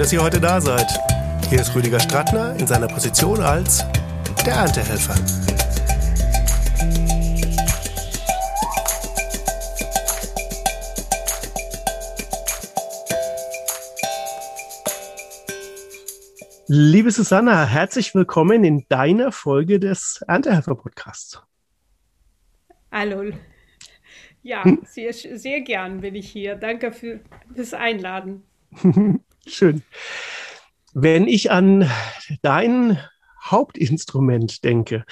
dass 0.00 0.14
ihr 0.14 0.22
heute 0.22 0.40
da 0.40 0.58
seid. 0.62 0.86
Hier 1.50 1.60
ist 1.60 1.74
Rüdiger 1.74 2.00
Strattner 2.00 2.56
in 2.58 2.66
seiner 2.66 2.88
Position 2.88 3.38
als 3.42 3.84
der 4.46 4.54
Erntehelfer. 4.54 5.14
Liebe 16.66 17.10
Susanna, 17.10 17.66
herzlich 17.66 18.14
willkommen 18.14 18.64
in 18.64 18.86
deiner 18.88 19.32
Folge 19.32 19.78
des 19.78 20.24
Erntehelfer 20.26 20.76
Podcasts. 20.76 21.42
Hallo. 22.90 23.32
Ja, 24.42 24.64
hm? 24.64 24.80
sehr, 24.86 25.12
sehr 25.12 25.60
gern 25.60 26.00
bin 26.00 26.14
ich 26.14 26.30
hier. 26.30 26.54
Danke 26.54 26.90
für 26.90 27.20
das 27.54 27.74
Einladen. 27.74 28.44
Schön. 29.50 29.82
Wenn 30.94 31.26
ich 31.26 31.50
an 31.50 31.90
dein 32.42 32.98
Hauptinstrument 33.42 34.62
denke, 34.64 35.04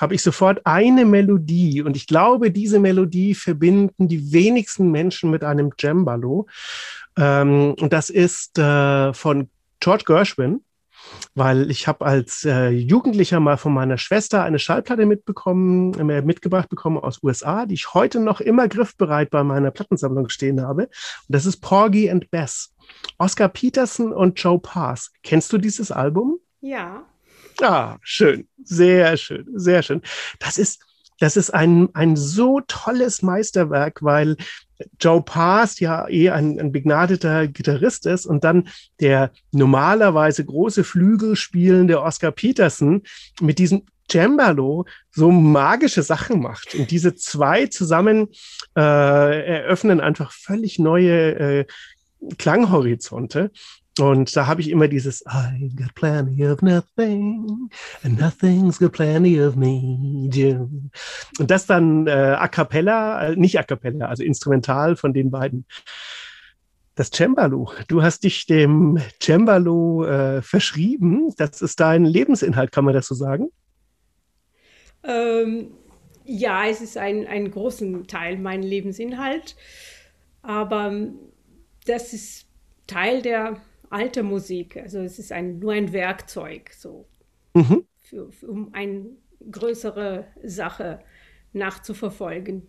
habe 0.00 0.14
ich 0.14 0.22
sofort 0.22 0.60
eine 0.64 1.04
Melodie 1.04 1.82
und 1.82 1.96
ich 1.96 2.06
glaube, 2.06 2.50
diese 2.50 2.80
Melodie 2.80 3.34
verbinden 3.34 4.08
die 4.08 4.32
wenigsten 4.32 4.90
Menschen 4.90 5.30
mit 5.30 5.44
einem 5.44 5.72
Cembalo. 5.78 6.46
Ähm, 7.18 7.74
und 7.78 7.92
das 7.92 8.10
ist 8.10 8.58
äh, 8.58 9.12
von 9.12 9.50
George 9.80 10.04
Gershwin 10.06 10.63
weil 11.34 11.70
ich 11.70 11.88
habe 11.88 12.04
als 12.04 12.44
äh, 12.44 12.68
Jugendlicher 12.68 13.40
mal 13.40 13.56
von 13.56 13.74
meiner 13.74 13.98
Schwester 13.98 14.42
eine 14.42 14.58
Schallplatte 14.58 15.06
mitbekommen, 15.06 15.94
äh, 16.10 16.22
mitgebracht 16.22 16.68
bekommen 16.68 16.98
aus 16.98 17.22
USA, 17.22 17.66
die 17.66 17.74
ich 17.74 17.94
heute 17.94 18.20
noch 18.20 18.40
immer 18.40 18.68
griffbereit 18.68 19.30
bei 19.30 19.42
meiner 19.42 19.70
Plattensammlung 19.70 20.28
stehen 20.28 20.62
habe. 20.62 20.84
Und 20.84 20.90
das 21.28 21.46
ist 21.46 21.58
Porgy 21.58 22.10
and 22.10 22.30
Bess. 22.30 22.74
Oscar 23.18 23.48
Peterson 23.48 24.12
und 24.12 24.38
Joe 24.40 24.58
Pass. 24.58 25.10
Kennst 25.22 25.52
du 25.52 25.58
dieses 25.58 25.90
Album? 25.90 26.38
Ja. 26.60 27.04
Ah, 27.60 27.98
schön. 28.02 28.48
Sehr 28.62 29.16
schön. 29.16 29.46
Sehr 29.54 29.82
schön. 29.82 30.02
Das 30.38 30.58
ist, 30.58 30.84
das 31.20 31.36
ist 31.36 31.50
ein, 31.50 31.88
ein 31.94 32.16
so 32.16 32.60
tolles 32.66 33.22
Meisterwerk, 33.22 34.02
weil 34.02 34.36
Joe 35.00 35.22
Pass 35.22 35.80
ja 35.80 36.08
eh 36.08 36.30
ein, 36.30 36.58
ein 36.58 36.72
begnadeter 36.72 37.46
Gitarrist 37.46 38.06
ist 38.06 38.26
und 38.26 38.44
dann 38.44 38.68
der 39.00 39.30
normalerweise 39.52 40.44
große 40.44 40.84
Flügel 40.84 41.36
spielende 41.36 42.02
Oscar 42.02 42.32
Peterson 42.32 43.02
mit 43.40 43.58
diesem 43.58 43.82
Cembalo 44.10 44.84
so 45.10 45.30
magische 45.30 46.02
Sachen 46.02 46.40
macht. 46.40 46.74
Und 46.74 46.90
diese 46.90 47.14
zwei 47.14 47.66
zusammen 47.66 48.28
äh, 48.76 48.80
eröffnen 48.80 50.00
einfach 50.00 50.32
völlig 50.32 50.78
neue 50.78 51.60
äh, 51.60 51.66
Klanghorizonte. 52.38 53.50
Und 54.00 54.34
da 54.34 54.48
habe 54.48 54.60
ich 54.60 54.70
immer 54.70 54.88
dieses 54.88 55.22
I 55.22 55.70
got 55.76 55.94
plenty 55.94 56.44
of 56.46 56.62
nothing 56.62 57.70
and 58.02 58.18
nothing's 58.18 58.78
got 58.78 58.92
plenty 58.92 59.40
of 59.40 59.54
me. 59.54 60.28
Und 61.38 61.50
das 61.50 61.66
dann 61.66 62.08
äh, 62.08 62.10
a 62.10 62.48
cappella, 62.48 63.28
äh, 63.28 63.36
nicht 63.36 63.58
a 63.58 63.62
cappella, 63.62 64.06
also 64.06 64.24
instrumental 64.24 64.96
von 64.96 65.12
den 65.12 65.30
beiden. 65.30 65.64
Das 66.96 67.10
Cembalo, 67.10 67.72
du 67.88 68.02
hast 68.02 68.24
dich 68.24 68.46
dem 68.46 69.00
Cembalo 69.20 70.04
äh, 70.04 70.42
verschrieben. 70.42 71.32
Das 71.36 71.62
ist 71.62 71.78
dein 71.78 72.04
Lebensinhalt, 72.04 72.72
kann 72.72 72.84
man 72.84 72.94
das 72.94 73.06
so 73.06 73.14
sagen? 73.14 73.50
Ähm, 75.04 75.72
ja, 76.24 76.66
es 76.66 76.80
ist 76.80 76.96
ein, 76.96 77.26
ein 77.26 77.50
großen 77.50 78.06
Teil 78.06 78.38
mein 78.38 78.62
Lebensinhalt. 78.62 79.56
Aber 80.42 80.92
das 81.86 82.12
ist 82.12 82.46
Teil 82.86 83.22
der 83.22 83.56
alte 83.94 84.22
Musik. 84.24 84.76
Also 84.76 84.98
es 84.98 85.18
ist 85.18 85.30
ein, 85.30 85.60
nur 85.60 85.72
ein 85.72 85.92
Werkzeug, 85.92 86.72
so 86.76 87.06
mhm. 87.54 87.84
für, 88.02 88.30
für, 88.32 88.48
um 88.48 88.74
eine 88.74 89.06
größere 89.50 90.26
Sache 90.42 90.98
nachzuverfolgen. 91.52 92.66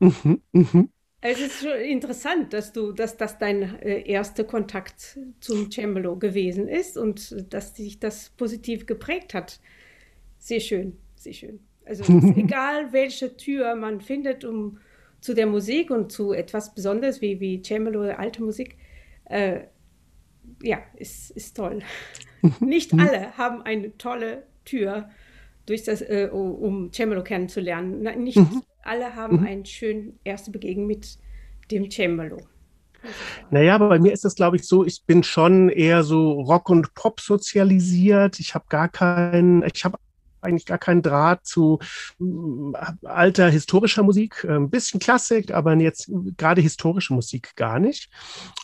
Mhm. 0.00 0.42
Mhm. 0.52 0.88
Es 1.20 1.40
ist 1.40 1.62
schon 1.62 1.80
interessant, 1.80 2.52
dass 2.52 2.72
du, 2.72 2.92
dass 2.92 3.16
das 3.16 3.38
dein 3.38 3.80
äh, 3.80 4.02
erster 4.08 4.44
Kontakt 4.44 5.18
zum 5.40 5.70
Cembalo 5.70 6.16
gewesen 6.16 6.68
ist 6.68 6.96
und 6.96 7.52
dass 7.52 7.74
sich 7.76 7.98
das 7.98 8.30
positiv 8.30 8.86
geprägt 8.86 9.34
hat. 9.34 9.60
Sehr 10.38 10.60
schön, 10.60 10.96
sehr 11.16 11.32
schön. 11.32 11.60
Also 11.84 12.04
egal 12.36 12.92
welche 12.92 13.36
Tür 13.36 13.74
man 13.76 14.00
findet, 14.00 14.44
um 14.44 14.78
zu 15.20 15.34
der 15.34 15.46
Musik 15.46 15.90
und 15.90 16.12
zu 16.12 16.32
etwas 16.32 16.74
Besonderes 16.74 17.20
wie, 17.20 17.40
wie 17.40 17.62
Cembalo 17.62 18.00
oder 18.00 18.18
alte 18.18 18.42
Musik, 18.42 18.76
äh, 19.24 19.62
ja, 20.62 20.78
ist, 20.96 21.30
ist 21.30 21.56
toll. 21.56 21.80
Nicht 22.60 22.92
mhm. 22.92 23.00
alle 23.00 23.36
haben 23.36 23.62
eine 23.62 23.96
tolle 23.98 24.44
Tür, 24.64 25.08
durch 25.68 25.84
das, 25.84 26.00
äh, 26.00 26.28
um 26.32 26.90
Cembalo 26.92 27.22
kennenzulernen. 27.22 28.02
Nicht 28.22 28.38
mhm. 28.38 28.62
alle 28.82 29.14
haben 29.14 29.40
mhm. 29.40 29.46
eine 29.46 29.66
schöne 29.66 30.12
erste 30.24 30.50
Begegnung 30.50 30.86
mit 30.86 31.18
dem 31.70 31.90
Cembalo. 31.90 32.38
Naja, 33.50 33.74
aber 33.74 33.88
bei 33.90 33.98
mir 33.98 34.12
ist 34.12 34.24
das, 34.24 34.34
glaube 34.34 34.56
ich, 34.56 34.64
so, 34.64 34.84
ich 34.84 35.04
bin 35.06 35.22
schon 35.22 35.68
eher 35.68 36.02
so 36.02 36.32
Rock 36.40 36.68
und 36.70 36.94
Pop 36.94 37.20
sozialisiert. 37.20 38.40
Ich 38.40 38.54
habe 38.54 38.64
gar 38.68 38.88
keinen, 38.88 39.62
ich 39.62 39.84
habe 39.84 39.98
eigentlich 40.48 40.66
gar 40.66 40.78
keinen 40.78 41.02
Draht 41.02 41.46
zu 41.46 41.78
äh, 42.20 43.06
alter 43.06 43.48
historischer 43.48 44.02
Musik, 44.02 44.44
ein 44.44 44.70
bisschen 44.70 45.00
Klassik, 45.00 45.52
aber 45.52 45.74
jetzt 45.76 46.10
gerade 46.36 46.60
historische 46.60 47.14
Musik 47.14 47.54
gar 47.56 47.78
nicht. 47.78 48.10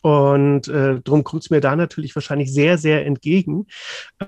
Und 0.03 0.69
äh, 0.69 1.01
darum 1.03 1.25
kommt 1.25 1.45
es 1.45 1.51
mir 1.51 1.61
da 1.61 1.77
natürlich 1.77 2.15
wahrscheinlich 2.15 2.53
sehr, 2.53 2.79
sehr 2.79 3.07
entgegen, 3.07 3.67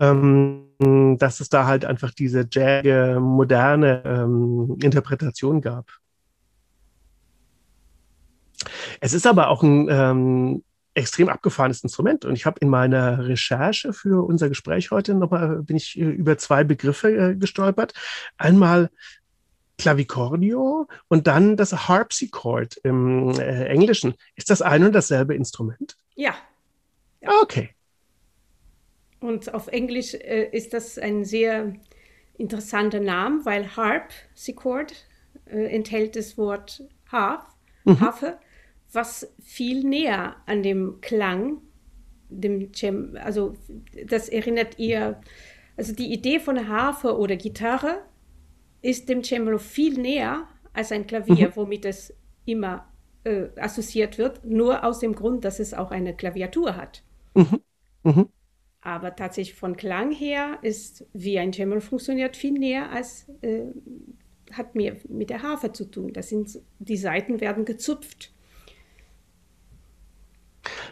ähm, 0.00 1.17
dass 1.19 1.41
es 1.41 1.49
da 1.49 1.67
halt 1.67 1.84
einfach 1.84 2.12
diese 2.12 2.47
jaggige, 2.50 3.19
moderne 3.21 4.03
ähm, 4.05 4.77
Interpretation 4.83 5.61
gab. 5.61 5.87
Es 9.00 9.12
ist 9.12 9.27
aber 9.27 9.49
auch 9.49 9.62
ein 9.62 9.88
ähm, 9.91 10.62
extrem 10.97 11.29
abgefahrenes 11.29 11.83
Instrument. 11.83 12.25
Und 12.25 12.34
ich 12.34 12.47
habe 12.47 12.59
in 12.61 12.69
meiner 12.69 13.27
Recherche 13.27 13.93
für 13.93 14.27
unser 14.27 14.49
Gespräch 14.49 14.91
heute 14.91 15.15
nochmal, 15.15 15.62
bin 15.62 15.77
ich 15.77 15.99
äh, 15.99 16.03
über 16.03 16.39
zwei 16.39 16.65
Begriffe 16.65 17.11
äh, 17.11 17.37
gestolpert. 17.37 17.93
Einmal 18.39 18.91
Clavicordio 19.79 20.89
und 21.09 21.27
dann 21.27 21.56
das 21.56 21.89
Harpsichord 21.89 22.79
im 22.79 23.31
äh, 23.39 23.67
Englischen. 23.67 24.15
Ist 24.37 24.49
das 24.49 24.62
ein 24.62 24.85
und 24.85 24.95
dasselbe 24.95 25.35
Instrument? 25.35 25.99
Ja. 26.15 26.35
ja. 27.21 27.31
Okay. 27.43 27.71
Und 29.21 29.53
auf 29.53 29.69
Englisch 29.69 30.15
äh, 30.15 30.49
ist 30.51 30.73
das 30.73 30.99
ein 30.99 31.25
sehr 31.25 31.75
interessanter 32.39 33.01
Name, 33.01 33.45
weil 33.45 33.77
Harpsichord 33.77 34.95
äh, 35.45 35.67
enthält 35.67 36.17
das 36.17 36.39
Wort 36.39 36.85
Harf, 37.12 37.45
mhm. 37.85 38.01
Harfe 38.01 38.39
was 38.93 39.33
viel 39.43 39.85
näher 39.85 40.37
an 40.47 40.63
dem 40.63 41.01
Klang, 41.01 41.59
dem 42.29 42.73
Cem, 42.75 43.17
also 43.23 43.55
das 44.07 44.29
erinnert 44.29 44.79
ihr, 44.79 45.21
also 45.77 45.95
die 45.95 46.13
Idee 46.13 46.41
von 46.41 46.69
Harfe 46.69 47.17
oder 47.19 47.37
Gitarre 47.37 48.03
ist 48.83 49.09
dem 49.09 49.23
Cembalo 49.23 49.59
viel 49.59 50.01
näher 50.01 50.49
als 50.73 50.93
ein 50.93 51.07
Klavier, 51.07 51.49
mhm. 51.49 51.57
womit 51.57 51.85
es 51.85 52.15
immer 52.45 52.87
äh, 53.25 53.49
assoziiert 53.57 54.19
wird, 54.19 54.45
nur 54.45 54.85
aus 54.85 55.01
dem 55.01 55.15
Grund, 55.15 55.45
dass 55.45 55.59
es 55.59 55.75
auch 55.75 55.91
eine 55.91 56.15
Klaviatur 56.15 56.77
hat. 56.77 57.03
Mhm. 57.35 57.61
Mhm. 58.05 58.29
Aber 58.81 59.17
tatsächlich 59.17 59.57
von 59.57 59.77
Klang 59.77 60.13
her 60.13 60.59
ist, 60.63 61.07
wie 61.13 61.39
ein 61.39 61.53
Cembalo 61.53 61.81
funktioniert, 61.81 62.37
viel 62.37 62.53
näher 62.53 62.91
als 62.93 63.29
äh, 63.43 63.65
hat 64.53 64.75
mir 64.75 64.97
mit 65.09 65.31
der 65.31 65.43
Harfe 65.43 65.73
zu 65.73 65.91
tun. 65.91 66.12
Das 66.12 66.29
sind, 66.29 66.61
die 66.79 66.97
Saiten 66.97 67.41
werden 67.41 67.65
gezupft. 67.65 68.32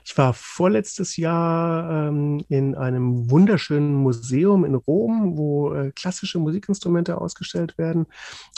Ich 0.05 0.17
war 0.17 0.35
vorletztes 0.35 1.17
Jahr 1.17 2.09
ähm, 2.09 2.45
in 2.49 2.75
einem 2.75 3.31
wunderschönen 3.31 3.95
Museum 3.95 4.65
in 4.65 4.75
Rom, 4.75 5.37
wo 5.37 5.73
äh, 5.73 5.93
klassische 5.93 6.39
Musikinstrumente 6.39 7.21
ausgestellt 7.21 7.79
werden. 7.79 8.07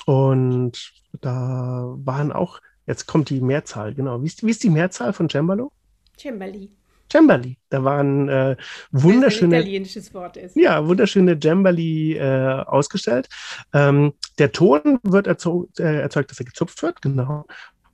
Und 0.07 0.93
da 1.21 1.95
waren 1.99 2.33
auch, 2.33 2.61
jetzt 2.87 3.07
kommt 3.07 3.31
die 3.31 3.41
Mehrzahl, 3.41 3.95
genau. 3.95 4.23
Wie 4.23 4.27
ist, 4.27 4.45
wie 4.45 4.51
ist 4.51 4.63
die 4.63 4.71
Mehrzahl 4.71 5.13
von 5.13 5.29
Cembalo? 5.29 5.73
Cembali. 6.19 6.71
Cembali. 7.11 7.57
Da 7.69 7.85
waren 7.85 8.29
äh, 8.29 8.57
wunderschöne. 8.91 9.57
ein 9.57 9.63
italienisches 9.63 10.13
Wort 10.13 10.37
ist. 10.37 10.57
Ja, 10.57 10.87
wunderschöne 10.87 11.39
Cembali 11.39 12.17
äh, 12.17 12.65
ausgestellt. 12.67 13.29
Ähm, 13.73 14.15
der 14.39 14.53
Ton 14.53 14.99
wird 15.03 15.27
erzeugt, 15.27 15.79
äh, 15.79 16.01
erzeugt, 16.01 16.31
dass 16.31 16.41
er 16.41 16.47
gezupft 16.47 16.83
wird, 16.83 17.03
genau. 17.03 17.47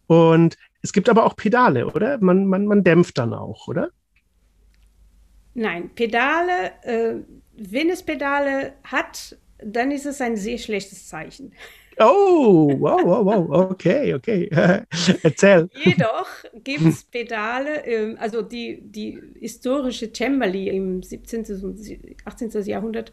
Und 0.06 0.56
es 0.82 0.92
gibt 0.92 1.08
aber 1.08 1.24
auch 1.24 1.36
Pedale, 1.36 1.86
oder? 1.86 2.18
Man, 2.20 2.46
man, 2.46 2.66
man 2.66 2.84
dämpft 2.84 3.18
dann 3.18 3.32
auch, 3.32 3.68
oder? 3.68 3.90
Nein, 5.54 5.90
Pedale, 5.94 6.72
äh, 6.82 7.14
wenn 7.56 7.90
es 7.90 8.02
Pedale 8.02 8.74
hat, 8.84 9.36
dann 9.58 9.90
ist 9.90 10.06
es 10.06 10.20
ein 10.20 10.36
sehr 10.36 10.58
schlechtes 10.58 11.08
Zeichen. 11.08 11.52
Oh, 11.98 12.74
wow, 12.80 13.00
wow, 13.04 13.48
wow, 13.48 13.70
okay, 13.70 14.14
okay. 14.14 14.48
Erzähl. 15.22 15.68
Jedoch 15.84 16.28
gibt 16.64 16.86
es 16.86 17.04
Pedale, 17.04 17.84
ähm, 17.86 18.16
also 18.18 18.42
die, 18.42 18.80
die 18.82 19.20
historische 19.38 20.12
Cembali 20.12 20.68
im 20.68 21.02
17. 21.02 21.44
und 21.62 21.78
18. 22.24 22.50
Jahrhundert 22.64 23.12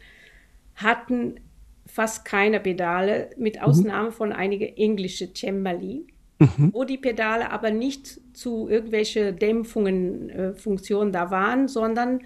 hatten 0.74 1.40
fast 1.86 2.24
keine 2.24 2.60
Pedale, 2.60 3.30
mit 3.36 3.56
mhm. 3.56 3.62
Ausnahme 3.62 4.12
von 4.12 4.32
einigen 4.32 4.76
englischen 4.76 5.34
Cembali, 5.34 6.06
mhm. 6.40 6.70
wo 6.72 6.84
die 6.84 6.98
Pedale 6.98 7.50
aber 7.50 7.70
nicht 7.70 8.20
zu 8.36 8.68
irgendwelchen 8.68 9.38
Dämpfungen, 9.38 10.30
äh, 10.30 10.54
Funktionen 10.54 11.12
da 11.12 11.30
waren, 11.30 11.68
sondern 11.68 12.20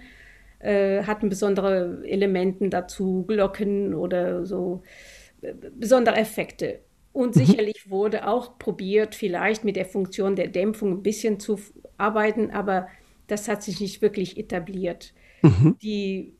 äh, 0.59 1.03
hatten 1.03 1.29
besondere 1.29 2.01
Elemente 2.05 2.69
dazu, 2.69 3.25
Glocken 3.27 3.93
oder 3.93 4.45
so 4.45 4.81
äh, 5.41 5.53
besondere 5.77 6.15
Effekte. 6.15 6.79
Und 7.13 7.35
mhm. 7.35 7.45
sicherlich 7.45 7.89
wurde 7.89 8.27
auch 8.27 8.57
probiert, 8.57 9.15
vielleicht 9.15 9.63
mit 9.63 9.75
der 9.75 9.85
Funktion 9.85 10.35
der 10.35 10.47
Dämpfung 10.47 10.91
ein 10.91 11.03
bisschen 11.03 11.39
zu 11.39 11.59
arbeiten, 11.97 12.51
aber 12.51 12.87
das 13.27 13.47
hat 13.47 13.63
sich 13.63 13.79
nicht 13.79 14.01
wirklich 14.01 14.37
etabliert. 14.37 15.13
Mhm. 15.41 15.77
Die 15.81 16.33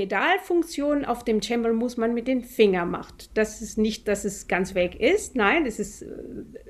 Pedalfunktion 0.00 1.04
auf 1.04 1.24
dem 1.24 1.42
Chamber 1.42 1.74
muss 1.74 1.98
man 1.98 2.14
mit 2.14 2.26
den 2.26 2.42
Fingern 2.42 2.90
machen. 2.90 3.12
Das 3.34 3.60
ist 3.60 3.76
nicht, 3.76 4.08
dass 4.08 4.24
es 4.24 4.48
ganz 4.48 4.74
weg 4.74 4.98
ist. 4.98 5.36
Nein, 5.36 5.66
es 5.66 5.78
ist 5.78 6.00
äh, 6.00 6.06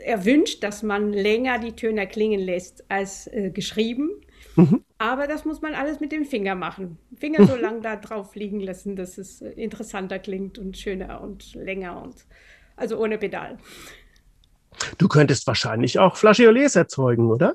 erwünscht, 0.00 0.64
dass 0.64 0.82
man 0.82 1.12
länger 1.12 1.60
die 1.60 1.76
Töne 1.76 2.08
klingen 2.08 2.40
lässt 2.40 2.90
als 2.90 3.28
äh, 3.28 3.50
geschrieben. 3.50 4.10
Mhm. 4.56 4.82
Aber 4.98 5.28
das 5.28 5.44
muss 5.44 5.62
man 5.62 5.74
alles 5.74 6.00
mit 6.00 6.10
dem 6.10 6.24
Finger 6.24 6.56
machen. 6.56 6.98
Finger 7.14 7.46
so 7.46 7.54
lang 7.60 7.82
da 7.82 7.94
drauf 7.94 8.34
liegen 8.34 8.58
lassen, 8.58 8.96
dass 8.96 9.16
es 9.16 9.42
äh, 9.42 9.50
interessanter 9.50 10.18
klingt 10.18 10.58
und 10.58 10.76
schöner 10.76 11.20
und 11.20 11.54
länger 11.54 12.02
und 12.02 12.26
also 12.74 12.98
ohne 12.98 13.16
Pedal. 13.16 13.58
Du 14.98 15.06
könntest 15.06 15.46
wahrscheinlich 15.46 16.00
auch 16.00 16.16
Flageolets 16.16 16.74
erzeugen, 16.74 17.30
oder? 17.30 17.54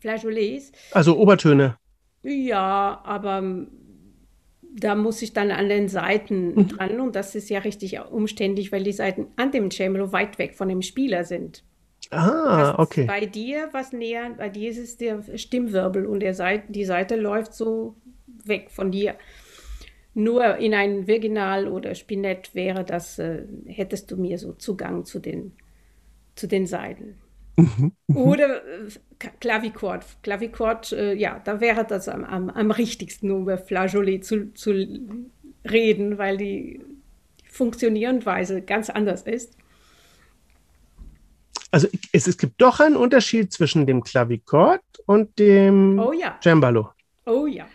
Flageolets? 0.00 0.70
Also 0.92 1.16
Obertöne. 1.16 1.78
Ja, 2.22 3.00
aber 3.04 3.40
da 4.72 4.94
muss 4.94 5.22
ich 5.22 5.32
dann 5.32 5.50
an 5.50 5.68
den 5.68 5.88
Seiten 5.88 6.54
mhm. 6.54 6.68
dran 6.68 7.00
und 7.00 7.16
das 7.16 7.34
ist 7.34 7.50
ja 7.50 7.60
richtig 7.60 8.00
umständlich, 8.00 8.72
weil 8.72 8.84
die 8.84 8.92
Seiten 8.92 9.28
an 9.36 9.50
dem 9.50 9.70
Cembalo 9.70 10.12
weit 10.12 10.38
weg 10.38 10.54
von 10.54 10.68
dem 10.68 10.82
Spieler 10.82 11.24
sind. 11.24 11.64
Ah, 12.10 12.74
okay. 12.78 13.04
Bei 13.04 13.26
dir 13.26 13.68
was 13.72 13.92
näher, 13.92 14.30
bei 14.36 14.48
dir 14.48 14.70
ist 14.70 14.78
es 14.78 14.96
der 14.96 15.22
Stimmwirbel 15.36 16.06
und 16.06 16.20
der 16.20 16.34
Seite, 16.34 16.72
die 16.72 16.84
Seite 16.84 17.16
läuft 17.16 17.54
so 17.54 17.94
weg 18.44 18.70
von 18.70 18.90
dir. 18.90 19.14
Nur 20.14 20.56
in 20.56 20.74
ein 20.74 21.06
Virginal 21.06 21.68
oder 21.68 21.94
Spinett 21.94 22.54
wäre 22.54 22.84
das, 22.84 23.18
äh, 23.18 23.44
hättest 23.66 24.10
du 24.10 24.16
mir 24.16 24.38
so 24.38 24.52
Zugang 24.54 25.04
zu 25.04 25.20
den, 25.20 25.52
zu 26.34 26.48
den 26.48 26.66
Seiten. 26.66 27.18
Mhm. 27.60 27.92
Oder 28.14 28.64
äh, 28.64 28.88
Klavichord. 29.40 30.04
Klavichord, 30.22 30.92
äh, 30.92 31.14
ja, 31.14 31.40
da 31.44 31.60
wäre 31.60 31.84
das 31.84 32.08
am, 32.08 32.24
am, 32.24 32.50
am 32.50 32.70
richtigsten, 32.70 33.30
um 33.30 33.42
über 33.42 33.58
Flageolet 33.58 34.24
zu, 34.24 34.52
zu 34.54 34.72
reden, 35.68 36.18
weil 36.18 36.36
die 36.36 36.80
Funktionierenweise 37.50 38.62
ganz 38.62 38.90
anders 38.90 39.22
ist. 39.22 39.56
Also 41.70 41.88
es, 42.12 42.26
es 42.26 42.36
gibt 42.36 42.60
doch 42.60 42.80
einen 42.80 42.96
Unterschied 42.96 43.52
zwischen 43.52 43.86
dem 43.86 44.02
Klavichord 44.02 44.82
und 45.06 45.38
dem 45.38 45.98
oh, 45.98 46.12
ja. 46.12 46.38
Cembalo. 46.42 46.90
Oh 47.26 47.46
ja. 47.46 47.66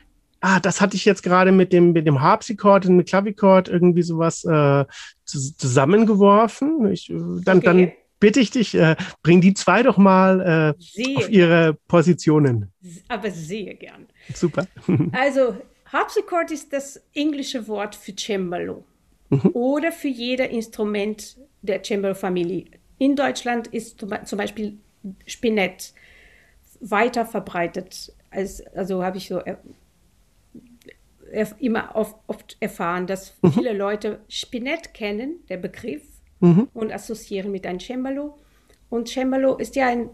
Ah, 0.42 0.60
das 0.60 0.82
hatte 0.82 0.96
ich 0.96 1.06
jetzt 1.06 1.24
gerade 1.24 1.52
mit 1.52 1.72
dem, 1.74 1.94
mit 1.94 2.06
dem 2.06 2.22
Harpsichord 2.22 2.86
und 2.86 2.98
mit 2.98 3.08
Klavichord 3.08 3.68
irgendwie 3.70 4.04
sowas 4.04 4.44
äh, 4.44 4.86
zusammengeworfen. 5.24 6.92
Ich, 6.92 7.10
äh, 7.10 7.16
dann, 7.44 7.60
okay. 7.60 7.66
dann 7.66 7.92
bitte 8.20 8.40
ich 8.40 8.52
dich, 8.52 8.76
äh, 8.76 8.96
bring 9.24 9.42
die 9.42 9.54
zwei 9.54 9.84
doch 9.84 9.98
mal 9.98 10.76
äh, 10.76 11.18
auf 11.18 11.30
ihre 11.30 11.78
Positionen. 11.88 12.72
Aber 13.08 13.32
sehr 13.32 13.74
gern. 13.76 14.08
Super. 14.34 14.68
also, 15.12 15.58
Harpsichord 15.86 16.52
ist 16.52 16.74
das 16.74 17.02
englische 17.14 17.68
Wort 17.68 17.96
für 17.96 18.14
Cembalo 18.16 18.84
mhm. 19.30 19.52
oder 19.54 19.92
für 19.92 20.08
jeder 20.08 20.50
Instrument 20.50 21.38
der 21.62 21.84
Cembalo-Familie. 21.84 22.66
In 22.98 23.16
Deutschland 23.16 23.68
ist 23.68 24.00
zum 24.00 24.38
Beispiel 24.38 24.78
Spinett 25.26 25.94
weiter 26.80 27.26
verbreitet. 27.26 28.14
Als, 28.30 28.66
also 28.68 29.04
habe 29.04 29.18
ich 29.18 29.28
so 29.28 29.38
er, 29.40 29.60
er, 31.32 31.48
immer 31.60 31.96
oft, 31.96 32.16
oft, 32.28 32.58
erfahren, 32.60 33.08
dass 33.08 33.36
mhm. 33.42 33.54
viele 33.54 33.74
Leute 33.74 34.22
Spinett 34.30 34.94
kennen, 34.94 35.44
der 35.50 35.58
Begriff, 35.58 36.04
mhm. 36.40 36.68
und 36.74 36.92
assoziieren 36.92 37.52
mit 37.52 37.66
einem 37.66 37.80
Cembalo. 37.80 38.38
Und 38.90 39.10
Cembalo 39.10 39.56
ist 39.56 39.76
ja 39.76 39.88
ein 39.88 40.10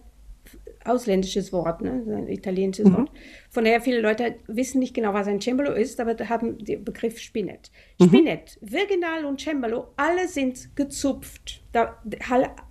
ausländisches 0.83 1.53
Wort, 1.53 1.81
ne? 1.81 2.03
ein 2.07 2.27
italienisches 2.27 2.87
mhm. 2.87 2.97
Wort. 2.97 3.11
Von 3.49 3.65
daher 3.65 3.81
viele 3.81 4.01
Leute 4.01 4.35
wissen 4.47 4.79
nicht 4.79 4.93
genau, 4.93 5.13
was 5.13 5.27
ein 5.27 5.41
Cembalo 5.41 5.73
ist, 5.73 5.99
aber 5.99 6.17
haben 6.27 6.57
den 6.57 6.83
Begriff 6.83 7.19
Spinett. 7.19 7.71
Mhm. 7.99 8.07
Spinett, 8.07 8.57
Virginal 8.61 9.25
und 9.25 9.39
Cembalo, 9.39 9.89
alle 9.97 10.27
sind 10.27 10.75
gezupft. 10.75 11.63
Da, 11.71 12.01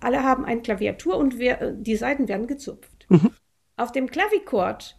alle 0.01 0.23
haben 0.23 0.45
eine 0.45 0.61
Klaviatur 0.61 1.17
und 1.17 1.39
wir, 1.39 1.75
die 1.77 1.95
Seiten 1.95 2.27
werden 2.27 2.47
gezupft. 2.47 3.05
Mhm. 3.09 3.31
Auf 3.77 3.91
dem 3.91 4.07
Klavichord, 4.07 4.97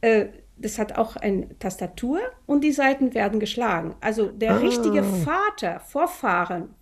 äh, 0.00 0.26
das 0.56 0.78
hat 0.78 0.98
auch 0.98 1.14
eine 1.16 1.56
Tastatur 1.58 2.18
und 2.46 2.64
die 2.64 2.72
Seiten 2.72 3.14
werden 3.14 3.38
geschlagen. 3.38 3.94
Also 4.00 4.26
der 4.26 4.54
ah. 4.54 4.56
richtige 4.56 5.04
Vater, 5.04 5.78
Vorfahren 5.80 6.74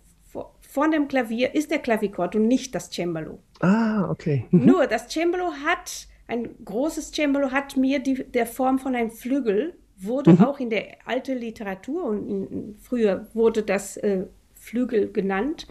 von 0.67 0.91
dem 0.91 1.07
Klavier 1.07 1.55
ist 1.55 1.71
der 1.71 1.79
Klavichord 1.79 2.35
und 2.35 2.47
nicht 2.47 2.75
das 2.75 2.91
Cembalo. 2.91 3.39
Ah, 3.61 4.09
okay. 4.09 4.45
Mhm. 4.51 4.65
Nur 4.65 4.87
das 4.87 5.07
Cembalo 5.07 5.51
hat, 5.65 6.07
ein 6.27 6.49
großes 6.63 7.11
Cembalo 7.13 7.51
hat 7.51 7.77
mir 7.77 7.99
die, 7.99 8.25
der 8.25 8.45
Form 8.45 8.77
von 8.77 8.93
einem 8.93 9.09
Flügel, 9.09 9.75
wurde 9.97 10.33
mhm. 10.33 10.43
auch 10.43 10.59
in 10.59 10.69
der 10.69 10.97
alten 11.05 11.37
Literatur 11.37 12.03
und 12.03 12.29
in, 12.29 12.75
früher 12.81 13.27
wurde 13.33 13.63
das 13.63 13.97
äh, 13.97 14.25
Flügel 14.55 15.11
genannt. 15.11 15.67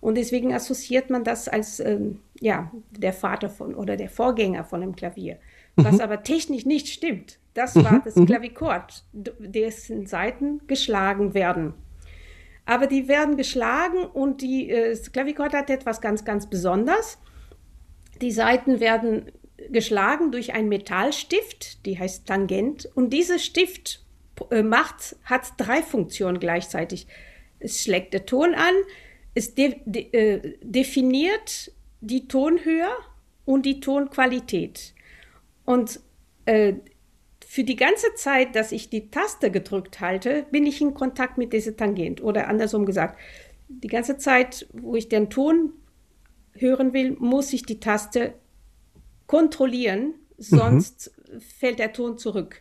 Und 0.00 0.16
deswegen 0.16 0.52
assoziiert 0.52 1.10
man 1.10 1.24
das 1.24 1.48
als 1.48 1.80
ähm, 1.80 2.20
ja, 2.40 2.70
der 2.90 3.12
Vater 3.12 3.48
von 3.48 3.74
oder 3.74 3.96
der 3.96 4.08
Vorgänger 4.08 4.64
von 4.64 4.80
dem 4.80 4.96
Klavier. 4.96 5.38
Was 5.76 5.96
mhm. 5.96 6.00
aber 6.00 6.22
technisch 6.22 6.64
nicht 6.64 6.88
stimmt. 6.88 7.38
Das 7.54 7.76
war 7.76 7.92
mhm. 7.92 8.02
das 8.04 8.16
mhm. 8.16 8.26
Klavichord, 8.26 9.04
dessen 9.12 10.06
Seiten 10.06 10.60
geschlagen 10.66 11.34
werden. 11.34 11.74
Aber 12.66 12.86
die 12.86 13.08
werden 13.08 13.36
geschlagen 13.36 14.04
und 14.04 14.40
die, 14.40 14.70
äh, 14.70 14.96
Klavichord 15.12 15.52
hat 15.52 15.70
etwas 15.70 16.00
ganz, 16.00 16.24
ganz 16.24 16.48
Besonderes. 16.48 17.18
Die 18.20 18.32
Saiten 18.32 18.80
werden 18.80 19.30
geschlagen 19.70 20.32
durch 20.32 20.54
einen 20.54 20.68
Metallstift, 20.68 21.84
die 21.86 21.98
heißt 21.98 22.26
Tangent. 22.26 22.88
Und 22.94 23.10
dieser 23.10 23.38
Stift 23.38 24.04
äh, 24.50 24.62
macht, 24.62 25.16
hat 25.24 25.52
drei 25.58 25.82
Funktionen 25.82 26.40
gleichzeitig. 26.40 27.06
Es 27.58 27.82
schlägt 27.82 28.14
der 28.14 28.26
Ton 28.26 28.54
an, 28.54 28.74
es 29.34 29.54
de, 29.54 29.76
de, 29.84 30.12
äh, 30.12 30.58
definiert 30.62 31.72
die 32.00 32.28
Tonhöhe 32.28 32.88
und 33.44 33.66
die 33.66 33.80
Tonqualität. 33.80 34.94
Und 35.64 36.00
äh, 36.46 36.74
für 37.54 37.62
die 37.62 37.76
ganze 37.76 38.12
Zeit, 38.16 38.56
dass 38.56 38.72
ich 38.72 38.90
die 38.90 39.12
Taste 39.12 39.52
gedrückt 39.52 40.00
halte, 40.00 40.44
bin 40.50 40.66
ich 40.66 40.80
in 40.80 40.92
Kontakt 40.92 41.38
mit 41.38 41.52
dieser 41.52 41.76
Tangent. 41.76 42.20
Oder 42.20 42.48
andersrum 42.48 42.84
gesagt, 42.84 43.16
die 43.68 43.86
ganze 43.86 44.18
Zeit, 44.18 44.66
wo 44.72 44.96
ich 44.96 45.08
den 45.08 45.30
Ton 45.30 45.72
hören 46.54 46.92
will, 46.92 47.16
muss 47.20 47.52
ich 47.52 47.62
die 47.62 47.78
Taste 47.78 48.34
kontrollieren, 49.28 50.14
sonst 50.36 51.12
mhm. 51.28 51.40
fällt 51.40 51.78
der 51.78 51.92
Ton 51.92 52.18
zurück. 52.18 52.60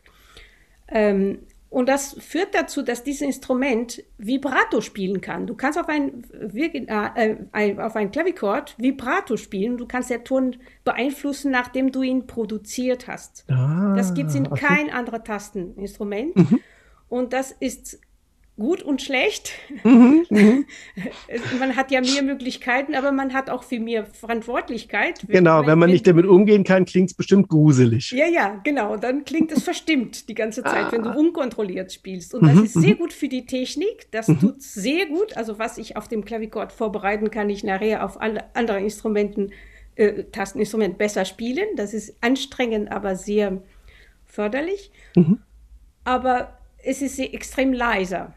Ähm, 0.87 1.39
und 1.73 1.89
das 1.89 2.15
führt 2.19 2.53
dazu, 2.53 2.83
dass 2.83 3.03
dieses 3.03 3.21
Instrument 3.21 4.03
Vibrato 4.19 4.79
spielen 4.79 5.21
kann. 5.21 5.47
Du 5.47 5.55
kannst 5.55 5.79
auf 5.79 5.89
ein, 5.89 6.23
äh, 6.53 7.35
ein, 7.51 7.79
auf 7.79 7.95
ein 7.95 8.11
Klavichord 8.11 8.75
Vibrato 8.77 9.37
spielen. 9.37 9.77
Du 9.77 9.87
kannst 9.87 10.11
den 10.11 10.23
Ton 10.23 10.57
beeinflussen, 10.83 11.49
nachdem 11.49 11.91
du 11.91 12.03
ihn 12.03 12.27
produziert 12.27 13.07
hast. 13.07 13.45
Ah, 13.49 13.95
das 13.95 14.13
gibt 14.13 14.29
es 14.29 14.35
in 14.35 14.45
okay. 14.45 14.63
kein 14.63 14.91
anderes 14.91 15.23
Tasteninstrument. 15.23 16.35
Mhm. 16.35 16.59
Und 17.09 17.33
das 17.33 17.51
ist 17.51 17.99
gut 18.57 18.83
und 18.83 19.01
schlecht. 19.01 19.51
Mhm, 19.83 20.25
mhm. 20.29 20.65
man 21.59 21.75
hat 21.75 21.89
ja 21.89 22.01
mehr 22.01 22.21
Möglichkeiten, 22.21 22.93
aber 22.93 23.11
man 23.11 23.33
hat 23.33 23.49
auch 23.49 23.63
viel 23.63 23.79
mehr 23.79 24.05
Verantwortlichkeit. 24.05 25.25
Genau, 25.27 25.65
wenn 25.65 25.79
man 25.79 25.89
nicht 25.89 26.05
damit 26.05 26.25
umgehen 26.25 26.63
kann, 26.63 26.85
klingt 26.85 27.09
es 27.09 27.15
bestimmt 27.15 27.49
gruselig. 27.49 28.11
Ja, 28.11 28.27
ja, 28.27 28.61
genau. 28.63 28.97
Dann 28.97 29.25
klingt 29.25 29.51
es 29.51 29.63
verstimmt 29.63 30.29
die 30.29 30.35
ganze 30.35 30.61
Zeit, 30.61 30.85
ah. 30.85 30.91
wenn 30.91 31.01
du 31.01 31.09
ah. 31.09 31.15
unkontrolliert 31.15 31.91
spielst. 31.91 32.35
Und 32.35 32.45
das 32.45 32.55
mhm, 32.55 32.63
ist 32.65 32.73
sehr 32.73 32.93
mhm. 32.93 32.99
gut 32.99 33.13
für 33.13 33.27
die 33.27 33.45
Technik. 33.47 34.07
Das 34.11 34.27
mhm. 34.27 34.39
tut 34.39 34.61
sehr 34.61 35.07
gut. 35.07 35.35
Also 35.35 35.57
was 35.57 35.79
ich 35.79 35.97
auf 35.97 36.07
dem 36.07 36.23
Klavichord 36.23 36.71
vorbereiten 36.71 37.31
kann, 37.31 37.49
ich 37.49 37.63
nachher 37.63 38.05
auf 38.05 38.21
alle 38.21 38.55
anderen 38.55 38.83
Instrumenten, 38.83 39.51
äh, 39.95 40.25
Tasteninstrument 40.25 40.99
besser 40.99 41.25
spielen. 41.25 41.67
Das 41.75 41.95
ist 41.95 42.15
anstrengend, 42.21 42.91
aber 42.91 43.15
sehr 43.15 43.63
förderlich. 44.25 44.91
Mhm. 45.15 45.39
Aber 46.03 46.59
es 46.83 47.01
ist 47.01 47.17
extrem 47.17 47.73
leiser. 47.73 48.35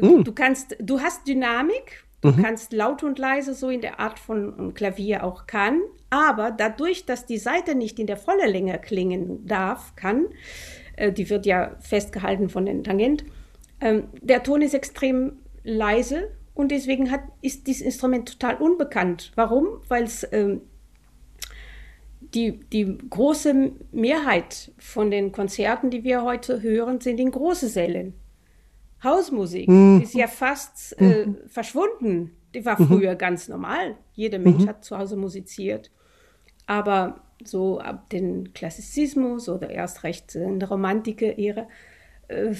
Mm. 0.00 0.24
Du 0.24 0.32
kannst, 0.32 0.76
du 0.80 1.00
hast 1.00 1.26
Dynamik 1.26 2.04
Du 2.24 2.30
mhm. 2.30 2.42
kannst 2.42 2.72
laut 2.72 3.02
und 3.02 3.18
leise, 3.18 3.52
so 3.52 3.68
in 3.68 3.82
der 3.82 4.00
Art 4.00 4.18
von 4.18 4.72
Klavier 4.72 5.24
auch 5.24 5.46
kann. 5.46 5.82
Aber 6.08 6.50
dadurch, 6.50 7.04
dass 7.04 7.26
die 7.26 7.36
Seite 7.36 7.74
nicht 7.74 7.98
in 7.98 8.06
der 8.06 8.16
vollen 8.16 8.50
Länge 8.50 8.78
klingen 8.78 9.46
darf, 9.46 9.94
kann, 9.94 10.28
äh, 10.96 11.12
die 11.12 11.28
wird 11.28 11.44
ja 11.44 11.76
festgehalten 11.80 12.48
von 12.48 12.64
den 12.64 12.82
Tangent, 12.82 13.26
ähm, 13.82 14.04
der 14.22 14.42
Ton 14.42 14.62
ist 14.62 14.72
extrem 14.72 15.34
leise 15.64 16.30
und 16.54 16.70
deswegen 16.70 17.10
hat, 17.10 17.20
ist 17.42 17.66
dieses 17.66 17.82
Instrument 17.82 18.26
total 18.26 18.56
unbekannt. 18.56 19.32
Warum? 19.34 19.82
Weil 19.88 20.04
es 20.04 20.26
ähm, 20.32 20.62
die, 22.20 22.58
die 22.72 22.96
große 23.10 23.72
Mehrheit 23.92 24.72
von 24.78 25.10
den 25.10 25.30
Konzerten, 25.30 25.90
die 25.90 26.04
wir 26.04 26.22
heute 26.22 26.62
hören, 26.62 27.02
sind 27.02 27.20
in 27.20 27.30
große 27.30 27.68
Sälen. 27.68 28.14
Hausmusik 29.04 29.68
mhm. 29.68 30.00
ist 30.02 30.14
ja 30.14 30.26
fast 30.26 30.98
äh, 31.00 31.26
mhm. 31.26 31.36
verschwunden. 31.46 32.32
Die 32.54 32.64
war 32.64 32.80
mhm. 32.80 32.86
früher 32.86 33.14
ganz 33.14 33.48
normal. 33.48 33.96
Jeder 34.12 34.38
Mensch 34.38 34.64
mhm. 34.64 34.68
hat 34.68 34.84
zu 34.84 34.98
Hause 34.98 35.16
musiziert. 35.16 35.90
Aber 36.66 37.20
so 37.44 37.78
ab 37.78 38.08
dem 38.10 38.52
Klassizismus 38.54 39.48
oder 39.48 39.70
erst 39.70 40.02
recht 40.02 40.34
in 40.34 40.60
der 40.60 40.68
Romantiker-Ära 40.68 41.66
äh, 42.28 42.54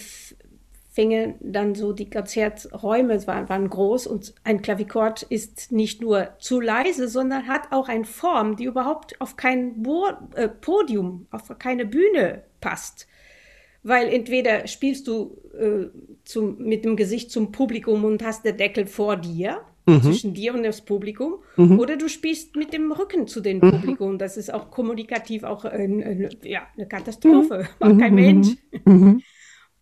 fingen 0.94 1.34
dann 1.40 1.74
so 1.74 1.92
die 1.92 2.08
Konzerträume 2.08 3.26
waren, 3.26 3.48
waren 3.48 3.68
groß 3.68 4.06
und 4.06 4.32
ein 4.44 4.62
Klavichord 4.62 5.24
ist 5.24 5.72
nicht 5.72 6.00
nur 6.00 6.28
zu 6.38 6.60
leise, 6.60 7.08
sondern 7.08 7.48
hat 7.48 7.72
auch 7.72 7.88
eine 7.88 8.04
Form, 8.04 8.54
die 8.54 8.64
überhaupt 8.64 9.20
auf 9.20 9.36
kein 9.36 9.82
Bo 9.82 10.06
äh, 10.36 10.48
Podium, 10.48 11.26
auf 11.32 11.50
keine 11.58 11.84
Bühne 11.84 12.44
passt. 12.60 13.08
Weil 13.84 14.08
entweder 14.08 14.66
spielst 14.66 15.06
du 15.06 15.36
äh, 15.56 15.86
zum, 16.24 16.58
mit 16.58 16.84
dem 16.84 16.96
Gesicht 16.96 17.30
zum 17.30 17.52
Publikum 17.52 18.04
und 18.04 18.24
hast 18.24 18.44
den 18.44 18.56
Deckel 18.56 18.86
vor 18.86 19.16
dir, 19.16 19.60
mhm. 19.86 20.02
zwischen 20.02 20.34
dir 20.34 20.54
und 20.54 20.62
das 20.62 20.80
Publikum, 20.80 21.36
mhm. 21.56 21.78
oder 21.78 21.96
du 21.96 22.08
spielst 22.08 22.56
mit 22.56 22.72
dem 22.72 22.90
Rücken 22.90 23.26
zu 23.26 23.40
dem 23.40 23.58
mhm. 23.58 23.70
Publikum. 23.70 24.18
Das 24.18 24.36
ist 24.36 24.52
auch 24.52 24.70
kommunikativ 24.70 25.44
auch 25.44 25.64
ein, 25.64 26.02
ein, 26.02 26.28
ja, 26.42 26.66
eine 26.76 26.88
Katastrophe. 26.88 27.68
Mhm. 27.78 27.88
Macht 27.88 28.00
kein 28.00 28.14
mhm. 28.14 28.20
Mensch. 28.20 28.48
Mhm. 28.84 29.22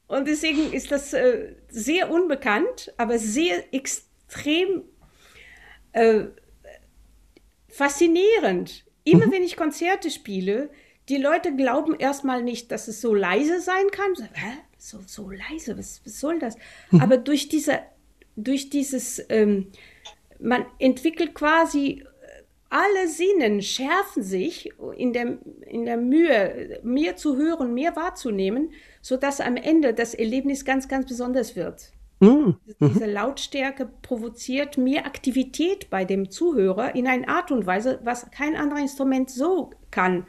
Und 0.08 0.28
deswegen 0.28 0.72
ist 0.72 0.90
das 0.90 1.14
äh, 1.14 1.54
sehr 1.68 2.10
unbekannt, 2.10 2.92
aber 2.98 3.18
sehr 3.18 3.72
extrem 3.72 4.82
äh, 5.92 6.24
faszinierend. 7.68 8.84
Immer 9.04 9.28
mhm. 9.28 9.32
wenn 9.32 9.42
ich 9.42 9.56
Konzerte 9.56 10.10
spiele, 10.10 10.70
die 11.08 11.16
Leute 11.16 11.54
glauben 11.54 11.94
erstmal 11.94 12.42
nicht, 12.42 12.70
dass 12.70 12.88
es 12.88 13.00
so 13.00 13.14
leise 13.14 13.60
sein 13.60 13.90
kann. 13.90 14.14
So, 14.14 14.24
Hä? 14.24 14.52
So, 14.78 14.98
so 15.06 15.30
leise, 15.30 15.76
was, 15.78 16.00
was 16.04 16.20
soll 16.20 16.38
das? 16.38 16.56
Mhm. 16.90 17.00
Aber 17.00 17.16
durch, 17.16 17.48
diese, 17.48 17.80
durch 18.36 18.70
dieses, 18.70 19.24
ähm, 19.28 19.68
man 20.38 20.64
entwickelt 20.78 21.34
quasi 21.34 22.04
alle 22.72 23.06
Sinnen 23.06 23.60
schärfen 23.60 24.22
sich 24.22 24.70
in 24.96 25.12
der, 25.12 25.36
in 25.66 25.84
der 25.84 25.98
Mühe, 25.98 26.80
mehr 26.82 27.16
zu 27.16 27.36
hören, 27.36 27.74
mehr 27.74 27.94
wahrzunehmen, 27.96 28.72
sodass 29.02 29.42
am 29.42 29.56
Ende 29.56 29.92
das 29.92 30.14
Erlebnis 30.14 30.64
ganz, 30.64 30.88
ganz 30.88 31.06
besonders 31.06 31.54
wird. 31.54 31.92
Mhm. 32.20 32.56
Diese 32.80 33.04
Lautstärke 33.04 33.90
provoziert 34.00 34.78
mehr 34.78 35.04
Aktivität 35.04 35.90
bei 35.90 36.06
dem 36.06 36.30
Zuhörer 36.30 36.94
in 36.94 37.06
einer 37.06 37.28
Art 37.28 37.50
und 37.50 37.66
Weise, 37.66 38.00
was 38.04 38.30
kein 38.30 38.56
anderes 38.56 38.82
Instrument 38.82 39.28
so 39.28 39.70
kann. 39.90 40.26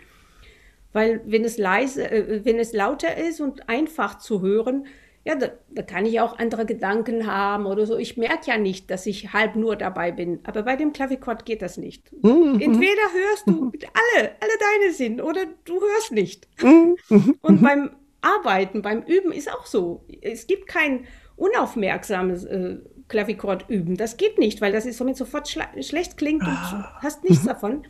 Weil 0.94 1.22
wenn 1.26 1.44
es 1.44 1.58
leise, 1.58 2.10
äh, 2.10 2.46
wenn 2.46 2.60
es 2.60 2.72
lauter 2.72 3.18
ist 3.18 3.42
und 3.42 3.68
einfach 3.68 4.20
zu 4.20 4.42
hören, 4.42 4.86
ja, 5.26 5.36
da, 5.36 5.52
da, 5.70 5.84
kann 5.84 6.06
ich 6.06 6.20
auch 6.20 6.38
andere 6.38 6.66
Gedanken 6.66 7.28
haben 7.28 7.66
oder 7.66 7.86
so. 7.86 7.98
Ich 7.98 8.18
merke 8.18 8.48
ja 8.48 8.58
nicht, 8.58 8.92
dass 8.92 9.06
ich 9.06 9.32
halb 9.32 9.56
nur 9.56 9.78
dabei 9.78 10.12
bin. 10.12 10.40
Aber 10.44 10.64
bei 10.64 10.76
dem 10.76 10.92
Klavichord 10.92 11.46
geht 11.46 11.62
das 11.62 11.78
nicht. 11.78 12.12
Mhm. 12.24 12.60
Entweder 12.60 13.02
hörst 13.14 13.48
du 13.48 13.72
alle, 13.72 14.32
alle 14.42 14.52
deine 14.60 14.94
Sinn 14.94 15.22
oder 15.22 15.46
du 15.64 15.80
hörst 15.80 16.12
nicht. 16.12 16.48
Mhm. 16.62 16.98
Und 17.42 17.62
beim 17.62 17.92
Arbeiten, 18.20 18.82
beim 18.82 19.02
Üben 19.04 19.32
ist 19.32 19.50
auch 19.50 19.66
so. 19.66 20.06
Es 20.22 20.46
gibt 20.46 20.68
kein 20.68 21.06
unaufmerksames 21.38 22.44
äh, 22.44 22.80
Klavichord 23.08 23.70
üben. 23.70 23.96
Das 23.96 24.18
geht 24.18 24.38
nicht, 24.40 24.60
weil 24.60 24.74
das 24.74 24.86
Instrument 24.86 25.16
sofort 25.16 25.48
schlecht 25.48 26.18
klingt 26.18 26.42
und 26.42 26.50
ah. 26.50 27.00
hast 27.02 27.24
nichts 27.24 27.44
mhm. 27.44 27.48
davon. 27.48 27.88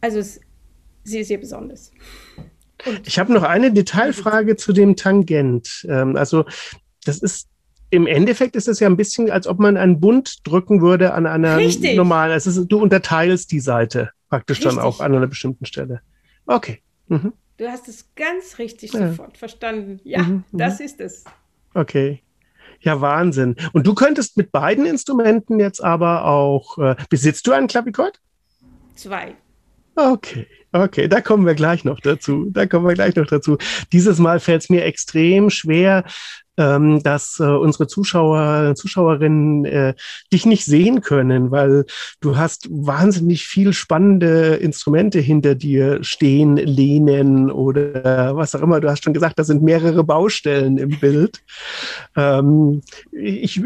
Also 0.00 0.18
es 0.18 0.38
ist 0.38 0.51
sehr, 1.04 1.24
sehr 1.24 1.38
besonders. 1.38 1.92
Und 2.86 3.06
ich 3.06 3.18
habe 3.18 3.32
noch 3.32 3.42
eine 3.42 3.72
Detailfrage 3.72 4.56
zu 4.56 4.72
dem 4.72 4.96
Tangent. 4.96 5.86
Ähm, 5.88 6.16
also 6.16 6.44
das 7.04 7.18
ist 7.18 7.48
im 7.90 8.06
Endeffekt 8.06 8.56
ist 8.56 8.68
es 8.68 8.80
ja 8.80 8.88
ein 8.88 8.96
bisschen, 8.96 9.30
als 9.30 9.46
ob 9.46 9.58
man 9.58 9.76
einen 9.76 10.00
Bund 10.00 10.46
drücken 10.48 10.80
würde 10.80 11.12
an 11.12 11.26
einer 11.26 11.58
Richtig. 11.58 11.94
normalen. 11.94 12.32
Also 12.32 12.48
ist, 12.48 12.68
du 12.68 12.80
unterteilst 12.80 13.52
die 13.52 13.60
Seite 13.60 14.10
praktisch 14.30 14.58
richtig. 14.58 14.76
dann 14.76 14.82
auch 14.82 15.00
an 15.00 15.14
einer 15.14 15.26
bestimmten 15.26 15.66
Stelle. 15.66 16.00
Okay. 16.46 16.80
Mhm. 17.08 17.34
Du 17.58 17.68
hast 17.68 17.88
es 17.88 18.06
ganz 18.16 18.58
richtig 18.58 18.94
ja. 18.94 19.10
sofort 19.10 19.36
verstanden. 19.36 20.00
Ja, 20.04 20.22
mhm. 20.22 20.44
mhm. 20.50 20.58
das 20.58 20.80
ist 20.80 21.00
es. 21.02 21.24
Okay. 21.74 22.22
Ja, 22.80 23.00
Wahnsinn. 23.02 23.56
Und 23.74 23.86
du 23.86 23.94
könntest 23.94 24.38
mit 24.38 24.52
beiden 24.52 24.86
Instrumenten 24.86 25.60
jetzt 25.60 25.84
aber 25.84 26.24
auch, 26.24 26.78
äh, 26.78 26.96
besitzt 27.10 27.46
du 27.46 27.52
einen 27.52 27.66
Klavichord? 27.66 28.20
Zwei. 28.94 29.36
Okay. 29.94 30.46
Okay, 30.74 31.06
da 31.06 31.20
kommen 31.20 31.44
wir 31.44 31.54
gleich 31.54 31.84
noch 31.84 32.00
dazu. 32.00 32.46
Da 32.50 32.64
kommen 32.64 32.88
wir 32.88 32.94
gleich 32.94 33.14
noch 33.14 33.26
dazu. 33.26 33.58
Dieses 33.92 34.18
Mal 34.18 34.40
fällt 34.40 34.62
es 34.62 34.70
mir 34.70 34.84
extrem 34.84 35.50
schwer, 35.50 36.04
ähm, 36.58 37.02
dass 37.02 37.40
äh, 37.40 37.44
unsere 37.44 37.86
Zuschauer, 37.86 38.74
Zuschauerinnen 38.74 39.64
äh, 39.64 39.94
dich 40.32 40.44
nicht 40.44 40.64
sehen 40.64 41.00
können, 41.00 41.50
weil 41.50 41.86
du 42.20 42.36
hast 42.36 42.68
wahnsinnig 42.70 43.46
viel 43.46 43.72
spannende 43.72 44.54
Instrumente 44.56 45.18
hinter 45.18 45.54
dir 45.54 46.04
stehen, 46.04 46.56
lehnen 46.56 47.50
oder 47.50 48.36
was 48.36 48.54
auch 48.54 48.62
immer. 48.62 48.80
Du 48.80 48.90
hast 48.90 49.04
schon 49.04 49.14
gesagt, 49.14 49.38
da 49.38 49.44
sind 49.44 49.62
mehrere 49.62 50.04
Baustellen 50.04 50.76
im 50.78 51.00
Bild. 51.00 51.42
Ähm, 52.16 52.82
ich 53.12 53.62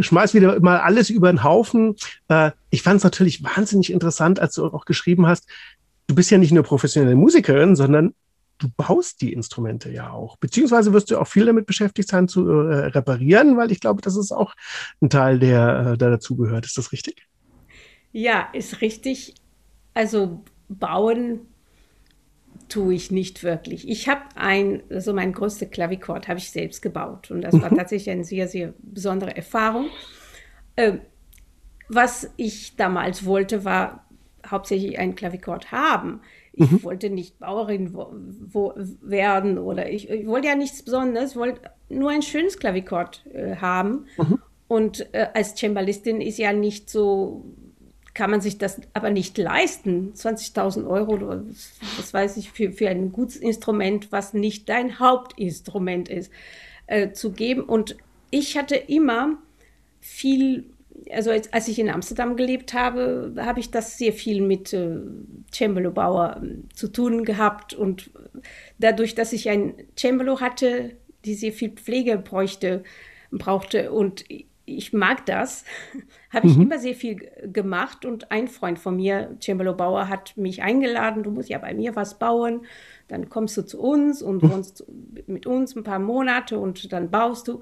schmeiß 0.00 0.34
wieder 0.34 0.60
mal 0.60 0.78
alles 0.78 1.10
über 1.10 1.32
den 1.32 1.42
Haufen. 1.42 1.96
Äh, 2.28 2.52
ich 2.70 2.82
fand 2.82 2.98
es 2.98 3.04
natürlich 3.04 3.42
wahnsinnig 3.42 3.92
interessant, 3.92 4.38
als 4.40 4.54
du 4.54 4.66
auch 4.66 4.84
geschrieben 4.84 5.26
hast, 5.26 5.48
du 6.06 6.14
bist 6.14 6.30
ja 6.30 6.38
nicht 6.38 6.52
nur 6.52 6.62
professionelle 6.62 7.16
Musikerin, 7.16 7.76
sondern 7.76 8.14
du 8.62 8.68
baust 8.76 9.20
die 9.20 9.32
Instrumente 9.32 9.90
ja 9.90 10.10
auch. 10.10 10.36
Beziehungsweise 10.36 10.92
wirst 10.92 11.10
du 11.10 11.18
auch 11.18 11.26
viel 11.26 11.46
damit 11.46 11.66
beschäftigt 11.66 12.08
sein 12.08 12.28
zu 12.28 12.48
äh, 12.48 12.86
reparieren, 12.86 13.56
weil 13.56 13.72
ich 13.72 13.80
glaube, 13.80 14.02
das 14.02 14.16
ist 14.16 14.32
auch 14.32 14.54
ein 15.00 15.10
Teil, 15.10 15.38
der, 15.38 15.92
äh, 15.92 15.98
der 15.98 16.10
dazugehört. 16.10 16.64
Ist 16.64 16.78
das 16.78 16.92
richtig? 16.92 17.26
Ja, 18.12 18.48
ist 18.52 18.80
richtig. 18.80 19.34
Also 19.94 20.44
bauen 20.68 21.40
tue 22.68 22.94
ich 22.94 23.10
nicht 23.10 23.42
wirklich. 23.42 23.88
Ich 23.88 24.08
habe 24.08 24.22
ein, 24.34 24.82
also 24.88 25.12
mein 25.12 25.32
größtes 25.32 25.70
Klavichord 25.70 26.28
habe 26.28 26.38
ich 26.38 26.50
selbst 26.50 26.80
gebaut 26.80 27.30
und 27.30 27.42
das 27.42 27.60
war 27.60 27.70
mhm. 27.70 27.76
tatsächlich 27.76 28.10
eine 28.10 28.24
sehr, 28.24 28.48
sehr 28.48 28.72
besondere 28.78 29.36
Erfahrung. 29.36 29.88
Äh, 30.76 30.98
was 31.88 32.30
ich 32.36 32.76
damals 32.76 33.24
wollte, 33.26 33.64
war 33.64 34.06
hauptsächlich 34.46 34.98
ein 34.98 35.14
Klavichord 35.14 35.72
haben. 35.72 36.20
Ich 36.54 36.70
mhm. 36.70 36.82
wollte 36.82 37.08
nicht 37.08 37.38
Bauerin 37.38 37.94
wo, 37.94 38.12
wo 38.12 38.74
werden 39.00 39.58
oder 39.58 39.90
ich, 39.90 40.10
ich, 40.10 40.26
wollte 40.26 40.48
ja 40.48 40.54
nichts 40.54 40.82
Besonderes, 40.82 41.30
ich 41.30 41.36
wollte 41.36 41.62
nur 41.88 42.10
ein 42.10 42.22
schönes 42.22 42.58
Klavichord 42.58 43.24
äh, 43.32 43.56
haben. 43.56 44.06
Mhm. 44.18 44.38
Und 44.68 45.14
äh, 45.14 45.28
als 45.34 45.54
Cembalistin 45.54 46.20
ist 46.20 46.38
ja 46.38 46.52
nicht 46.52 46.90
so, 46.90 47.44
kann 48.14 48.30
man 48.30 48.40
sich 48.40 48.58
das 48.58 48.80
aber 48.92 49.10
nicht 49.10 49.36
leisten. 49.38 50.12
20.000 50.14 50.86
Euro, 50.86 51.16
das 51.96 52.12
weiß 52.12 52.36
ich, 52.36 52.52
für, 52.52 52.72
für 52.72 52.88
ein 52.88 53.12
gutes 53.12 53.36
Instrument, 53.36 54.12
was 54.12 54.34
nicht 54.34 54.68
dein 54.68 54.98
Hauptinstrument 54.98 56.08
ist, 56.08 56.30
äh, 56.86 57.12
zu 57.12 57.32
geben. 57.32 57.62
Und 57.62 57.96
ich 58.30 58.56
hatte 58.56 58.76
immer 58.76 59.38
viel 60.00 60.71
also 61.10 61.30
als, 61.30 61.68
ich 61.68 61.78
in 61.78 61.90
Amsterdam 61.90 62.36
gelebt 62.36 62.74
habe, 62.74 63.34
habe 63.38 63.60
ich 63.60 63.70
das 63.70 63.98
sehr 63.98 64.12
viel 64.12 64.42
mit 64.42 64.72
äh, 64.72 64.98
Cembalo-Bauer 65.52 66.42
äh, 66.42 66.74
zu 66.74 66.88
tun 66.88 67.24
gehabt. 67.24 67.74
Und 67.74 68.10
dadurch, 68.78 69.14
dass 69.14 69.32
ich 69.32 69.48
ein 69.48 69.74
Cembalo 69.96 70.40
hatte, 70.40 70.96
die 71.24 71.34
sehr 71.34 71.52
viel 71.52 71.70
Pflege 71.70 72.18
bräuchte, 72.18 72.82
brauchte 73.30 73.92
und 73.92 74.24
ich 74.64 74.92
mag 74.92 75.26
das, 75.26 75.64
habe 76.30 76.46
ich 76.46 76.56
mhm. 76.56 76.62
immer 76.62 76.78
sehr 76.78 76.94
viel 76.94 77.30
gemacht. 77.44 78.04
Und 78.04 78.30
ein 78.30 78.48
Freund 78.48 78.78
von 78.78 78.96
mir, 78.96 79.36
Cembalo-Bauer, 79.40 80.08
hat 80.08 80.36
mich 80.36 80.62
eingeladen, 80.62 81.22
du 81.22 81.30
musst 81.30 81.48
ja 81.48 81.58
bei 81.58 81.74
mir 81.74 81.96
was 81.96 82.18
bauen 82.18 82.62
dann 83.12 83.28
kommst 83.28 83.58
du 83.58 83.62
zu 83.62 83.78
uns 83.78 84.22
und 84.22 84.42
wohnst 84.42 84.84
mit 85.26 85.46
uns 85.46 85.76
ein 85.76 85.84
paar 85.84 85.98
Monate 85.98 86.58
und 86.58 86.94
dann 86.94 87.10
baust 87.10 87.46
du. 87.46 87.60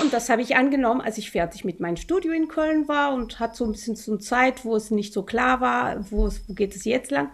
Und 0.00 0.12
das 0.12 0.28
habe 0.28 0.40
ich 0.40 0.54
angenommen, 0.54 1.00
als 1.00 1.18
ich 1.18 1.32
fertig 1.32 1.64
mit 1.64 1.80
meinem 1.80 1.96
Studio 1.96 2.32
in 2.32 2.46
Köln 2.46 2.86
war 2.86 3.12
und 3.12 3.40
hatte 3.40 3.56
so 3.56 3.64
ein 3.64 3.72
bisschen 3.72 3.96
so 3.96 4.12
eine 4.12 4.20
Zeit, 4.20 4.64
wo 4.64 4.76
es 4.76 4.92
nicht 4.92 5.12
so 5.12 5.24
klar 5.24 5.60
war, 5.60 6.08
wo, 6.12 6.28
es, 6.28 6.48
wo 6.48 6.54
geht 6.54 6.76
es 6.76 6.84
jetzt 6.84 7.10
lang. 7.10 7.30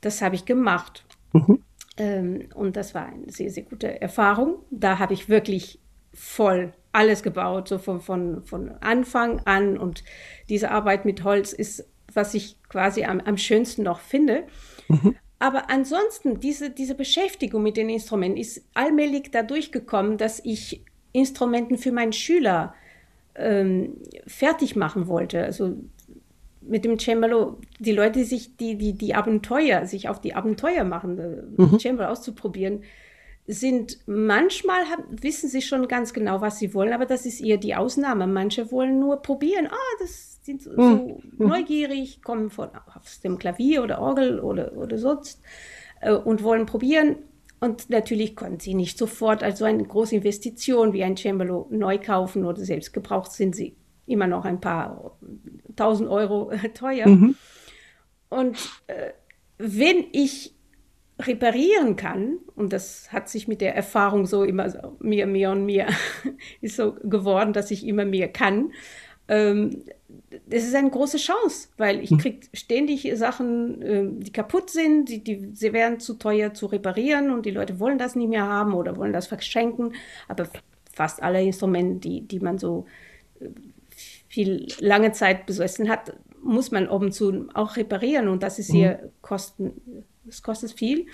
Das 0.00 0.22
habe 0.22 0.36
ich 0.36 0.44
gemacht. 0.44 1.04
Mhm. 1.32 1.64
Ähm, 1.96 2.48
und 2.54 2.76
das 2.76 2.94
war 2.94 3.06
eine 3.06 3.32
sehr, 3.32 3.50
sehr 3.50 3.64
gute 3.64 4.00
Erfahrung. 4.00 4.60
Da 4.70 5.00
habe 5.00 5.12
ich 5.12 5.28
wirklich 5.28 5.80
voll 6.14 6.72
alles 6.92 7.24
gebaut, 7.24 7.66
so 7.66 7.78
von, 7.78 8.00
von, 8.00 8.44
von 8.44 8.68
Anfang 8.80 9.40
an. 9.40 9.76
Und 9.76 10.04
diese 10.48 10.70
Arbeit 10.70 11.04
mit 11.04 11.24
Holz 11.24 11.52
ist, 11.52 11.84
was 12.12 12.34
ich 12.34 12.62
quasi 12.68 13.02
am, 13.02 13.18
am 13.18 13.38
schönsten 13.38 13.82
noch 13.82 13.98
finde. 13.98 14.44
Mhm. 14.86 15.16
Aber 15.42 15.70
ansonsten, 15.70 16.38
diese, 16.38 16.70
diese 16.70 16.94
Beschäftigung 16.94 17.64
mit 17.64 17.76
den 17.76 17.88
Instrumenten 17.88 18.38
ist 18.38 18.64
allmählich 18.74 19.32
dadurch 19.32 19.72
gekommen, 19.72 20.16
dass 20.16 20.40
ich 20.44 20.84
Instrumenten 21.10 21.78
für 21.78 21.90
meinen 21.90 22.12
Schüler 22.12 22.76
ähm, 23.34 23.96
fertig 24.24 24.76
machen 24.76 25.08
wollte. 25.08 25.42
Also 25.42 25.74
mit 26.60 26.84
dem 26.84 26.96
Cembalo, 26.96 27.58
die 27.80 27.90
Leute, 27.90 28.20
die 28.20 28.24
sich 28.24 28.56
die, 28.56 28.78
die, 28.78 28.92
die 28.92 29.16
Abenteuer, 29.16 29.84
sich 29.84 30.08
auf 30.08 30.20
die 30.20 30.36
Abenteuer 30.36 30.84
machen, 30.84 31.18
äh, 31.18 31.60
mhm. 31.60 31.80
Cembalo 31.80 32.12
auszuprobieren, 32.12 32.84
sind 33.48 33.98
manchmal 34.06 34.84
haben, 34.90 35.02
wissen 35.10 35.48
sie 35.48 35.62
schon 35.62 35.88
ganz 35.88 36.12
genau, 36.12 36.40
was 36.40 36.60
sie 36.60 36.72
wollen, 36.72 36.92
aber 36.92 37.06
das 37.06 37.26
ist 37.26 37.40
eher 37.40 37.56
die 37.56 37.74
Ausnahme. 37.74 38.28
Manche 38.28 38.70
wollen 38.70 39.00
nur 39.00 39.22
probieren. 39.22 39.66
Ah, 39.66 39.96
das 39.98 40.31
sind 40.42 40.62
so, 40.62 40.70
mhm. 40.70 40.76
so 41.38 41.44
neugierig, 41.44 42.22
kommen 42.22 42.50
von 42.50 42.68
aus 42.94 43.20
dem 43.20 43.38
Klavier 43.38 43.82
oder 43.82 44.00
Orgel 44.00 44.40
oder, 44.40 44.76
oder 44.76 44.98
sonst 44.98 45.40
äh, 46.00 46.12
und 46.12 46.42
wollen 46.42 46.66
probieren. 46.66 47.16
Und 47.60 47.90
natürlich 47.90 48.34
können 48.34 48.58
sie 48.58 48.74
nicht 48.74 48.98
sofort 48.98 49.44
also 49.44 49.64
eine 49.64 49.84
große 49.84 50.16
Investition 50.16 50.92
wie 50.92 51.04
ein 51.04 51.16
Cembalo 51.16 51.68
neu 51.70 51.98
kaufen 51.98 52.44
oder 52.44 52.64
selbst 52.64 52.92
gebraucht 52.92 53.30
sind 53.30 53.54
sie 53.54 53.76
immer 54.06 54.26
noch 54.26 54.44
ein 54.44 54.60
paar 54.60 55.16
tausend 55.76 56.08
Euro 56.10 56.50
äh, 56.50 56.70
teuer. 56.70 57.06
Mhm. 57.06 57.36
Und 58.28 58.58
äh, 58.88 59.10
wenn 59.58 60.06
ich 60.12 60.54
reparieren 61.20 61.94
kann, 61.94 62.38
und 62.56 62.72
das 62.72 63.12
hat 63.12 63.28
sich 63.28 63.46
mit 63.46 63.60
der 63.60 63.76
Erfahrung 63.76 64.26
so 64.26 64.42
immer 64.42 64.68
so, 64.70 64.96
mehr, 64.98 65.26
mehr 65.26 65.52
und 65.52 65.64
mehr 65.64 65.88
ist 66.60 66.76
so 66.76 66.94
geworden, 66.94 67.52
dass 67.52 67.70
ich 67.70 67.86
immer 67.86 68.04
mehr 68.04 68.28
kann, 68.28 68.72
ähm, 69.28 69.84
das 70.46 70.64
ist 70.64 70.74
eine 70.74 70.90
große 70.90 71.18
Chance, 71.18 71.68
weil 71.76 72.00
ich 72.00 72.10
hm. 72.10 72.18
kriege 72.18 72.46
ständig 72.52 73.10
Sachen, 73.16 73.82
äh, 73.82 74.04
die 74.24 74.32
kaputt 74.32 74.70
sind, 74.70 75.08
die, 75.08 75.22
die, 75.22 75.50
sie 75.54 75.72
wären 75.72 76.00
zu 76.00 76.14
teuer 76.14 76.54
zu 76.54 76.66
reparieren 76.66 77.30
und 77.30 77.46
die 77.46 77.50
Leute 77.50 77.80
wollen 77.80 77.98
das 77.98 78.16
nicht 78.16 78.28
mehr 78.28 78.46
haben 78.46 78.74
oder 78.74 78.96
wollen 78.96 79.12
das 79.12 79.26
verschenken. 79.26 79.94
Aber 80.28 80.48
fast 80.92 81.22
alle 81.22 81.42
Instrumente, 81.42 82.08
die, 82.08 82.26
die 82.26 82.40
man 82.40 82.58
so 82.58 82.86
äh, 83.40 83.48
viel 84.28 84.66
lange 84.80 85.12
Zeit 85.12 85.46
besessen 85.46 85.88
hat, 85.88 86.16
muss 86.42 86.70
man 86.70 86.88
oben 86.88 87.12
zu 87.12 87.48
auch 87.54 87.76
reparieren 87.76 88.28
und 88.28 88.42
das 88.42 88.58
ist 88.58 88.70
hier 88.70 89.00
mhm. 89.02 89.08
kosten, 89.20 90.04
das 90.24 90.42
kostet 90.42 90.72
viel. 90.72 91.06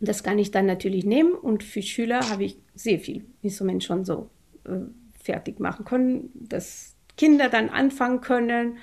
Das 0.00 0.22
kann 0.22 0.38
ich 0.38 0.50
dann 0.50 0.66
natürlich 0.66 1.04
nehmen 1.04 1.32
und 1.32 1.64
für 1.64 1.82
Schüler 1.82 2.28
habe 2.30 2.44
ich 2.44 2.58
sehr 2.74 3.00
viel 3.00 3.24
Instrument 3.42 3.82
schon 3.82 4.04
so 4.04 4.30
äh, 4.64 4.78
fertig 5.20 5.58
machen 5.58 5.84
können, 5.84 6.30
dass 6.34 6.94
Kinder 7.18 7.50
dann 7.50 7.68
anfangen 7.68 8.22
können. 8.22 8.78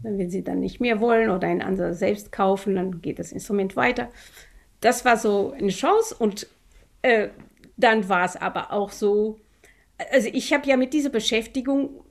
wenn 0.00 0.30
sie 0.30 0.42
dann 0.42 0.60
nicht 0.60 0.80
mehr 0.80 1.00
wollen 1.00 1.30
oder 1.30 1.46
ein 1.46 1.62
anderes 1.62 1.98
selbst 2.00 2.32
kaufen, 2.32 2.74
dann 2.74 3.00
geht 3.00 3.18
das 3.18 3.32
Instrument 3.32 3.76
weiter. 3.76 4.10
Das 4.80 5.04
war 5.04 5.16
so 5.16 5.52
eine 5.52 5.70
Chance 5.70 6.14
und 6.18 6.48
äh, 7.02 7.28
dann 7.76 8.08
war 8.08 8.24
es 8.24 8.36
aber 8.36 8.72
auch 8.72 8.90
so, 8.90 9.38
also 10.12 10.28
ich 10.32 10.52
habe 10.52 10.68
ja 10.68 10.76
mit 10.76 10.92
dieser 10.92 11.10
Beschäftigung 11.10 12.04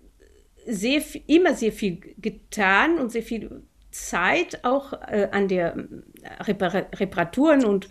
sehr, 0.65 1.01
immer 1.27 1.53
sehr 1.53 1.71
viel 1.71 1.99
getan 2.17 2.97
und 2.97 3.11
sehr 3.11 3.23
viel 3.23 3.61
Zeit 3.91 4.63
auch 4.63 4.93
äh, 4.93 5.29
an 5.31 5.47
der 5.47 5.87
Repar 6.41 6.87
Reparaturen 6.93 7.65
und 7.65 7.87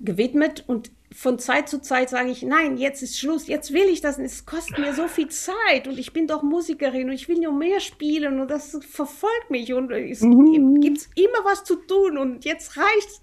gewidmet 0.00 0.64
und 0.66 0.90
von 1.14 1.38
Zeit 1.38 1.68
zu 1.68 1.80
Zeit 1.80 2.10
sage 2.10 2.30
ich, 2.30 2.42
nein, 2.42 2.76
jetzt 2.76 3.02
ist 3.02 3.18
Schluss, 3.18 3.46
jetzt 3.46 3.72
will 3.72 3.88
ich 3.88 4.00
das, 4.00 4.18
es 4.18 4.46
kostet 4.46 4.78
mir 4.78 4.92
so 4.94 5.06
viel 5.06 5.28
Zeit 5.28 5.86
und 5.86 5.96
ich 5.96 6.12
bin 6.12 6.26
doch 6.26 6.42
Musikerin 6.42 7.08
und 7.08 7.14
ich 7.14 7.28
will 7.28 7.38
nur 7.38 7.52
mehr 7.52 7.78
spielen 7.78 8.40
und 8.40 8.50
das 8.50 8.76
verfolgt 8.90 9.48
mich 9.48 9.72
und 9.72 9.92
es 9.92 10.22
mhm. 10.22 10.80
gibt 10.80 11.08
immer 11.14 11.44
was 11.44 11.62
zu 11.62 11.76
tun 11.76 12.18
und 12.18 12.44
jetzt 12.44 12.76
reicht's. 12.76 13.22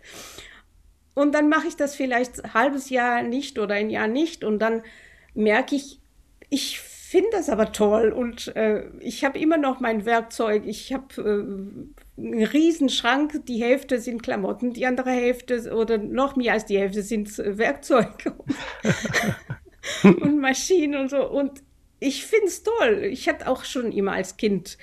Und 1.13 1.35
dann 1.35 1.49
mache 1.49 1.67
ich 1.67 1.75
das 1.75 1.93
vielleicht 1.93 2.43
ein 2.43 2.53
halbes 2.53 2.89
Jahr 2.89 3.23
nicht 3.23 3.59
oder 3.59 3.75
ein 3.75 3.89
Jahr 3.89 4.07
nicht 4.07 4.45
und 4.45 4.59
dann 4.59 4.83
merke 5.33 5.75
ich, 5.75 5.99
ich 6.49 6.79
finde 6.79 7.31
das 7.33 7.49
aber 7.49 7.73
toll 7.73 8.13
und 8.13 8.55
äh, 8.55 8.89
ich 9.01 9.25
habe 9.25 9.37
immer 9.37 9.57
noch 9.57 9.81
mein 9.81 10.05
Werkzeug. 10.05 10.63
Ich 10.65 10.93
habe 10.93 11.21
äh, 11.21 12.00
einen 12.23 12.43
riesen 12.43 12.89
Schrank, 12.89 13.45
die 13.47 13.61
Hälfte 13.61 13.99
sind 13.99 14.23
Klamotten, 14.23 14.73
die 14.73 14.85
andere 14.85 15.11
Hälfte 15.11 15.73
oder 15.73 15.97
noch 15.97 16.35
mehr 16.35 16.53
als 16.53 16.65
die 16.65 16.77
Hälfte 16.77 17.03
sind 17.03 17.37
äh, 17.39 17.57
Werkzeug 17.57 18.33
und 20.03 20.39
Maschinen 20.39 20.99
und 20.99 21.09
so. 21.09 21.27
Und 21.29 21.63
ich 21.99 22.25
finde 22.25 22.47
es 22.47 22.63
toll. 22.63 23.03
Ich 23.03 23.27
hatte 23.27 23.47
auch 23.47 23.63
schon 23.63 23.91
immer 23.91 24.13
als 24.13 24.37
Kind 24.37 24.77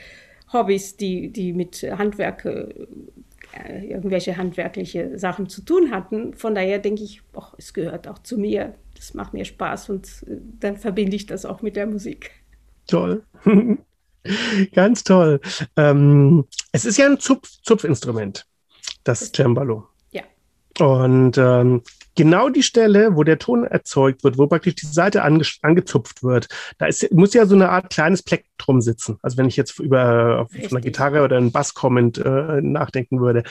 Hobbys, 0.52 0.96
die, 0.96 1.30
die 1.30 1.52
mit 1.52 1.82
Handwerk, 1.82 2.44
äh, 2.44 3.86
irgendwelche 3.86 4.36
handwerkliche 4.36 5.18
Sachen 5.18 5.48
zu 5.48 5.62
tun 5.62 5.90
hatten. 5.90 6.34
Von 6.34 6.54
daher 6.54 6.78
denke 6.78 7.02
ich, 7.02 7.22
och, 7.34 7.54
es 7.58 7.74
gehört 7.74 8.08
auch 8.08 8.18
zu 8.20 8.38
mir 8.38 8.74
das 8.98 9.14
macht 9.14 9.32
mir 9.32 9.44
Spaß 9.44 9.90
und 9.90 10.06
äh, 10.26 10.36
dann 10.60 10.76
verbinde 10.76 11.16
ich 11.16 11.26
das 11.26 11.44
auch 11.44 11.62
mit 11.62 11.76
der 11.76 11.86
Musik. 11.86 12.30
Toll. 12.86 13.24
Ganz 14.74 15.04
toll. 15.04 15.40
Ähm, 15.76 16.44
es 16.72 16.84
ist 16.84 16.98
ja 16.98 17.06
ein 17.06 17.18
Zupf, 17.18 17.48
Zupfinstrument, 17.62 18.46
das 19.04 19.32
Cembalo. 19.32 19.86
Ja. 20.10 20.22
Und 20.78 21.38
ähm, 21.38 21.82
genau 22.18 22.48
die 22.48 22.64
Stelle, 22.64 23.14
wo 23.14 23.22
der 23.22 23.38
Ton 23.38 23.64
erzeugt 23.64 24.24
wird, 24.24 24.38
wo 24.38 24.48
praktisch 24.48 24.74
die 24.74 24.86
Seite 24.86 25.22
ange 25.22 25.44
angezupft 25.62 26.22
wird, 26.24 26.48
da 26.78 26.86
ist, 26.86 27.12
muss 27.12 27.32
ja 27.32 27.46
so 27.46 27.54
eine 27.54 27.70
Art 27.70 27.90
kleines 27.90 28.22
Plektrum 28.22 28.80
sitzen. 28.80 29.18
Also 29.22 29.36
wenn 29.36 29.46
ich 29.46 29.56
jetzt 29.56 29.78
über 29.78 30.40
auf 30.40 30.72
einer 30.72 30.80
Gitarre 30.80 31.22
oder 31.22 31.36
einen 31.36 31.52
Bass 31.52 31.74
kommend 31.74 32.18
äh, 32.18 32.60
nachdenken 32.60 33.20
würde, 33.20 33.44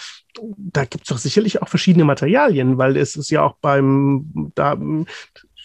da 0.57 0.83
gibt 0.83 1.05
es 1.05 1.09
doch 1.09 1.17
sicherlich 1.17 1.61
auch 1.61 1.69
verschiedene 1.69 2.03
Materialien, 2.03 2.77
weil 2.77 2.97
es 2.97 3.15
ist 3.15 3.29
ja 3.29 3.41
auch 3.41 3.55
beim, 3.61 4.51
da 4.55 4.77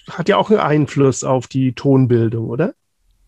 hat 0.09 0.29
ja 0.29 0.37
auch 0.37 0.51
einen 0.51 0.61
Einfluss 0.61 1.25
auf 1.25 1.49
die 1.49 1.75
Tonbildung, 1.75 2.49
oder? 2.49 2.75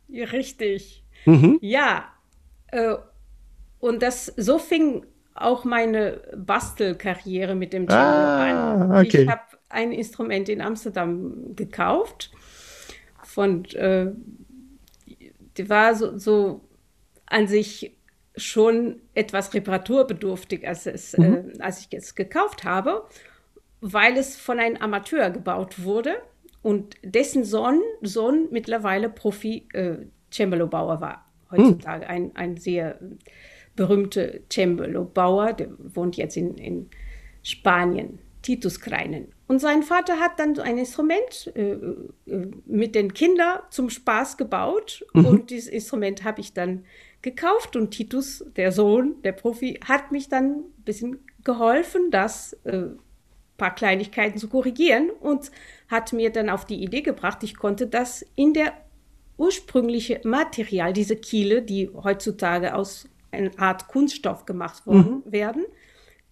Ja, 0.08 0.26
richtig. 0.26 1.03
Mhm. 1.24 1.58
Ja. 1.60 2.12
Äh, 2.68 2.96
und 3.78 4.02
das 4.02 4.26
so 4.36 4.58
fing 4.58 5.06
auch 5.34 5.64
meine 5.64 6.20
Bastelkarriere 6.36 7.54
mit 7.54 7.72
dem 7.72 7.88
Cello 7.88 8.00
ah, 8.00 8.74
an. 8.74 9.06
Okay. 9.06 9.22
Ich 9.22 9.28
habe 9.28 9.42
ein 9.68 9.92
Instrument 9.92 10.48
in 10.48 10.60
Amsterdam 10.60 11.54
gekauft. 11.56 12.30
Von, 13.22 13.64
äh, 13.66 14.12
die 15.56 15.68
war 15.68 15.94
so, 15.96 16.16
so 16.18 16.60
an 17.26 17.48
sich 17.48 17.96
schon 18.36 19.00
etwas 19.14 19.52
reparaturbedürftig, 19.54 20.66
als, 20.66 20.86
es, 20.86 21.16
mhm. 21.16 21.52
äh, 21.54 21.60
als 21.60 21.80
ich 21.80 21.88
es 21.92 22.14
gekauft 22.14 22.64
habe, 22.64 23.04
weil 23.80 24.16
es 24.16 24.36
von 24.36 24.60
einem 24.60 24.76
Amateur 24.76 25.30
gebaut 25.30 25.82
wurde 25.82 26.14
und 26.62 26.96
dessen 27.02 27.44
Sohn, 27.44 27.80
Sohn 28.02 28.48
mittlerweile 28.50 29.08
Profi 29.08 29.68
äh, 29.72 29.96
Cembalo-Bauer 30.34 31.00
war. 31.00 31.30
Heutzutage 31.50 32.04
mhm. 32.04 32.10
ein, 32.10 32.36
ein 32.36 32.56
sehr 32.56 32.98
berühmter 33.76 34.28
Cembalo-Bauer, 34.50 35.52
der 35.52 35.68
wohnt 35.78 36.16
jetzt 36.16 36.36
in, 36.36 36.56
in 36.56 36.88
Spanien, 37.42 38.18
Titus 38.42 38.80
Kreinen. 38.80 39.28
Und 39.46 39.58
sein 39.60 39.82
Vater 39.82 40.18
hat 40.20 40.38
dann 40.38 40.54
so 40.54 40.62
ein 40.62 40.78
Instrument 40.78 41.52
äh, 41.54 41.72
äh, 41.72 42.50
mit 42.66 42.94
den 42.94 43.12
Kindern 43.12 43.60
zum 43.70 43.90
Spaß 43.90 44.36
gebaut. 44.36 45.04
Mhm. 45.12 45.26
Und 45.26 45.50
dieses 45.50 45.68
Instrument 45.68 46.24
habe 46.24 46.40
ich 46.40 46.52
dann 46.52 46.84
gekauft. 47.22 47.76
Und 47.76 47.90
Titus, 47.90 48.44
der 48.56 48.72
Sohn, 48.72 49.16
der 49.22 49.32
Profi, 49.32 49.80
hat 49.86 50.12
mich 50.12 50.28
dann 50.28 50.50
ein 50.50 50.82
bisschen 50.84 51.18
geholfen, 51.42 52.10
das 52.10 52.54
äh, 52.64 52.86
paar 53.56 53.74
Kleinigkeiten 53.74 54.38
zu 54.38 54.48
korrigieren 54.48 55.10
und 55.10 55.50
hat 55.88 56.12
mir 56.12 56.30
dann 56.30 56.50
auf 56.50 56.64
die 56.64 56.82
Idee 56.82 57.02
gebracht, 57.02 57.42
ich 57.42 57.56
konnte 57.56 57.86
das 57.86 58.24
in 58.34 58.52
der 58.52 58.72
ursprüngliche 59.36 60.20
Material, 60.24 60.92
diese 60.92 61.16
Kiele, 61.16 61.62
die 61.62 61.90
heutzutage 61.92 62.74
aus 62.74 63.08
einer 63.30 63.50
Art 63.58 63.88
Kunststoff 63.88 64.46
gemacht 64.46 64.86
worden 64.86 65.22
mhm. 65.24 65.32
werden, 65.32 65.66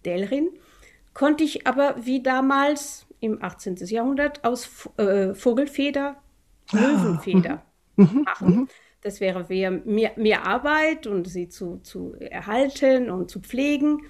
Delrin, 0.05 0.49
konnte 1.13 1.43
ich 1.43 1.67
aber 1.67 1.95
wie 2.05 2.21
damals 2.21 3.05
im 3.19 3.41
18. 3.41 3.75
Jahrhundert 3.87 4.43
aus 4.43 4.89
äh, 4.97 5.33
Vogelfeder, 5.33 6.17
ah, 6.71 6.77
Löwenfeder 6.77 7.63
mhm. 7.95 8.09
mhm. 8.11 8.21
machen. 8.23 8.55
Mhm. 8.55 8.67
Das 9.01 9.19
wäre 9.19 9.45
mehr, 9.85 10.13
mehr 10.15 10.47
Arbeit 10.47 11.07
und 11.07 11.27
sie 11.27 11.49
zu, 11.49 11.79
zu 11.83 12.15
erhalten 12.19 13.09
und 13.09 13.29
zu 13.29 13.41
pflegen. 13.41 14.03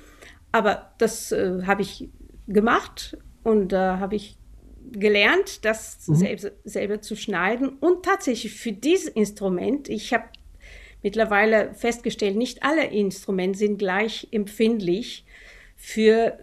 Aber 0.51 0.93
das 0.99 1.31
äh, 1.31 1.63
habe 1.65 1.81
ich 1.81 2.09
gemacht 2.47 3.17
und 3.43 3.71
da 3.71 3.95
äh, 3.95 3.99
habe 3.99 4.15
ich 4.15 4.37
gelernt, 4.99 5.65
das 5.65 6.07
mhm. 6.07 6.15
selber, 6.15 6.51
selber 6.63 7.01
zu 7.01 7.15
schneiden. 7.15 7.69
Und 7.79 8.03
tatsächlich 8.03 8.53
für 8.53 8.71
dieses 8.71 9.09
Instrument, 9.09 9.89
ich 9.89 10.13
habe 10.13 10.25
mittlerweile 11.01 11.73
festgestellt, 11.73 12.37
nicht 12.37 12.63
alle 12.63 12.85
Instrumente 12.85 13.59
sind 13.59 13.77
gleich 13.77 14.27
empfindlich 14.31 15.25
für 15.75 16.39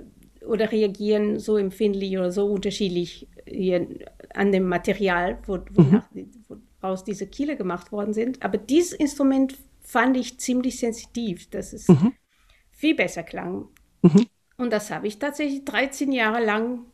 oder 0.47 0.73
reagieren 0.73 1.39
so 1.39 1.57
empfindlich 1.57 2.17
oder 2.17 2.33
so 2.33 2.47
unterschiedlich 2.47 3.29
hier 3.47 3.87
an 4.35 4.53
dem 4.53 4.69
Material, 4.69 5.39
wo, 5.47 5.59
wonach, 5.73 6.11
mhm. 6.13 6.31
wo, 6.49 6.57
aus 6.81 7.05
dieser 7.05 7.27
Kiele 7.27 7.57
gemacht 7.57 7.93
worden 7.93 8.15
sind. 8.15 8.43
Aber 8.43 8.57
dieses 8.59 8.93
Instrument 8.93 9.57
fand 9.81 10.17
ich 10.17 10.39
ziemlich 10.39 10.79
sensitiv, 10.79 11.51
dass 11.51 11.73
es 11.73 11.89
mhm. 11.89 12.13
viel 12.71 12.95
besser 12.95 13.23
klang. 13.23 13.69
Mhm. 14.03 14.27
Und 14.57 14.73
das 14.73 14.91
habe 14.91 15.07
ich 15.07 15.19
tatsächlich 15.19 15.65
13 15.65 16.13
Jahre 16.13 16.45
lang 16.45 16.87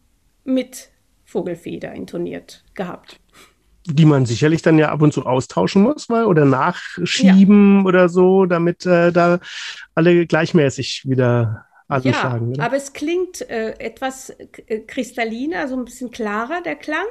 mit 0.44 0.90
Vogelfeder 1.26 1.92
intoniert 1.92 2.64
gehabt. 2.74 3.20
Die 3.84 4.04
man 4.04 4.26
sicherlich 4.26 4.62
dann 4.62 4.78
ja 4.78 4.90
ab 4.90 5.02
und 5.02 5.12
zu 5.12 5.26
austauschen 5.26 5.82
muss, 5.82 6.08
weil, 6.08 6.24
oder 6.24 6.44
nachschieben 6.44 7.80
ja. 7.80 7.84
oder 7.84 8.08
so, 8.08 8.46
damit 8.46 8.86
äh, 8.86 9.12
da 9.12 9.38
alle 9.94 10.26
gleichmäßig 10.26 11.02
wieder 11.06 11.66
anschlagen. 11.88 12.48
Ja, 12.48 12.54
oder? 12.54 12.64
aber 12.64 12.76
es 12.76 12.92
klingt 12.92 13.48
äh, 13.48 13.74
etwas 13.78 14.30
äh, 14.30 14.80
kristalliner, 14.80 15.68
so 15.68 15.76
ein 15.76 15.84
bisschen 15.84 16.10
klarer, 16.10 16.62
der 16.62 16.76
Klang. 16.76 17.06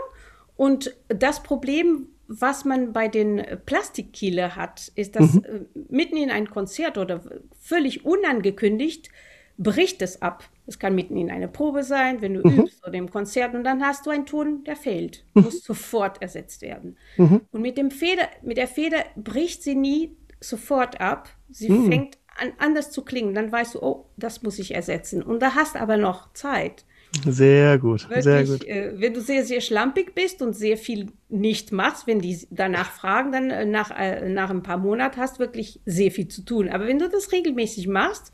Und 0.55 0.95
das 1.07 1.43
Problem, 1.43 2.07
was 2.27 2.65
man 2.65 2.93
bei 2.93 3.07
den 3.07 3.43
Plastikkiele 3.65 4.55
hat, 4.55 4.91
ist, 4.95 5.15
dass 5.15 5.33
mhm. 5.33 5.43
Äh, 5.45 5.79
mitten 5.89 6.17
in 6.17 6.31
ein 6.31 6.49
Konzert 6.49 6.97
oder 6.97 7.21
völlig 7.59 8.05
unangekündigt 8.05 9.09
bricht 9.57 10.01
es 10.01 10.21
ab. 10.21 10.43
Es 10.67 10.79
kann 10.79 10.95
mitten 10.95 11.17
in 11.17 11.31
eine 11.31 11.47
Probe 11.47 11.83
sein, 11.83 12.21
wenn 12.21 12.35
du 12.35 12.47
mhm. 12.47 12.59
übst 12.59 12.85
oder 12.85 12.95
im 12.95 13.09
Konzert 13.09 13.53
und 13.53 13.63
dann 13.63 13.83
hast 13.83 14.05
du 14.05 14.09
einen 14.09 14.25
Ton, 14.25 14.63
der 14.63 14.75
fehlt, 14.75 15.23
mhm. 15.33 15.43
muss 15.43 15.63
sofort 15.63 16.21
ersetzt 16.21 16.61
werden. 16.61 16.97
Mhm. 17.17 17.41
Und 17.51 17.61
mit, 17.61 17.77
dem 17.77 17.91
Feder, 17.91 18.27
mit 18.41 18.57
der 18.57 18.67
Feder 18.67 19.03
bricht 19.15 19.63
sie 19.63 19.75
nie 19.75 20.15
sofort 20.39 20.99
ab. 20.99 21.29
Sie 21.49 21.69
mhm. 21.69 21.87
fängt 21.87 22.17
an, 22.37 22.53
anders 22.57 22.91
zu 22.91 23.03
klingen. 23.03 23.33
Dann 23.33 23.51
weißt 23.51 23.75
du, 23.75 23.83
oh, 23.83 24.05
das 24.17 24.43
muss 24.43 24.59
ich 24.59 24.73
ersetzen. 24.73 25.23
Und 25.23 25.41
da 25.41 25.55
hast 25.55 25.75
aber 25.75 25.97
noch 25.97 26.33
Zeit. 26.33 26.85
Sehr 27.23 27.77
gut, 27.77 28.09
Wirklich, 28.09 28.23
sehr 28.23 28.43
gut. 28.43 28.67
Äh, 28.67 28.93
wenn 28.97 29.13
du 29.13 29.21
sehr, 29.21 29.45
sehr 29.45 29.61
schlampig 29.61 30.15
bist 30.15 30.41
und 30.41 30.53
sehr 30.53 30.75
viel 30.75 31.11
nicht 31.29 31.71
machst, 31.71 32.07
wenn 32.07 32.19
die 32.19 32.37
danach 32.49 32.91
fragen, 32.91 33.31
dann 33.31 33.51
äh, 33.51 33.65
nach, 33.65 33.91
äh, 33.97 34.27
nach 34.27 34.49
ein 34.49 34.63
paar 34.63 34.77
Monaten 34.77 35.17
hast 35.17 35.37
du 35.37 35.39
wirklich 35.39 35.79
sehr 35.85 36.11
viel 36.11 36.27
zu 36.27 36.43
tun. 36.43 36.67
Aber 36.67 36.87
wenn 36.87 36.99
du 36.99 37.07
das 37.07 37.31
regelmäßig 37.31 37.87
machst, 37.87 38.33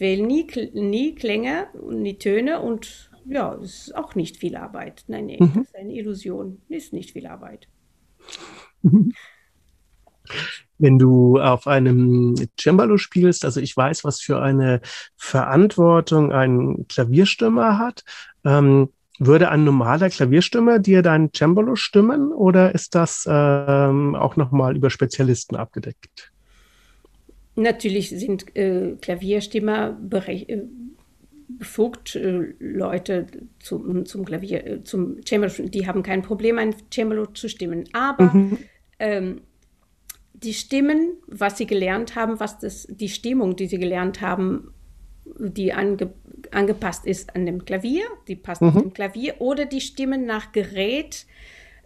fehlen 0.00 0.26
nie, 0.26 0.46
nie 0.72 1.14
Klänge, 1.14 1.66
nie 1.90 2.16
Töne 2.16 2.60
und 2.60 3.10
ja, 3.26 3.54
es 3.56 3.88
ist 3.88 3.96
auch 3.96 4.14
nicht 4.14 4.38
viel 4.38 4.56
Arbeit. 4.56 5.04
Nein, 5.08 5.26
nein, 5.26 5.36
mhm. 5.40 5.52
das 5.54 5.64
ist 5.66 5.76
eine 5.76 5.92
Illusion, 5.92 6.62
ist 6.70 6.94
nicht 6.94 7.10
viel 7.10 7.26
Arbeit. 7.26 7.68
Wenn 10.78 10.98
du 10.98 11.38
auf 11.38 11.66
einem 11.66 12.34
Cembalo 12.58 12.96
spielst, 12.96 13.44
also 13.44 13.60
ich 13.60 13.76
weiß, 13.76 14.02
was 14.04 14.22
für 14.22 14.40
eine 14.40 14.80
Verantwortung 15.16 16.32
ein 16.32 16.86
Klavierstimmer 16.88 17.78
hat. 17.78 18.02
Ähm, 18.42 18.88
würde 19.18 19.50
ein 19.50 19.64
normaler 19.64 20.08
Klavierstimmer 20.08 20.78
dir 20.78 21.02
dein 21.02 21.28
Cembalo 21.36 21.76
stimmen 21.76 22.32
oder 22.32 22.74
ist 22.74 22.94
das 22.94 23.28
ähm, 23.28 24.14
auch 24.14 24.36
nochmal 24.36 24.74
über 24.74 24.88
Spezialisten 24.88 25.56
abgedeckt? 25.56 26.29
Natürlich 27.60 28.08
sind 28.08 28.56
äh, 28.56 28.96
Klavierstimmer 29.02 29.98
äh, 30.26 30.62
befugt, 31.46 32.16
äh, 32.16 32.54
Leute 32.58 33.26
zum, 33.58 34.06
zum 34.06 34.24
Klavier, 34.24 34.66
äh, 34.66 34.82
zum 34.82 35.20
Cembalo, 35.26 35.68
die 35.68 35.86
haben 35.86 36.02
kein 36.02 36.22
Problem, 36.22 36.56
ein 36.56 36.74
Cembalo 36.90 37.26
zu 37.26 37.50
stimmen. 37.50 37.84
Aber 37.92 38.32
mhm. 38.32 38.58
ähm, 38.98 39.40
die 40.32 40.54
Stimmen, 40.54 41.18
was 41.26 41.58
sie 41.58 41.66
gelernt 41.66 42.16
haben, 42.16 42.40
was 42.40 42.58
das, 42.58 42.86
die 42.88 43.10
Stimmung, 43.10 43.56
die 43.56 43.66
sie 43.66 43.78
gelernt 43.78 44.22
haben, 44.22 44.72
die 45.26 45.74
ange, 45.74 46.14
angepasst 46.52 47.04
ist 47.04 47.36
an 47.36 47.44
dem 47.44 47.66
Klavier, 47.66 48.04
die 48.26 48.36
passt 48.36 48.62
mhm. 48.62 48.68
auf 48.68 48.74
dem 48.74 48.92
Klavier, 48.94 49.34
oder 49.40 49.66
die 49.66 49.82
Stimmen 49.82 50.24
nach 50.24 50.52
Gerät, 50.52 51.26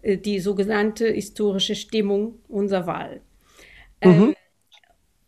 äh, 0.02 0.18
die 0.18 0.38
sogenannte 0.38 1.08
historische 1.08 1.74
Stimmung 1.74 2.38
unserer 2.46 2.86
Wahl. 2.86 3.20
Mhm. 4.04 4.10
Ähm, 4.10 4.34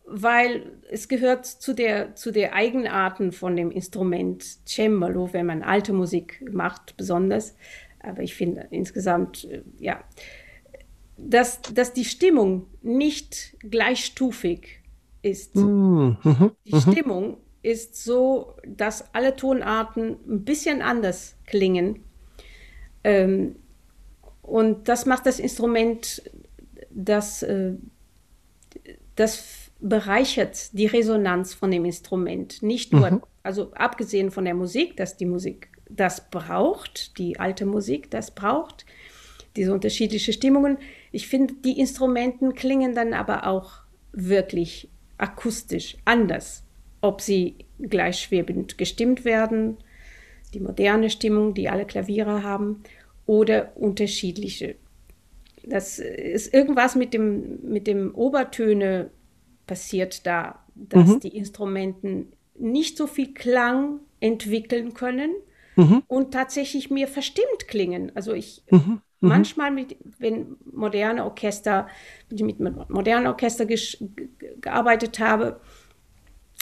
weil 0.06 0.78
es 0.88 1.08
gehört 1.08 1.44
zu 1.46 1.74
der, 1.74 2.14
zu 2.14 2.30
der 2.30 2.54
Eigenarten 2.54 3.32
von 3.32 3.56
dem 3.56 3.70
Instrument 3.70 4.44
Cembalo, 4.64 5.32
wenn 5.32 5.46
man 5.46 5.62
alte 5.62 5.92
Musik 5.92 6.42
macht, 6.50 6.96
besonders. 6.96 7.56
Aber 8.00 8.22
ich 8.22 8.34
finde 8.34 8.68
insgesamt, 8.70 9.44
äh, 9.44 9.62
ja, 9.78 10.04
dass, 11.18 11.60
dass 11.62 11.92
die 11.92 12.04
Stimmung 12.04 12.66
nicht 12.82 13.56
gleichstufig 13.58 14.80
ist. 15.22 15.56
Mhm. 15.56 16.18
Mhm. 16.22 16.52
Die 16.66 16.74
mhm. 16.74 16.80
Stimmung 16.80 17.36
ist 17.62 18.04
so, 18.04 18.54
dass 18.64 19.12
alle 19.12 19.34
Tonarten 19.34 20.18
ein 20.28 20.44
bisschen 20.44 20.82
anders 20.82 21.36
klingen. 21.46 22.04
Ähm, 23.02 23.56
und 24.42 24.88
das 24.88 25.04
macht 25.04 25.26
das 25.26 25.40
Instrument, 25.40 26.22
das, 26.90 27.42
äh, 27.42 27.72
das 29.16 29.65
bereichert 29.88 30.72
die 30.72 30.86
Resonanz 30.86 31.54
von 31.54 31.70
dem 31.70 31.84
Instrument. 31.84 32.62
Nicht 32.62 32.92
nur, 32.92 33.10
mhm. 33.10 33.22
also 33.42 33.72
abgesehen 33.74 34.30
von 34.30 34.44
der 34.44 34.54
Musik, 34.54 34.96
dass 34.96 35.16
die 35.16 35.26
Musik 35.26 35.68
das 35.88 36.28
braucht, 36.30 37.18
die 37.18 37.38
alte 37.38 37.66
Musik 37.66 38.10
das 38.10 38.32
braucht, 38.32 38.84
diese 39.54 39.72
unterschiedlichen 39.72 40.34
Stimmungen. 40.34 40.78
Ich 41.12 41.28
finde, 41.28 41.54
die 41.64 41.78
Instrumenten 41.78 42.54
klingen 42.54 42.94
dann 42.94 43.14
aber 43.14 43.46
auch 43.46 43.82
wirklich 44.12 44.88
akustisch 45.18 45.96
anders, 46.04 46.64
ob 47.00 47.20
sie 47.20 47.56
gleichschwebend 47.78 48.78
gestimmt 48.78 49.24
werden, 49.24 49.76
die 50.52 50.60
moderne 50.60 51.10
Stimmung, 51.10 51.54
die 51.54 51.68
alle 51.68 51.84
Klaviere 51.86 52.42
haben, 52.42 52.82
oder 53.26 53.72
unterschiedliche. 53.76 54.76
Das 55.64 55.98
ist 55.98 56.52
irgendwas 56.54 56.94
mit 56.94 57.12
dem, 57.12 57.58
mit 57.62 57.86
dem 57.86 58.14
Obertöne 58.14 59.10
passiert 59.66 60.26
da, 60.26 60.64
dass 60.74 61.08
mhm. 61.08 61.20
die 61.20 61.36
Instrumenten 61.36 62.32
nicht 62.58 62.96
so 62.96 63.06
viel 63.06 63.34
Klang 63.34 64.00
entwickeln 64.20 64.94
können 64.94 65.34
mhm. 65.76 66.02
und 66.06 66.32
tatsächlich 66.32 66.90
mir 66.90 67.08
verstimmt 67.08 67.68
klingen. 67.68 68.12
Also 68.14 68.32
ich 68.32 68.62
mhm. 68.70 69.00
Mhm. 69.20 69.28
Manchmal, 69.28 69.70
mit, 69.70 69.96
wenn 70.18 70.56
moderne 70.70 71.24
Orchester, 71.24 71.88
wenn 72.28 72.36
ich 72.36 72.58
mit 72.58 72.90
modernen 72.90 73.26
Orchester 73.26 73.66
gearbeitet 74.60 75.18
habe, 75.18 75.60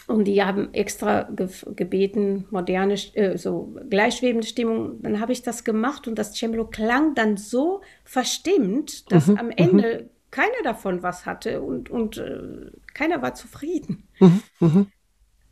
und 0.07 0.27
die 0.27 0.43
haben 0.43 0.75
extra 0.75 1.23
ge 1.23 1.49
gebeten, 1.77 2.45
moderne, 2.51 2.95
äh, 3.14 3.38
so 3.38 3.75
gleichschwebende 3.88 4.47
Stimmung. 4.47 5.01
Dann 5.01 5.19
habe 5.19 5.33
ich 5.33 5.40
das 5.40 5.64
gemacht 5.64 6.07
und 6.07 6.19
das 6.19 6.35
Cembalo 6.35 6.67
klang 6.67 7.14
dann 7.14 7.38
so 7.38 7.81
verstimmt, 8.05 9.11
dass 9.11 9.29
mhm, 9.29 9.38
am 9.38 9.51
Ende 9.51 10.03
mhm. 10.03 10.11
Keiner 10.35 10.64
davon 10.64 11.05
was 11.05 11.27
hatte 11.27 11.61
und, 11.62 11.90
und 11.90 12.18
äh, 12.18 12.73
keiner 12.92 13.23
war 13.23 13.35
zufrieden. 13.35 14.09
Mhm, 14.18 14.42
mhm. 14.59 14.87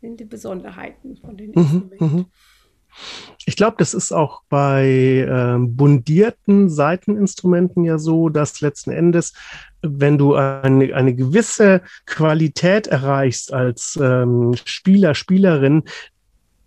sind 0.01 0.19
die 0.19 0.25
Besonderheiten 0.25 1.15
von 1.15 1.37
den 1.37 1.51
mhm, 1.51 1.61
Instrumenten. 1.61 2.25
Ich 3.45 3.55
glaube, 3.55 3.77
das 3.79 3.93
ist 3.93 4.11
auch 4.11 4.43
bei 4.49 4.85
äh, 4.85 5.57
bundierten 5.57 6.69
Seiteninstrumenten 6.69 7.85
ja 7.85 7.97
so, 7.97 8.27
dass 8.27 8.59
letzten 8.59 8.91
Endes, 8.91 9.33
wenn 9.81 10.17
du 10.17 10.35
eine, 10.35 10.93
eine 10.93 11.15
gewisse 11.15 11.81
Qualität 12.05 12.87
erreichst 12.87 13.53
als 13.53 13.97
ähm, 14.01 14.53
Spieler, 14.65 15.15
Spielerin, 15.15 15.83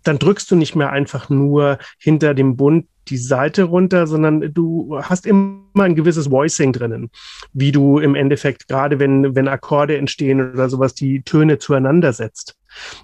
dann 0.07 0.19
drückst 0.19 0.49
du 0.51 0.55
nicht 0.55 0.75
mehr 0.75 0.91
einfach 0.91 1.29
nur 1.29 1.77
hinter 1.99 2.33
dem 2.33 2.55
Bund 2.55 2.87
die 3.07 3.17
Seite 3.17 3.63
runter, 3.63 4.05
sondern 4.05 4.53
du 4.53 4.99
hast 5.01 5.25
immer 5.25 5.61
ein 5.75 5.95
gewisses 5.95 6.29
Voicing 6.29 6.73
drinnen, 6.73 7.09
wie 7.53 7.71
du 7.71 7.99
im 7.99 8.15
Endeffekt, 8.15 8.67
gerade 8.67 8.99
wenn, 8.99 9.35
wenn 9.35 9.47
Akkorde 9.47 9.97
entstehen 9.97 10.51
oder 10.51 10.69
sowas, 10.69 10.93
die 10.93 11.21
Töne 11.21 11.57
zueinander 11.57 12.13
setzt 12.13 12.57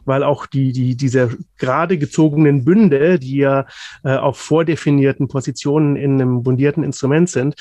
weil 0.06 0.24
auch 0.24 0.46
die, 0.46 0.72
die, 0.72 0.96
diese 0.96 1.38
gerade 1.58 1.98
gezogenen 1.98 2.63
Bünde, 2.66 3.20
die 3.20 3.38
ja 3.38 3.66
äh, 4.04 4.16
auf 4.16 4.38
vordefinierten 4.38 5.28
Positionen 5.28 5.96
in 5.96 6.22
einem 6.22 6.44
bundierten 6.44 6.84
Instrument 6.84 7.30
sind, 7.30 7.56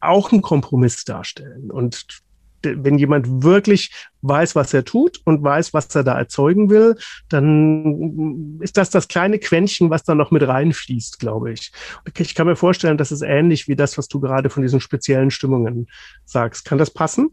auch 0.00 0.32
einen 0.32 0.42
Kompromiss 0.42 1.04
darstellen. 1.04 1.70
Und 1.70 2.22
wenn 2.64 2.98
jemand 2.98 3.42
wirklich 3.42 3.90
weiß, 4.22 4.54
was 4.54 4.72
er 4.72 4.84
tut 4.84 5.20
und 5.24 5.42
weiß, 5.42 5.74
was 5.74 5.94
er 5.94 6.04
da 6.04 6.16
erzeugen 6.18 6.70
will, 6.70 6.96
dann 7.28 8.58
ist 8.60 8.76
das 8.76 8.90
das 8.90 9.08
kleine 9.08 9.38
Quäntchen, 9.38 9.90
was 9.90 10.04
da 10.04 10.14
noch 10.14 10.30
mit 10.30 10.46
reinfließt, 10.46 11.18
glaube 11.18 11.52
ich. 11.52 11.72
Ich 12.16 12.34
kann 12.34 12.46
mir 12.46 12.56
vorstellen, 12.56 12.98
das 12.98 13.12
ist 13.12 13.22
ähnlich 13.22 13.68
wie 13.68 13.76
das, 13.76 13.98
was 13.98 14.08
du 14.08 14.20
gerade 14.20 14.50
von 14.50 14.62
diesen 14.62 14.80
speziellen 14.80 15.30
Stimmungen 15.30 15.88
sagst. 16.24 16.64
Kann 16.64 16.78
das 16.78 16.90
passen? 16.90 17.30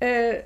Äh, 0.00 0.42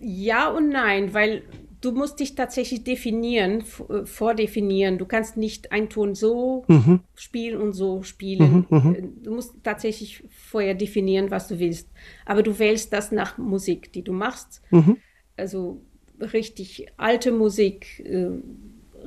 ja 0.00 0.48
und 0.48 0.68
nein, 0.68 1.14
weil 1.14 1.42
du 1.80 1.92
musst 1.92 2.20
dich 2.20 2.34
tatsächlich 2.34 2.84
definieren, 2.84 3.64
äh, 3.88 4.04
vordefinieren. 4.04 4.98
Du 4.98 5.06
kannst 5.06 5.36
nicht 5.36 5.72
einen 5.72 5.88
Ton 5.88 6.14
so 6.14 6.64
mhm. 6.68 7.00
spielen 7.14 7.60
und 7.60 7.72
so 7.72 8.02
spielen. 8.02 8.66
Mhm, 8.68 8.78
mhm, 8.78 8.94
äh, 8.94 9.02
du 9.22 9.34
musst 9.34 9.54
tatsächlich 9.62 10.24
vorher 10.30 10.74
definieren, 10.74 11.30
was 11.30 11.48
du 11.48 11.58
willst. 11.58 11.88
Aber 12.26 12.42
du 12.42 12.58
wählst 12.58 12.92
das 12.92 13.12
nach 13.12 13.38
Musik, 13.38 13.92
die 13.92 14.02
du 14.02 14.12
machst. 14.12 14.62
Mhm. 14.70 14.96
Also 15.36 15.80
richtig 16.20 16.86
alte 16.96 17.30
Musik, 17.30 18.00
äh, 18.04 18.30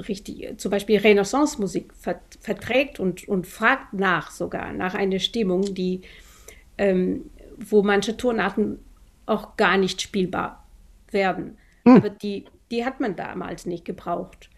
richtig, 0.02 0.58
zum 0.58 0.72
Beispiel 0.72 0.98
Renaissance-Musik 0.98 1.94
verträgt 2.40 3.00
und, 3.00 3.28
und 3.28 3.48
fragt 3.48 3.94
nach 3.94 4.32
sogar, 4.32 4.72
nach 4.72 4.94
einer 4.94 5.20
Stimmung, 5.20 5.74
die, 5.74 6.02
ähm, 6.78 7.30
wo 7.58 7.84
manche 7.84 8.16
Tonarten 8.16 8.80
auch 9.26 9.58
gar 9.58 9.78
nicht 9.78 10.02
spielbar 10.02 10.66
werden. 11.12 11.58
Mhm. 11.84 11.96
Aber 11.98 12.10
die, 12.10 12.46
die 12.72 12.86
hat 12.86 13.00
man 13.00 13.16
damals 13.16 13.66
nicht 13.66 13.86
gebraucht. 13.86 14.50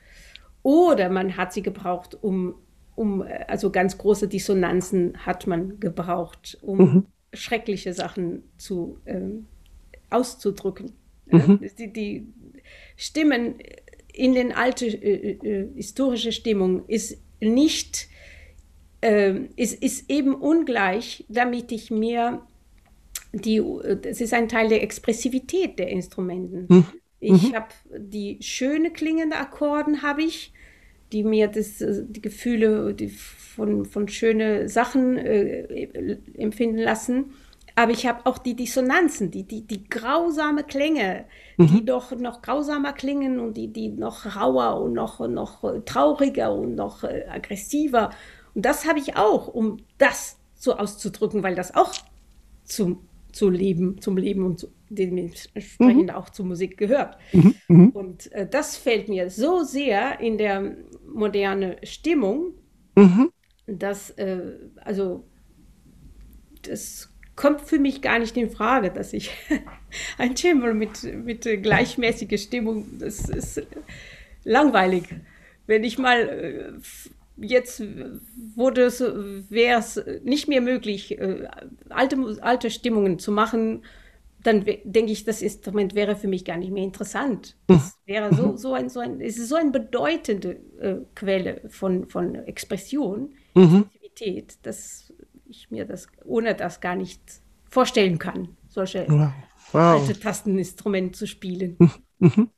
Oder 0.61 1.09
man 1.09 1.35
hat 1.35 1.51
sie 1.51 1.61
gebraucht, 1.61 2.17
um, 2.21 2.55
um 2.95 3.23
also 3.47 3.71
ganz 3.71 3.97
große 3.97 4.27
Dissonanzen 4.27 5.25
hat 5.25 5.45
man 5.47 5.79
gebraucht, 5.79 6.57
um 6.61 6.77
mhm. 6.77 7.05
schreckliche 7.33 7.93
Sachen 7.93 8.43
zu, 8.57 8.99
ähm, 9.05 9.47
auszudrücken. 10.09 10.93
Mhm. 11.25 11.59
Die, 11.77 11.91
die, 11.91 12.27
Stimmen 12.95 13.55
in 14.13 14.33
den 14.33 14.51
alte 14.51 14.85
äh, 14.85 15.31
äh, 15.31 15.73
historische 15.75 16.31
Stimmung 16.31 16.85
ist 16.87 17.17
nicht 17.41 18.07
äh, 19.01 19.47
ist, 19.55 19.81
ist 19.81 20.09
eben 20.09 20.35
ungleich, 20.35 21.25
damit 21.27 21.71
ich 21.71 21.91
mir 21.91 22.41
die, 23.33 23.57
es 24.03 24.21
ist 24.21 24.33
ein 24.33 24.47
Teil 24.47 24.69
der 24.69 24.83
Expressivität 24.83 25.79
der 25.79 25.89
Instrumenten. 25.89 26.67
Mhm. 26.69 26.85
Ich 27.23 27.49
mhm. 27.49 27.55
habe 27.55 27.67
die 27.97 28.37
schöne 28.41 28.91
klingende 28.91 29.37
Akkorden 29.37 30.01
habe 30.01 30.23
ich, 30.23 30.53
die 31.11 31.23
mir 31.23 31.47
das, 31.47 31.77
die 31.79 32.21
Gefühle 32.21 32.93
die 32.93 33.07
von, 33.07 33.85
von 33.85 34.07
schöne 34.07 34.67
Sachen 34.67 35.17
äh, 35.17 36.17
empfinden 36.37 36.79
lassen. 36.79 37.33
Aber 37.75 37.91
ich 37.91 38.05
habe 38.05 38.25
auch 38.25 38.37
die 38.37 38.55
Dissonanzen, 38.55 39.31
die, 39.31 39.43
die, 39.43 39.61
die 39.65 39.87
grausame 39.87 40.63
Klänge, 40.63 41.25
mhm. 41.57 41.67
die 41.67 41.85
doch 41.85 42.11
noch 42.11 42.41
grausamer 42.41 42.93
klingen 42.93 43.39
und 43.39 43.55
die, 43.55 43.67
die 43.67 43.89
noch 43.89 44.35
rauer 44.35 44.81
und 44.81 44.93
noch, 44.93 45.19
noch 45.27 45.63
trauriger 45.85 46.53
und 46.53 46.75
noch 46.75 47.03
äh, 47.03 47.25
aggressiver. 47.29 48.11
Und 48.53 48.65
das 48.65 48.85
habe 48.85 48.99
ich 48.99 49.15
auch, 49.15 49.47
um 49.47 49.77
das 49.97 50.37
so 50.55 50.75
auszudrücken, 50.75 51.41
weil 51.41 51.55
das 51.55 51.73
auch 51.73 51.93
zum, 52.63 53.07
zu 53.33 53.49
Leben, 53.49 53.99
zum 53.99 54.15
Leben 54.15 54.45
und 54.45 54.59
zu, 54.59 54.67
dementsprechend 54.89 56.07
mhm. 56.07 56.09
auch 56.11 56.29
zur 56.29 56.45
Musik 56.45 56.77
gehört. 56.77 57.17
Mhm. 57.33 57.55
mhm. 57.67 57.89
Und 57.89 58.31
äh, 58.31 58.47
das 58.47 58.77
fällt 58.77 59.09
mir 59.09 59.29
so 59.29 59.63
sehr 59.63 60.19
in 60.19 60.37
der 60.37 60.77
moderne 61.05 61.77
Stimmung, 61.83 62.53
mhm. 62.95 63.31
dass, 63.67 64.11
äh, 64.11 64.53
also, 64.83 65.25
das 66.61 67.09
kommt 67.35 67.61
für 67.61 67.79
mich 67.79 68.01
gar 68.01 68.19
nicht 68.19 68.37
in 68.37 68.49
Frage, 68.49 68.91
dass 68.91 69.11
ich 69.13 69.31
ein 70.17 70.35
Cembalo 70.35 70.75
mit, 70.75 71.03
mit 71.03 71.41
gleichmäßiger 71.41 72.37
Stimmung, 72.37 72.85
das 72.99 73.27
ist 73.29 73.65
langweilig. 74.43 75.03
Wenn 75.65 75.83
ich 75.83 75.97
mal 75.97 76.19
äh, 76.19 76.73
jetzt 77.37 77.83
wurde 78.55 78.83
es, 78.83 78.99
wäre 79.01 79.79
es 79.79 80.01
nicht 80.23 80.47
mehr 80.47 80.61
möglich, 80.61 81.17
äh, 81.19 81.47
alte, 81.89 82.37
alte 82.41 82.69
Stimmungen 82.69 83.19
zu 83.19 83.31
machen, 83.31 83.83
dann 84.43 84.65
denke 84.65 85.11
ich, 85.11 85.23
das 85.23 85.41
Instrument 85.41 85.95
wäre 85.95 86.15
für 86.15 86.27
mich 86.27 86.43
gar 86.43 86.57
nicht 86.57 86.71
mehr 86.71 86.83
interessant. 86.83 87.55
Das 87.67 87.97
wäre 88.05 88.35
so, 88.35 88.57
so 88.57 88.73
ein, 88.73 88.89
so 88.89 88.99
ein, 88.99 89.21
es 89.21 89.37
ist 89.37 89.49
so 89.49 89.55
eine 89.55 89.71
bedeutende 89.71 90.59
äh, 90.79 90.97
Quelle 91.15 91.61
von, 91.69 92.09
von 92.09 92.35
Expression, 92.35 93.33
mhm. 93.55 93.85
dass 94.61 95.13
ich 95.45 95.71
mir 95.71 95.85
das 95.85 96.07
ohne 96.25 96.55
das 96.55 96.81
gar 96.81 96.95
nicht 96.95 97.21
vorstellen 97.69 98.19
kann, 98.19 98.49
solche 98.67 99.07
wow. 99.07 99.31
alte 100.01 100.19
Tasteninstrumente 100.19 101.17
zu 101.17 101.27
spielen. 101.27 101.77
Mhm. 102.19 102.49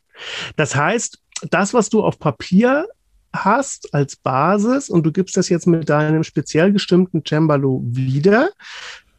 Das 0.56 0.76
heißt, 0.76 1.22
das, 1.50 1.74
was 1.74 1.90
du 1.90 2.04
auf 2.04 2.20
Papier 2.20 2.88
hast 3.36 3.94
als 3.94 4.16
Basis 4.16 4.90
und 4.90 5.04
du 5.04 5.12
gibst 5.12 5.38
das 5.38 5.50
jetzt 5.50 5.68
mit 5.68 5.90
deinem 5.90 6.24
speziell 6.24 6.72
gestimmten 6.72 7.24
Cembalo 7.28 7.82
wieder, 7.86 8.50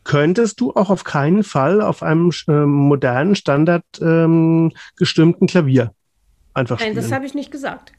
könntest 0.05 0.61
du 0.61 0.73
auch 0.73 0.89
auf 0.91 1.05
keinen 1.05 1.43
Fall 1.43 1.83
auf 1.83 2.03
einem 2.03 2.31
äh, 2.49 2.53
modernen, 2.53 3.35
Standard 3.35 3.85
ähm, 4.01 4.73
gestimmten 4.97 5.47
Klavier 5.47 5.93
einfach 6.55 6.79
spielen. 6.79 6.95
Nein, 6.95 7.03
das 7.03 7.13
habe 7.13 7.27
ich 7.27 7.35
nicht 7.35 7.51
gesagt. 7.51 7.93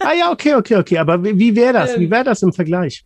ah 0.00 0.12
ja, 0.12 0.30
okay, 0.32 0.54
okay, 0.54 0.76
okay. 0.76 0.98
Aber 0.98 1.22
wie, 1.24 1.38
wie 1.38 1.56
wäre 1.56 1.72
das? 1.72 1.94
Ähm, 1.94 2.00
wie 2.00 2.10
wäre 2.10 2.24
das 2.24 2.42
im 2.42 2.52
Vergleich? 2.52 3.04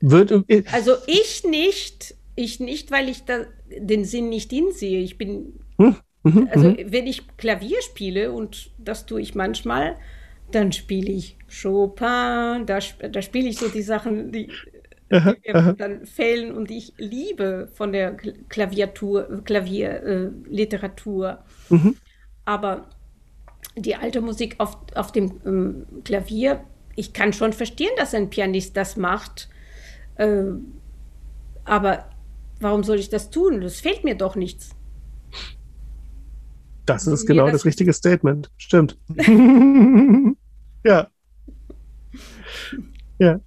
Wird, 0.00 0.30
äh, 0.48 0.62
also 0.72 0.92
ich 1.06 1.44
nicht, 1.44 2.14
ich 2.34 2.60
nicht, 2.60 2.90
weil 2.90 3.08
ich 3.08 3.24
da 3.24 3.46
den 3.78 4.04
Sinn 4.04 4.28
nicht 4.28 4.50
hinsehe. 4.50 5.00
Ich 5.00 5.18
bin, 5.18 5.60
hm? 5.78 5.96
Mhm, 6.22 6.48
also 6.52 6.70
mhm. 6.70 6.76
wenn 6.86 7.06
ich 7.06 7.22
Klavier 7.36 7.80
spiele 7.82 8.32
und 8.32 8.70
das 8.78 9.06
tue 9.06 9.20
ich 9.20 9.34
manchmal, 9.34 9.96
dann 10.50 10.72
spiele 10.72 11.12
ich 11.12 11.36
Chopin, 11.48 12.66
da, 12.66 12.78
da 13.10 13.22
spiele 13.22 13.48
ich 13.48 13.58
so 13.58 13.68
die 13.68 13.82
Sachen, 13.82 14.32
die, 14.32 14.48
die 15.10 15.52
mir 15.52 15.74
dann 15.76 16.06
fehlen 16.06 16.54
und 16.54 16.70
die 16.70 16.78
ich 16.78 16.94
liebe 16.98 17.68
von 17.74 17.92
der 17.92 18.16
Klaviatur, 18.48 19.42
Klavierliteratur. 19.44 21.38
Äh, 21.70 21.74
mhm. 21.74 21.96
Aber 22.44 22.88
die 23.76 23.96
alte 23.96 24.20
Musik 24.20 24.56
auf, 24.58 24.76
auf 24.94 25.12
dem 25.12 25.40
ähm, 25.44 25.86
Klavier, 26.04 26.64
ich 26.94 27.12
kann 27.12 27.32
schon 27.32 27.52
verstehen, 27.52 27.90
dass 27.96 28.14
ein 28.14 28.30
Pianist 28.30 28.76
das 28.76 28.96
macht, 28.96 29.48
äh, 30.16 30.44
aber 31.64 32.08
warum 32.60 32.84
soll 32.84 32.98
ich 32.98 33.10
das 33.10 33.30
tun? 33.30 33.60
Das 33.60 33.80
fehlt 33.80 34.04
mir 34.04 34.14
doch 34.14 34.36
nichts. 34.36 34.75
Das 36.86 37.06
ist 37.06 37.26
genau 37.26 37.46
das, 37.46 37.52
das 37.52 37.64
richtige 37.64 37.92
Statement. 37.92 38.50
Stimmt. 38.56 38.98
ja. 40.84 41.08
Ja. 43.18 43.40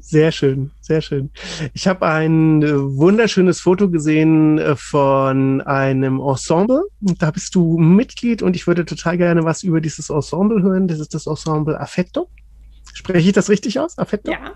Sehr 0.00 0.32
schön, 0.32 0.70
sehr 0.80 1.02
schön. 1.02 1.30
Ich 1.74 1.86
habe 1.86 2.06
ein 2.06 2.62
äh, 2.62 2.72
wunderschönes 2.74 3.60
Foto 3.60 3.90
gesehen 3.90 4.58
äh, 4.58 4.74
von 4.74 5.60
einem 5.60 6.20
Ensemble. 6.20 6.82
Da 7.00 7.30
bist 7.30 7.54
du 7.54 7.78
Mitglied 7.78 8.42
und 8.42 8.56
ich 8.56 8.66
würde 8.66 8.86
total 8.86 9.18
gerne 9.18 9.44
was 9.44 9.62
über 9.62 9.80
dieses 9.80 10.08
Ensemble 10.08 10.62
hören. 10.62 10.88
Das 10.88 10.98
ist 10.98 11.12
das 11.14 11.26
Ensemble 11.26 11.78
Affetto. 11.78 12.30
Spreche 12.96 13.28
ich 13.28 13.34
das 13.34 13.50
richtig 13.50 13.78
aus? 13.78 13.98
Affetto? 13.98 14.30
Ja. 14.30 14.52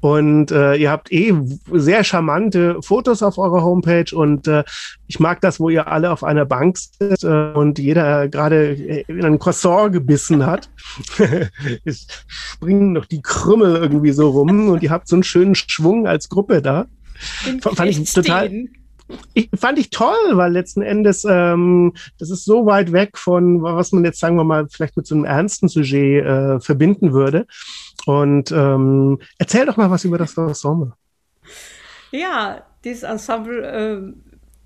Und 0.00 0.50
äh, 0.50 0.74
ihr 0.74 0.90
habt 0.90 1.12
eh 1.12 1.32
sehr 1.72 2.02
charmante 2.02 2.82
Fotos 2.82 3.22
auf 3.22 3.38
eurer 3.38 3.62
Homepage 3.62 4.12
und 4.16 4.48
äh, 4.48 4.64
ich 5.06 5.20
mag 5.20 5.40
das, 5.42 5.60
wo 5.60 5.70
ihr 5.70 5.86
alle 5.86 6.10
auf 6.10 6.24
einer 6.24 6.44
Bank 6.44 6.76
sitzt 6.76 7.22
äh, 7.22 7.52
und 7.54 7.78
jeder 7.78 8.26
gerade 8.26 8.72
in 9.06 9.24
ein 9.24 9.38
Croissant 9.38 9.92
gebissen 9.92 10.44
hat. 10.44 10.68
es 11.84 12.08
springen 12.26 12.94
noch 12.94 13.06
die 13.06 13.22
Krümmel 13.22 13.76
irgendwie 13.76 14.10
so 14.10 14.28
rum 14.30 14.70
und 14.70 14.82
ihr 14.82 14.90
habt 14.90 15.06
so 15.06 15.14
einen 15.14 15.22
schönen 15.22 15.54
Schwung 15.54 16.08
als 16.08 16.28
Gruppe 16.28 16.60
da. 16.60 16.86
Fand 17.60 17.90
ich 17.90 18.12
total 18.12 18.50
ich, 19.34 19.48
fand 19.54 19.78
ich 19.78 19.90
toll, 19.90 20.16
weil 20.32 20.52
letzten 20.52 20.82
Endes, 20.82 21.24
ähm, 21.28 21.94
das 22.18 22.30
ist 22.30 22.44
so 22.44 22.66
weit 22.66 22.92
weg 22.92 23.16
von, 23.16 23.62
was 23.62 23.92
man 23.92 24.04
jetzt, 24.04 24.20
sagen 24.20 24.36
wir 24.36 24.44
mal, 24.44 24.68
vielleicht 24.68 24.96
mit 24.96 25.06
so 25.06 25.14
einem 25.14 25.24
ernsten 25.24 25.68
Sujet 25.68 26.24
äh, 26.24 26.60
verbinden 26.60 27.12
würde. 27.12 27.46
Und 28.06 28.52
ähm, 28.52 29.18
erzähl 29.38 29.66
doch 29.66 29.76
mal 29.76 29.90
was 29.90 30.04
über 30.04 30.18
das 30.18 30.36
Ensemble. 30.36 30.92
Ja, 32.10 32.62
dieses 32.84 33.02
Ensemble 33.02 34.14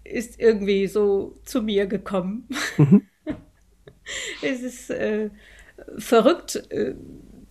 äh, 0.05 0.09
ist 0.09 0.39
irgendwie 0.39 0.87
so 0.87 1.39
zu 1.45 1.63
mir 1.63 1.87
gekommen. 1.87 2.49
Mhm. 2.77 3.03
es 4.43 4.63
ist 4.63 4.91
äh, 4.91 5.31
verrückt 5.99 6.57
äh, 6.71 6.95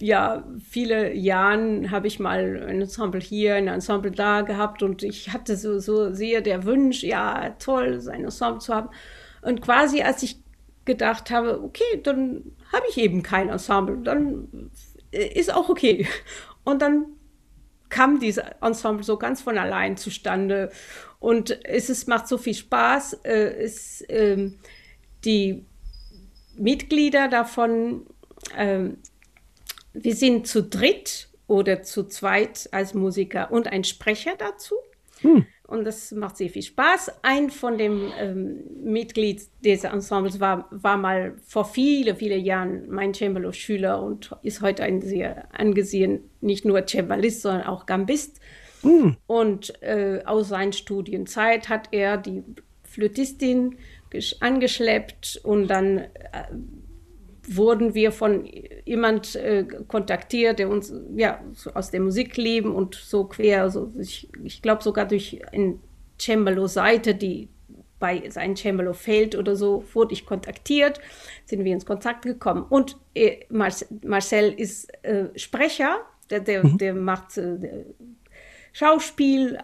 ja, 0.01 0.43
viele 0.67 1.13
Jahren 1.13 1.91
habe 1.91 2.07
ich 2.07 2.19
mal 2.19 2.63
ein 2.67 2.81
Ensemble 2.81 3.21
hier, 3.21 3.55
ein 3.55 3.67
Ensemble 3.67 4.11
da 4.11 4.41
gehabt 4.41 4.83
und 4.83 5.03
ich 5.03 5.31
hatte 5.31 5.55
so, 5.55 5.79
so 5.79 6.13
sehr 6.13 6.41
der 6.41 6.65
Wunsch, 6.65 7.03
ja, 7.03 7.51
toll, 7.59 8.01
ein 8.11 8.25
Ensemble 8.25 8.59
zu 8.59 8.73
haben. 8.73 8.89
Und 9.41 9.61
quasi, 9.61 10.01
als 10.01 10.23
ich 10.23 10.37
gedacht 10.85 11.29
habe, 11.29 11.63
okay, 11.63 12.01
dann 12.03 12.43
habe 12.71 12.85
ich 12.89 12.97
eben 12.97 13.21
kein 13.21 13.49
Ensemble, 13.49 13.97
dann 14.03 14.71
ist 15.11 15.53
auch 15.53 15.69
okay. 15.69 16.07
Und 16.63 16.81
dann 16.81 17.05
kam 17.89 18.19
dieses 18.19 18.43
Ensemble 18.61 19.03
so 19.03 19.17
ganz 19.17 19.41
von 19.41 19.57
allein 19.57 19.97
zustande. 19.97 20.71
Und 21.19 21.59
es 21.65 21.89
ist, 21.89 22.07
macht 22.07 22.27
so 22.27 22.37
viel 22.37 22.53
Spaß. 22.53 23.13
Äh, 23.23 23.63
es, 23.63 24.01
äh, 24.01 24.51
die 25.25 25.65
Mitglieder 26.55 27.27
davon 27.27 28.05
äh, 28.55 28.89
wir 29.93 30.15
sind 30.15 30.47
zu 30.47 30.63
dritt 30.63 31.29
oder 31.47 31.83
zu 31.83 32.05
zweit 32.05 32.69
als 32.71 32.93
Musiker 32.93 33.51
und 33.51 33.67
ein 33.67 33.83
Sprecher 33.83 34.33
dazu. 34.37 34.75
Hm. 35.21 35.45
Und 35.67 35.85
das 35.85 36.11
macht 36.11 36.35
sehr 36.35 36.49
viel 36.49 36.63
Spaß. 36.63 37.23
Ein 37.23 37.49
von 37.49 37.77
den 37.77 38.11
ähm, 38.19 38.59
Mitglied 38.83 39.41
des 39.63 39.85
Ensembles 39.85 40.39
war, 40.41 40.67
war 40.69 40.97
mal 40.97 41.35
vor 41.45 41.63
vielen, 41.63 42.15
vielen 42.17 42.43
Jahren 42.43 42.89
mein 42.89 43.13
Cembalo-Schüler 43.13 44.01
und 44.03 44.35
ist 44.43 44.61
heute 44.61 44.83
ein 44.83 45.01
sehr 45.01 45.47
angesehen, 45.57 46.29
nicht 46.41 46.65
nur 46.65 46.85
Cembalist, 46.85 47.41
sondern 47.41 47.67
auch 47.67 47.85
Gambist. 47.85 48.41
Hm. 48.81 49.15
Und 49.27 49.81
äh, 49.81 50.21
aus 50.25 50.49
seiner 50.49 50.73
Studienzeit 50.73 51.69
hat 51.69 51.87
er 51.91 52.17
die 52.17 52.43
Flötistin 52.83 53.77
angeschleppt 54.41 55.39
und 55.43 55.67
dann 55.67 55.99
äh, 55.99 56.09
wurden 57.47 57.93
wir 57.93 58.11
von 58.11 58.45
jemand 58.85 59.35
äh, 59.35 59.65
kontaktiert, 59.87 60.59
der 60.59 60.69
uns 60.69 60.93
ja 61.15 61.41
so 61.53 61.71
aus 61.73 61.91
der 61.91 61.99
Musik 61.99 62.37
leben 62.37 62.73
und 62.73 62.95
so 62.95 63.25
quer, 63.25 63.63
also 63.63 63.91
ich, 63.99 64.29
ich 64.43 64.61
glaube 64.61 64.83
sogar 64.83 65.07
durch 65.07 65.41
ein 65.53 65.79
Cembalo-Seite, 66.19 67.15
die 67.15 67.49
bei 68.01 68.29
seinem 68.29 68.55
Cembalo 68.55 68.93
fällt 68.93 69.35
oder 69.35 69.55
so, 69.55 69.85
wurde 69.93 70.13
ich 70.13 70.25
kontaktiert, 70.25 70.99
sind 71.45 71.63
wir 71.63 71.71
ins 71.71 71.85
Kontakt 71.85 72.23
gekommen. 72.23 72.65
Und 72.67 72.97
äh, 73.13 73.45
Marcel 73.49 74.53
ist 74.57 74.91
äh, 75.03 75.27
Sprecher, 75.35 76.01
der, 76.29 76.41
der, 76.41 76.65
mhm. 76.65 76.77
der 76.77 76.95
macht 76.95 77.37
äh, 77.37 77.85
Schauspiel, 78.73 79.59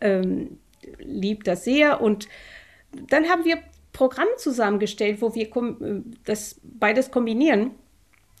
ähm, 0.00 0.58
liebt 0.98 1.46
das 1.46 1.64
sehr. 1.64 2.00
Und 2.00 2.28
dann 3.08 3.28
haben 3.28 3.44
wir 3.44 3.58
Programm 3.92 4.28
zusammengestellt, 4.36 5.20
wo 5.20 5.34
wir 5.34 5.48
äh, 5.48 6.02
das 6.24 6.60
beides 6.62 7.10
kombinieren. 7.10 7.72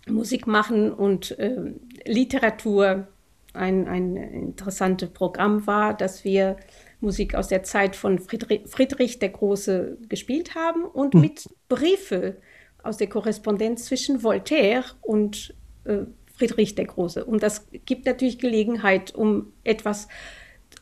Musik 0.06 0.46
machen 0.46 0.92
und 0.92 1.38
äh, 1.38 1.72
Literatur. 2.04 3.08
Ein, 3.54 3.86
ein 3.86 4.16
interessantes 4.16 5.10
Programm 5.10 5.66
war, 5.66 5.94
dass 5.94 6.24
wir 6.24 6.56
Musik 7.00 7.34
aus 7.34 7.48
der 7.48 7.62
Zeit 7.64 7.96
von 7.96 8.18
Friedrich, 8.18 8.62
Friedrich 8.66 9.18
der 9.18 9.28
Große 9.28 9.98
gespielt 10.08 10.54
haben 10.54 10.84
und 10.84 11.12
hm. 11.12 11.20
mit 11.20 11.48
Briefe 11.68 12.38
aus 12.82 12.96
der 12.96 13.08
Korrespondenz 13.08 13.84
zwischen 13.84 14.22
Voltaire 14.22 14.84
und 15.02 15.54
äh, 15.84 15.98
Friedrich 16.34 16.74
der 16.74 16.86
Große. 16.86 17.24
Und 17.24 17.42
das 17.42 17.68
gibt 17.84 18.06
natürlich 18.06 18.38
Gelegenheit, 18.38 19.14
um 19.14 19.52
etwas 19.64 20.08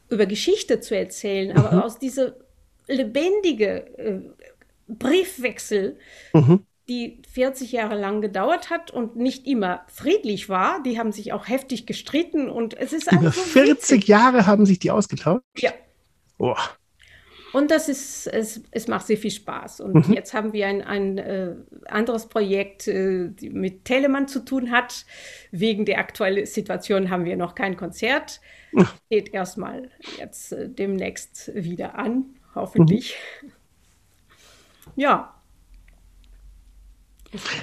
über 0.08 0.26
Geschichte 0.26 0.80
zu 0.80 0.96
erzählen, 0.96 1.56
aber 1.56 1.72
mhm. 1.72 1.82
aus 1.82 1.98
dieser 1.98 2.34
lebendige 2.86 3.98
äh, 3.98 4.20
Briefwechsel, 4.88 5.98
mhm. 6.32 6.64
Die 6.90 7.22
40 7.32 7.70
Jahre 7.70 7.98
lang 7.98 8.20
gedauert 8.20 8.68
hat 8.68 8.90
und 8.90 9.14
nicht 9.14 9.46
immer 9.46 9.84
friedlich 9.86 10.48
war. 10.48 10.82
Die 10.82 10.98
haben 10.98 11.12
sich 11.12 11.32
auch 11.32 11.48
heftig 11.48 11.86
gestritten 11.86 12.50
und 12.50 12.76
es 12.76 12.92
ist 12.92 13.08
einfach. 13.08 13.22
Über 13.22 13.32
40 13.32 13.70
witzig. 13.70 14.08
Jahre 14.08 14.46
haben 14.46 14.66
sich 14.66 14.80
die 14.80 14.90
ausgetauscht? 14.90 15.44
Ja. 15.56 15.70
Oh. 16.38 16.56
Und 17.52 17.70
das 17.70 17.88
ist, 17.88 18.26
es, 18.26 18.62
es 18.70 18.88
macht 18.88 19.06
sehr 19.06 19.16
viel 19.16 19.30
Spaß. 19.30 19.80
Und 19.80 20.08
mhm. 20.08 20.14
jetzt 20.14 20.34
haben 20.34 20.52
wir 20.52 20.66
ein, 20.66 20.82
ein 20.82 21.18
äh, 21.18 21.54
anderes 21.86 22.28
Projekt, 22.28 22.88
äh, 22.88 23.30
mit 23.40 23.84
Telemann 23.84 24.26
zu 24.26 24.44
tun 24.44 24.72
hat. 24.72 25.04
Wegen 25.52 25.84
der 25.84 25.98
aktuellen 25.98 26.46
Situation 26.46 27.10
haben 27.10 27.24
wir 27.24 27.36
noch 27.36 27.54
kein 27.54 27.76
Konzert. 27.76 28.40
Geht 29.10 29.32
erstmal 29.32 29.90
jetzt 30.18 30.52
äh, 30.52 30.68
demnächst 30.68 31.52
wieder 31.54 31.96
an, 31.96 32.36
hoffentlich. 32.54 33.16
Mhm. 33.42 33.52
Ja. 34.96 35.39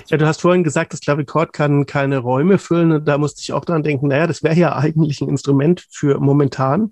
Ja, 0.08 0.18
du 0.18 0.26
hast 0.26 0.42
vorhin 0.42 0.64
gesagt, 0.64 0.94
das 0.94 1.02
Klavichord 1.02 1.54
kann 1.54 1.86
keine 1.86 2.20
Räume 2.20 2.58
füllen. 2.58 2.92
Und 2.92 3.08
da 3.08 3.18
musste 3.18 3.42
ich 3.42 3.54
auch 3.54 3.66
dran 3.66 3.84
denken, 3.84 4.08
naja, 4.08 4.28
das 4.28 4.44
wäre 4.44 4.56
ja 4.56 4.76
eigentlich 4.76 5.22
ein 5.22 5.30
Instrument 5.30 5.86
für 5.90 6.20
momentan, 6.20 6.92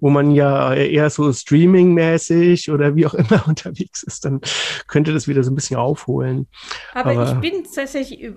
wo 0.00 0.10
man 0.10 0.30
ja 0.30 0.74
eher 0.74 1.10
so 1.10 1.32
streaming-mäßig 1.32 2.70
oder 2.70 2.94
wie 2.96 3.06
auch 3.06 3.14
immer 3.14 3.44
unterwegs 3.48 4.02
ist. 4.02 4.24
Dann 4.24 4.40
könnte 4.86 5.12
das 5.12 5.28
wieder 5.28 5.42
so 5.42 5.50
ein 5.50 5.54
bisschen 5.54 5.76
aufholen. 5.76 6.46
Aber, 6.94 7.10
Aber 7.10 7.32
ich 7.32 7.50
bin 7.50 7.64
tatsächlich 7.64 8.32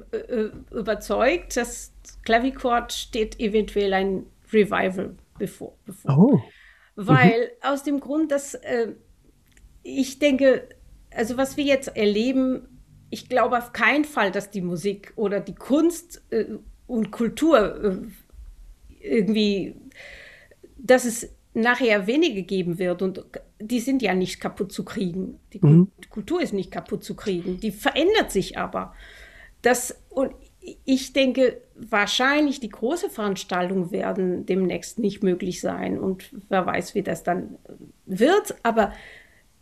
überzeugt, 0.71 1.55
dass 1.57 1.93
Klavichord 2.23 2.93
steht 2.93 3.39
eventuell 3.39 3.93
ein 3.93 4.25
Revival 4.51 5.15
bevor. 5.37 5.77
bevor. 5.85 6.17
Oh. 6.17 6.41
Weil 6.95 7.51
mhm. 7.61 7.69
aus 7.69 7.83
dem 7.83 7.99
Grund, 7.99 8.31
dass 8.31 8.55
äh, 8.55 8.93
ich 9.83 10.19
denke, 10.19 10.67
also 11.11 11.37
was 11.37 11.57
wir 11.57 11.63
jetzt 11.63 11.95
erleben, 11.95 12.76
ich 13.09 13.29
glaube 13.29 13.57
auf 13.57 13.73
keinen 13.73 14.05
Fall, 14.05 14.31
dass 14.31 14.51
die 14.51 14.61
Musik 14.61 15.13
oder 15.15 15.39
die 15.39 15.55
Kunst 15.55 16.21
äh, 16.29 16.45
und 16.87 17.11
Kultur 17.11 17.83
äh, 17.83 17.97
irgendwie, 18.99 19.75
dass 20.77 21.05
es 21.05 21.29
nachher 21.53 22.05
wenige 22.05 22.43
geben 22.43 22.77
wird 22.77 23.01
und 23.01 23.23
die 23.59 23.79
sind 23.79 24.01
ja 24.01 24.13
nicht 24.13 24.39
kaputt 24.39 24.71
zu 24.71 24.85
kriegen. 24.85 25.39
Die 25.53 25.59
mhm. 25.59 25.91
Kultur 26.09 26.41
ist 26.41 26.53
nicht 26.53 26.71
kaputt 26.71 27.03
zu 27.03 27.15
kriegen, 27.15 27.59
die 27.59 27.71
verändert 27.71 28.31
sich 28.31 28.57
aber. 28.57 28.93
Das, 29.63 29.99
und 30.09 30.33
ich 30.85 31.13
denke, 31.13 31.61
wahrscheinlich 31.75 32.59
die 32.59 32.69
große 32.69 33.09
Veranstaltungen 33.09 33.91
werden 33.91 34.45
demnächst 34.45 34.99
nicht 34.99 35.23
möglich 35.23 35.61
sein 35.61 35.97
und 35.97 36.29
wer 36.49 36.65
weiß, 36.65 36.93
wie 36.93 37.03
das 37.03 37.23
dann 37.23 37.57
wird, 38.05 38.55
aber 38.63 38.93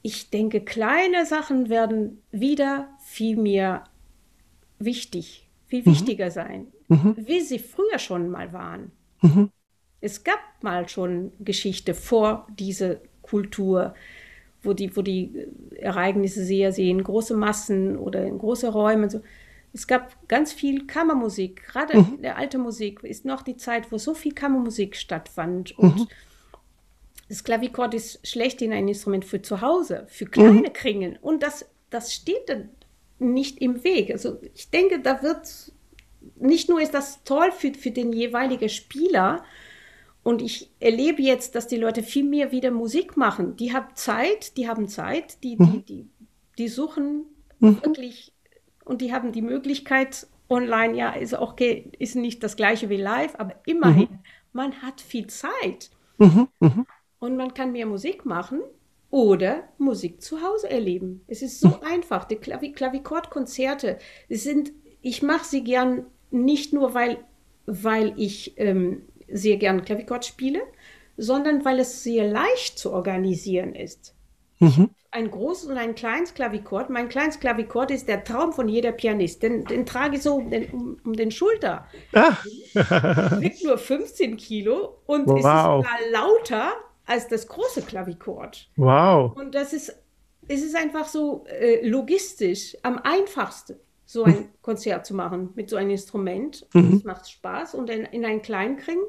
ich 0.02 0.30
denke, 0.30 0.62
kleine 0.62 1.26
Sachen 1.26 1.70
werden 1.70 2.22
wieder 2.32 2.90
viel 3.16 3.38
mehr 3.38 3.86
wichtig, 4.78 5.48
viel 5.68 5.84
mhm. 5.84 5.86
wichtiger 5.86 6.32
sein, 6.32 6.68
mhm. 6.90 7.16
wie 7.18 7.40
sie 7.40 7.60
früher 7.60 7.98
schon 7.98 8.30
mal 8.30 8.52
waren. 8.52 8.92
Mhm. 9.22 9.52
Es 10.02 10.26
gab 10.26 10.40
mal 10.62 10.90
schon 10.90 11.32
Geschichte 11.40 11.94
vor 11.94 12.46
dieser 12.60 12.98
Kultur, 13.22 13.96
wo 14.64 14.74
die, 14.74 14.94
wo 14.98 15.02
die 15.02 15.48
Ereignisse 15.78 16.44
sehr 16.44 16.74
sehen, 16.74 17.02
große 17.02 17.38
Massen 17.38 17.96
oder 17.96 18.26
in 18.26 18.38
große 18.38 18.68
Räume. 18.68 19.10
So. 19.10 19.22
Es 19.72 19.88
gab 19.88 20.28
ganz 20.28 20.52
viel 20.52 20.86
Kammermusik. 20.86 21.64
Gerade 21.68 21.98
mhm. 21.98 22.22
der 22.22 22.38
alte 22.38 22.58
Musik 22.58 23.02
ist 23.04 23.24
noch 23.24 23.44
die 23.44 23.56
Zeit, 23.56 23.94
wo 23.94 23.98
so 23.98 24.14
viel 24.14 24.34
Kammermusik 24.34 24.98
stattfand. 24.98 25.80
Und 25.80 26.00
mhm. 26.00 26.08
Das 27.30 27.46
Klavichord 27.46 27.94
ist 27.94 28.28
schlechthin 28.28 28.74
ein 28.74 28.90
Instrument 28.90 29.24
für 29.24 29.42
zu 29.42 29.62
Hause, 29.62 30.06
für 30.10 30.26
kleine 30.26 30.68
mhm. 30.68 30.74
Kringeln. 30.74 31.18
Und 31.22 31.44
das, 31.44 31.66
das 31.90 32.14
steht 32.14 32.50
dann 32.50 32.70
nicht 33.20 33.60
im 33.62 33.84
Weg. 33.84 34.12
Also 34.12 34.40
ich 34.54 34.70
denke, 34.70 35.00
da 35.00 35.22
wird, 35.22 35.72
nicht 36.36 36.70
nur 36.70 36.82
ist 36.82 36.94
das 36.94 37.24
toll 37.24 37.52
für, 37.52 37.74
für 37.74 37.92
den 37.92 38.14
jeweiligen 38.14 38.70
Spieler, 38.70 39.44
und 40.24 40.42
ich 40.42 40.72
erlebe 40.80 41.22
jetzt, 41.22 41.54
dass 41.54 41.68
die 41.68 41.76
Leute 41.78 42.02
viel 42.02 42.24
mehr 42.24 42.52
wieder 42.52 42.72
Musik 42.72 43.16
machen. 43.16 43.58
Die 43.58 43.74
haben 43.74 43.94
Zeit, 43.94 44.58
die 44.58 44.68
haben 44.68 44.88
Zeit, 44.88 45.44
die, 45.44 45.56
die, 45.56 45.64
mhm. 45.64 45.86
die, 45.86 46.10
die 46.58 46.68
suchen 46.68 47.26
mhm. 47.60 47.76
wirklich 47.84 48.34
und 48.86 49.02
die 49.02 49.14
haben 49.14 49.34
die 49.34 49.44
Möglichkeit, 49.44 50.26
online, 50.50 50.98
ja, 50.98 51.12
ist 51.12 51.36
auch 51.36 51.56
ist 51.60 52.16
nicht 52.16 52.42
das 52.42 52.56
gleiche 52.56 52.90
wie 52.90 52.98
live, 52.98 53.36
aber 53.38 53.54
immerhin, 53.68 54.10
mhm. 54.10 54.20
man 54.52 54.82
hat 54.82 55.00
viel 55.00 55.28
Zeit. 55.28 55.92
Mhm. 56.18 56.48
Mhm 56.60 56.88
und 57.26 57.36
man 57.38 57.54
kann 57.54 57.72
mehr 57.72 57.86
Musik 57.86 58.26
machen 58.26 58.62
oder 59.16 59.64
Musik 59.78 60.22
zu 60.22 60.42
Hause 60.42 60.70
erleben. 60.70 61.24
Es 61.28 61.42
ist 61.42 61.62
so 61.62 61.80
einfach. 61.90 62.26
Die 62.26 62.36
Klavi 62.36 62.74
Klavichordkonzerte 62.74 63.98
sind, 64.28 64.74
ich 65.02 65.24
mache 65.24 65.46
sie 65.46 65.64
gern 65.64 66.06
nicht 66.32 66.74
nur, 66.74 66.94
weil, 66.94 67.20
weil 67.66 68.12
ich 68.18 68.56
ähm, 68.58 69.04
sehr 69.32 69.56
gern 69.56 69.86
Klavichord 69.86 70.26
spiele, 70.26 70.60
sondern 71.16 71.64
weil 71.64 71.80
es 71.80 72.04
sehr 72.04 72.28
leicht 72.28 72.78
zu 72.78 72.92
organisieren 72.92 73.74
ist. 73.74 74.16
Mhm. 74.60 74.90
Ein 75.12 75.32
großes 75.32 75.70
und 75.70 75.78
ein 75.78 75.96
kleines 75.96 76.34
Klavichord. 76.34 76.90
Mein 76.90 77.08
kleines 77.08 77.40
Klavichord 77.40 77.92
ist 77.92 78.10
der 78.10 78.26
Traum 78.26 78.52
von 78.52 78.68
jeder 78.68 78.92
Pianist. 78.92 79.44
Den, 79.44 79.64
den 79.64 79.86
trage 79.86 80.18
ich 80.18 80.24
so 80.24 80.36
um 80.36 80.50
den, 80.50 80.70
um, 80.72 80.98
um 81.06 81.14
den 81.14 81.32
Schulter. 81.32 81.88
Ah. 82.12 82.36
Wiegt 83.40 83.64
nur 83.64 83.78
15 83.78 84.36
Kilo 84.36 84.98
und 85.06 85.26
wow. 85.28 85.38
ist 85.38 85.44
sogar 85.44 86.00
lauter 86.12 86.74
als 87.06 87.28
das 87.28 87.48
große 87.48 87.82
Klavichord. 87.82 88.70
Wow. 88.76 89.36
Und 89.36 89.56
das 89.56 89.74
ist, 89.74 89.96
es 90.48 90.64
ist 90.64 90.76
einfach 90.76 91.08
so 91.08 91.46
äh, 91.48 91.88
logistisch 91.88 92.76
am 92.84 93.00
einfachsten, 93.00 93.78
so 94.06 94.24
ein 94.24 94.36
mhm. 94.36 94.50
Konzert 94.62 95.06
zu 95.06 95.14
machen 95.14 95.50
mit 95.56 95.70
so 95.70 95.76
einem 95.76 95.92
Instrument. 95.92 96.68
Mhm. 96.74 96.98
Es 96.98 97.04
macht 97.04 97.30
Spaß 97.30 97.76
und 97.76 97.90
in, 97.90 98.06
in 98.06 98.26
einen 98.26 98.42
kleinen 98.42 98.78
Kring 98.78 99.00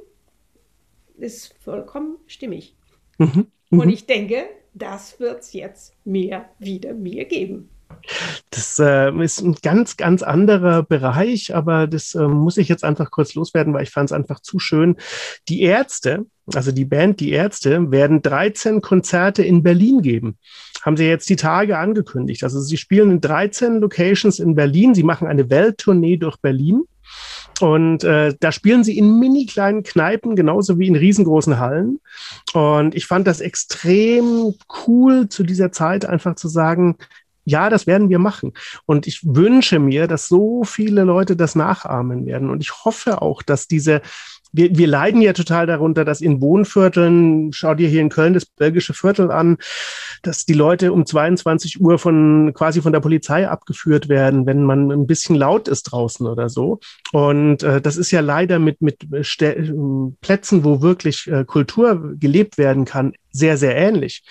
ist 1.17 1.55
vollkommen 1.63 2.17
stimmig. 2.27 2.77
Mhm. 3.19 3.47
Mhm. 3.71 3.81
Und 3.81 3.89
ich 3.89 4.07
denke, 4.07 4.47
das 4.75 5.19
wird 5.19 5.41
es 5.41 5.53
jetzt 5.53 5.95
mehr 6.05 6.51
wieder 6.59 6.93
mir 6.93 7.25
geben. 7.25 7.71
Das 8.51 8.79
äh, 8.79 9.11
ist 9.23 9.41
ein 9.41 9.55
ganz, 9.63 9.97
ganz 9.97 10.23
anderer 10.23 10.83
Bereich, 10.83 11.55
aber 11.55 11.87
das 11.87 12.15
äh, 12.15 12.29
muss 12.29 12.57
ich 12.57 12.69
jetzt 12.69 12.85
einfach 12.85 13.11
kurz 13.11 13.35
loswerden, 13.35 13.73
weil 13.75 13.85
ich 13.85 13.91
fand 13.91 14.11
es 14.11 14.13
einfach 14.13 14.41
zu 14.41 14.59
schön. 14.59 14.97
Die 15.49 15.63
Ärzte, 15.63 16.27
also 16.55 16.73
die 16.73 16.85
Band 16.85 17.21
Die 17.21 17.33
Ärzte, 17.33 17.91
werden 17.91 18.23
13 18.23 18.81
Konzerte 18.81 19.43
in 19.43 19.63
Berlin 19.63 20.03
geben. 20.03 20.39
Haben 20.83 20.97
sie 20.97 21.07
jetzt 21.07 21.29
die 21.29 21.37
Tage 21.37 21.79
angekündigt. 21.79 22.45
Also 22.45 22.61
sie 22.61 22.77
spielen 22.77 23.11
in 23.11 23.21
13 23.21 23.81
Locations 23.81 24.39
in 24.39 24.55
Berlin. 24.55 24.95
Sie 24.95 25.03
machen 25.03 25.27
eine 25.27 25.51
Welttournee 25.51 26.17
durch 26.17 26.37
Berlin. 26.37 26.85
Und 27.61 28.05
äh, 28.05 28.35
da 28.39 28.53
spielen 28.53 28.85
sie 28.85 28.99
in 28.99 29.19
mini 29.19 29.47
kleinen 29.47 29.83
Kneipen, 29.83 30.37
genauso 30.37 30.79
wie 30.79 30.89
in 30.89 30.97
riesengroßen 30.97 31.59
Hallen. 31.59 32.01
Und 32.53 32.95
ich 32.95 33.07
fand 33.07 33.27
das 33.27 33.41
extrem 33.41 34.55
cool 34.87 35.29
zu 35.29 35.43
dieser 35.43 35.73
Zeit 35.73 36.05
einfach 36.05 36.37
zu 36.37 36.49
sagen, 36.49 36.97
ja, 37.45 37.71
das 37.71 37.87
werden 37.87 38.11
wir 38.11 38.19
machen. 38.19 38.53
Und 38.87 39.07
ich 39.07 39.21
wünsche 39.25 39.79
mir, 39.79 40.09
dass 40.09 40.27
so 40.27 40.65
viele 40.65 41.05
Leute 41.05 41.37
das 41.37 41.55
nachahmen 41.55 42.27
werden. 42.27 42.51
Und 42.51 42.61
ich 42.61 42.85
hoffe 42.85 43.23
auch, 43.23 43.41
dass 43.43 43.69
diese 43.69 44.03
wir, 44.57 44.77
wir 44.77 44.87
leiden 44.87 45.21
ja 45.21 45.33
total 45.33 45.67
darunter, 45.67 46.05
dass 46.05 46.21
in 46.21 46.41
Wohnvierteln, 46.41 47.53
schau 47.53 47.75
dir 47.75 47.89
hier 47.89 48.01
in 48.01 48.09
Köln 48.09 48.35
das 48.35 48.47
belgische 48.47 48.95
Viertel 48.95 49.31
an, 49.31 49.59
dass 50.23 50.47
die 50.47 50.55
Leute 50.55 50.93
um 50.93 51.05
22 51.05 51.81
Uhr 51.81 51.99
von 51.99 52.53
quasi 52.55 52.81
von 52.81 52.93
der 52.93 53.01
Polizei 53.01 53.49
abgeführt 53.49 54.09
werden, 54.09 54.47
wenn 54.47 54.65
man 54.65 54.91
ein 54.91 55.07
bisschen 55.07 55.37
laut 55.37 55.69
ist 55.69 55.85
draußen 55.85 56.27
oder 56.27 56.49
so. 56.49 56.81
Und 57.13 57.63
äh, 57.63 57.81
das 57.81 57.97
ist 57.97 58.11
ja 58.11 58.21
leider 58.21 58.59
mit, 58.59 58.81
mit 58.81 59.07
Stä 59.23 59.57
Plätzen, 60.21 60.65
wo 60.65 60.81
wirklich 60.81 61.27
äh, 61.27 61.45
Kultur 61.45 62.15
gelebt 62.19 62.59
werden 62.59 62.85
kann, 62.85 63.13
sehr, 63.33 63.59
sehr 63.59 63.77
ähnlich, 63.77 64.23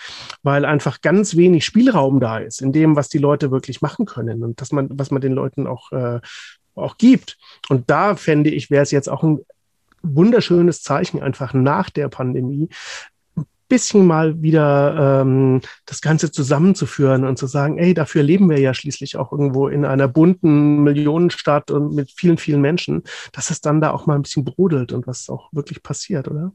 weil 0.41 0.65
einfach 0.65 1.01
ganz 1.01 1.35
wenig 1.35 1.65
Spielraum 1.65 2.19
da 2.19 2.39
ist 2.39 2.61
in 2.61 2.71
dem, 2.71 2.95
was 2.95 3.09
die 3.09 3.19
Leute 3.19 3.51
wirklich 3.51 3.81
machen 3.81 4.05
können 4.05 4.43
und 4.43 4.59
dass 4.61 4.71
man, 4.71 4.89
was 4.91 5.11
man 5.11 5.21
den 5.21 5.33
Leuten 5.33 5.67
auch, 5.67 5.91
äh, 5.91 6.19
auch 6.73 6.97
gibt. 6.97 7.37
Und 7.69 7.89
da 7.89 8.15
fände 8.15 8.49
ich, 8.49 8.71
wäre 8.71 8.83
es 8.83 8.91
jetzt 8.91 9.09
auch 9.09 9.23
ein 9.23 9.39
wunderschönes 10.05 10.81
Zeichen 10.81 11.21
einfach 11.21 11.53
nach 11.53 11.89
der 11.89 12.09
Pandemie, 12.09 12.69
ein 13.35 13.45
bisschen 13.67 14.05
mal 14.05 14.41
wieder 14.41 15.21
ähm, 15.21 15.61
das 15.85 16.01
Ganze 16.01 16.31
zusammenzuführen 16.31 17.25
und 17.25 17.37
zu 17.37 17.47
sagen, 17.47 17.77
ey, 17.77 17.93
dafür 17.93 18.23
leben 18.23 18.49
wir 18.49 18.59
ja 18.59 18.73
schließlich 18.73 19.17
auch 19.17 19.31
irgendwo 19.31 19.67
in 19.67 19.85
einer 19.85 20.07
bunten 20.07 20.83
Millionenstadt 20.83 21.71
und 21.71 21.93
mit 21.93 22.11
vielen, 22.11 22.37
vielen 22.37 22.61
Menschen, 22.61 23.03
dass 23.33 23.49
es 23.49 23.61
dann 23.61 23.81
da 23.81 23.91
auch 23.91 24.05
mal 24.05 24.15
ein 24.15 24.21
bisschen 24.21 24.45
brodelt 24.45 24.91
und 24.93 25.07
was 25.07 25.29
auch 25.29 25.51
wirklich 25.51 25.81
passiert, 25.81 26.27
oder? 26.27 26.53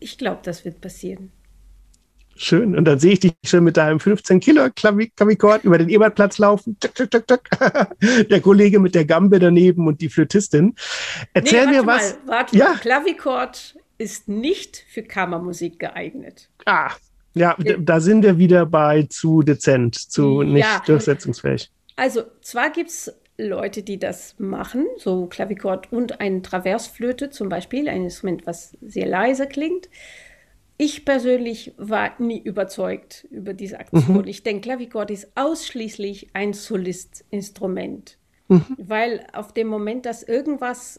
Ich 0.00 0.18
glaube, 0.18 0.40
das 0.42 0.64
wird 0.64 0.80
passieren. 0.80 1.30
Schön. 2.36 2.76
Und 2.76 2.84
dann 2.86 2.98
sehe 2.98 3.12
ich 3.12 3.20
dich 3.20 3.32
schon 3.44 3.64
mit 3.64 3.76
deinem 3.76 4.00
15 4.00 4.40
Kilo 4.40 4.68
Klavichord 4.74 5.64
über 5.64 5.78
den 5.78 5.88
Ebertplatz 5.88 6.38
laufen. 6.38 6.76
Tschak, 6.80 7.10
tschak, 7.10 7.26
tschak, 7.26 7.96
der 8.30 8.40
Kollege 8.40 8.80
mit 8.80 8.94
der 8.94 9.04
Gambe 9.04 9.38
daneben 9.38 9.86
und 9.86 10.00
die 10.00 10.08
Flötistin. 10.08 10.74
Erzähl 11.34 11.66
nee, 11.66 11.72
mir 11.72 11.86
was. 11.86 12.16
Mal, 12.24 12.32
warte 12.32 12.56
ja. 12.56 12.70
mal. 12.70 12.78
Klavichord 12.78 13.76
ist 13.98 14.28
nicht 14.28 14.84
für 14.88 15.02
Kammermusik 15.02 15.78
geeignet. 15.78 16.48
Ah, 16.66 16.90
ja, 17.34 17.56
ja, 17.58 17.76
da 17.78 18.00
sind 18.00 18.22
wir 18.24 18.38
wieder 18.38 18.66
bei 18.66 19.04
zu 19.04 19.42
dezent, 19.42 19.94
zu 19.94 20.42
nicht 20.42 20.64
ja. 20.64 20.82
durchsetzungsfähig. 20.84 21.70
Also, 21.96 22.22
zwar 22.40 22.70
gibt 22.70 22.90
es 22.90 23.12
Leute, 23.38 23.82
die 23.82 23.98
das 23.98 24.34
machen, 24.38 24.86
so 24.98 25.26
Klavichord 25.26 25.92
und 25.92 26.20
eine 26.20 26.42
Traversflöte 26.42 27.30
zum 27.30 27.48
Beispiel, 27.48 27.88
ein 27.88 28.04
Instrument, 28.04 28.46
was 28.46 28.76
sehr 28.82 29.06
leise 29.06 29.46
klingt. 29.46 29.88
Ich 30.84 31.04
persönlich 31.04 31.74
war 31.76 32.20
nie 32.20 32.40
überzeugt 32.42 33.28
über 33.30 33.54
diese 33.54 33.78
Aktion. 33.78 34.22
Mhm. 34.22 34.26
Ich 34.26 34.42
denke, 34.42 34.62
Klavichord 34.62 35.12
ist 35.12 35.28
ausschließlich 35.36 36.30
ein 36.32 36.54
Solistinstrument, 36.54 38.18
mhm. 38.48 38.66
weil 38.78 39.24
auf 39.32 39.54
dem 39.54 39.68
Moment, 39.68 40.06
dass 40.06 40.24
irgendwas 40.24 40.98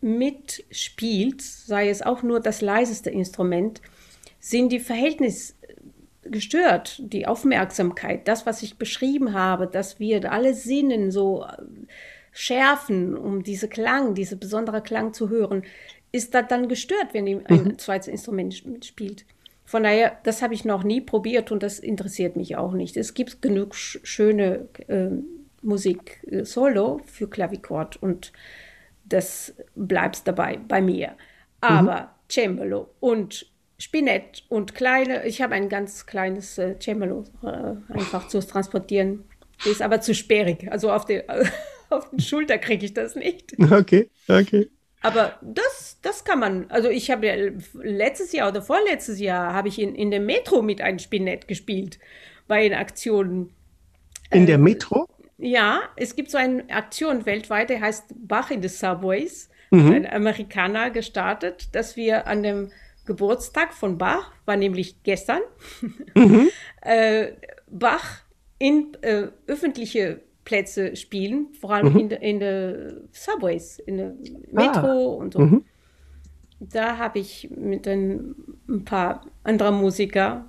mitspielt, 0.00 1.42
sei 1.42 1.88
es 1.88 2.00
auch 2.00 2.22
nur 2.22 2.38
das 2.38 2.60
leiseste 2.60 3.10
Instrument, 3.10 3.82
sind 4.38 4.70
die 4.70 4.78
Verhältnisse 4.78 5.54
gestört, 6.22 7.02
die 7.02 7.26
Aufmerksamkeit, 7.26 8.28
das, 8.28 8.46
was 8.46 8.62
ich 8.62 8.78
beschrieben 8.78 9.32
habe, 9.32 9.66
dass 9.66 9.98
wir 9.98 10.30
alle 10.30 10.54
Sinnen 10.54 11.10
so 11.10 11.42
äh, 11.42 11.56
schärfen, 12.30 13.16
um 13.16 13.42
diese 13.42 13.66
Klang, 13.68 14.14
diese 14.14 14.36
besondere 14.36 14.80
Klang 14.80 15.12
zu 15.12 15.28
hören, 15.28 15.64
ist 16.14 16.32
das 16.32 16.46
dann 16.48 16.68
gestört, 16.68 17.08
wenn 17.12 17.26
ein 17.26 17.42
mhm. 17.48 17.78
zweites 17.78 18.06
Instrument 18.06 18.54
spielt. 18.84 19.26
Von 19.64 19.82
daher, 19.82 20.16
das 20.22 20.42
habe 20.42 20.54
ich 20.54 20.64
noch 20.64 20.84
nie 20.84 21.00
probiert 21.00 21.50
und 21.50 21.64
das 21.64 21.80
interessiert 21.80 22.36
mich 22.36 22.56
auch 22.56 22.72
nicht. 22.72 22.96
Es 22.96 23.14
gibt 23.14 23.42
genug 23.42 23.74
sch 23.74 23.98
schöne 24.04 24.68
äh, 24.86 25.08
Musik 25.62 26.22
äh, 26.30 26.44
solo 26.44 27.00
für 27.04 27.28
Klavichord 27.28 28.00
und 28.00 28.32
das 29.04 29.54
bleibt 29.74 30.28
dabei 30.28 30.60
bei 30.68 30.80
mir. 30.80 31.16
Aber 31.60 32.00
mhm. 32.00 32.06
Cembalo 32.28 32.90
und 33.00 33.46
Spinett 33.78 34.44
und 34.48 34.76
kleine, 34.76 35.26
ich 35.26 35.42
habe 35.42 35.54
ein 35.54 35.68
ganz 35.68 36.06
kleines 36.06 36.58
äh, 36.58 36.76
Cembalo 36.78 37.24
äh, 37.42 37.92
einfach 37.92 38.28
zu 38.28 38.38
transportieren. 38.38 39.24
Ist 39.64 39.82
aber 39.82 40.00
zu 40.00 40.14
sperrig. 40.14 40.70
Also 40.70 40.92
auf, 40.92 41.06
die, 41.06 41.22
auf 41.90 42.08
den 42.10 42.20
Schulter 42.20 42.58
kriege 42.58 42.86
ich 42.86 42.94
das 42.94 43.16
nicht. 43.16 43.56
Okay, 43.72 44.10
okay. 44.28 44.70
Aber 45.04 45.38
das, 45.42 45.98
das 46.00 46.24
kann 46.24 46.40
man. 46.40 46.70
Also 46.70 46.88
ich 46.88 47.10
habe 47.10 47.26
ja 47.26 47.34
letztes 47.74 48.32
Jahr 48.32 48.48
oder 48.48 48.62
vorletztes 48.62 49.20
Jahr 49.20 49.52
habe 49.52 49.68
ich 49.68 49.78
in, 49.78 49.94
in 49.94 50.10
der 50.10 50.20
Metro 50.20 50.62
mit 50.62 50.80
einem 50.80 50.98
Spinett 50.98 51.46
gespielt 51.46 51.98
bei 52.48 52.66
den 52.66 52.72
Aktionen. 52.72 53.52
In 54.30 54.46
der 54.46 54.54
ähm, 54.54 54.64
Metro? 54.64 55.06
Ja, 55.36 55.82
es 55.96 56.16
gibt 56.16 56.30
so 56.30 56.38
eine 56.38 56.70
Aktion 56.70 57.26
weltweit, 57.26 57.68
die 57.68 57.78
heißt 57.78 58.14
Bach 58.16 58.50
in 58.50 58.62
the 58.62 58.68
Subways. 58.68 59.50
Mhm. 59.70 59.92
Ein 59.92 60.06
Amerikaner 60.10 60.88
gestartet, 60.88 61.74
dass 61.74 61.96
wir 61.96 62.26
an 62.26 62.42
dem 62.42 62.72
Geburtstag 63.04 63.74
von 63.74 63.98
Bach, 63.98 64.32
war 64.46 64.56
nämlich 64.56 65.02
gestern, 65.02 65.42
mhm. 66.14 66.48
äh, 66.80 67.32
Bach 67.68 68.22
in 68.58 68.96
äh, 69.02 69.28
öffentliche 69.46 70.22
Plätze 70.44 70.96
spielen, 70.96 71.48
vor 71.60 71.72
allem 71.72 71.92
mhm. 71.92 71.98
in 71.98 72.08
den 72.08 72.22
in 72.22 72.40
de 72.40 72.94
Subways, 73.12 73.78
in 73.78 73.96
der 73.96 74.14
Metro 74.52 75.14
ah. 75.14 75.22
und 75.22 75.32
so. 75.32 75.40
Mhm. 75.40 75.64
Da 76.60 76.98
habe 76.98 77.18
ich 77.18 77.50
mit 77.50 77.86
ein, 77.86 78.34
ein 78.68 78.84
paar 78.84 79.26
anderen 79.42 79.76
Musiker, 79.76 80.48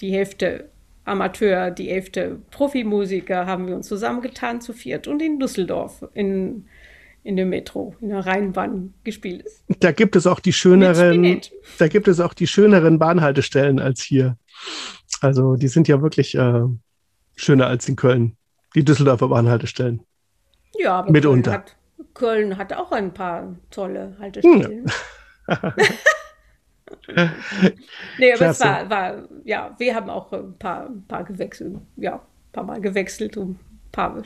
die 0.00 0.12
Hälfte 0.12 0.68
Amateur, 1.04 1.70
die 1.70 1.88
Hälfte 1.88 2.38
Profimusiker, 2.50 3.46
haben 3.46 3.66
wir 3.66 3.74
uns 3.74 3.88
zusammengetan 3.88 4.60
zu 4.60 4.72
viert 4.72 5.08
und 5.08 5.20
in 5.20 5.40
Düsseldorf 5.40 6.04
in 6.14 6.66
in 7.24 7.36
der 7.36 7.46
Metro, 7.46 7.94
in 8.00 8.08
der 8.08 8.26
Rheinbahn 8.26 8.94
gespielt 9.04 9.42
ist. 9.42 9.64
Da 9.80 9.92
gibt 9.92 10.16
es 10.16 10.26
auch 10.26 10.40
die 10.40 10.52
schöneren, 10.52 11.40
da 11.78 11.88
gibt 11.88 12.08
es 12.08 12.20
auch 12.20 12.34
die 12.34 12.46
schöneren 12.46 12.98
Bahnhaltestellen 12.98 13.78
als 13.78 14.02
hier. 14.02 14.36
Also 15.20 15.54
die 15.56 15.68
sind 15.68 15.86
ja 15.86 16.02
wirklich 16.02 16.34
äh, 16.34 16.64
schöner 17.36 17.68
als 17.68 17.88
in 17.88 17.96
Köln, 17.96 18.36
die 18.74 18.84
Düsseldorfer 18.84 19.28
Bahnhaltestellen. 19.28 20.02
Ja, 20.78 21.00
aber 21.00 21.10
mitunter. 21.10 21.50
Köln 21.50 21.62
hat, 21.62 21.76
Köln 22.14 22.56
hat 22.58 22.72
auch 22.72 22.92
ein 22.92 23.12
paar 23.12 23.54
tolle 23.70 24.16
Haltestellen. 24.18 24.90
Ja. 25.48 25.74
nee, 28.18 28.32
aber 28.32 28.36
Klasse. 28.36 28.64
es 28.64 28.68
war, 28.68 28.90
war, 28.90 29.28
ja, 29.44 29.74
wir 29.78 29.94
haben 29.94 30.10
auch 30.10 30.32
ein 30.32 30.58
paar, 30.58 30.86
ein 30.86 31.04
paar 31.06 31.24
gewechselt, 31.24 31.76
ja, 31.96 32.14
ein 32.14 32.52
paar 32.52 32.64
Mal 32.64 32.80
gewechselt, 32.80 33.36
um 33.36 33.50
ein 33.50 33.90
paar 33.92 34.22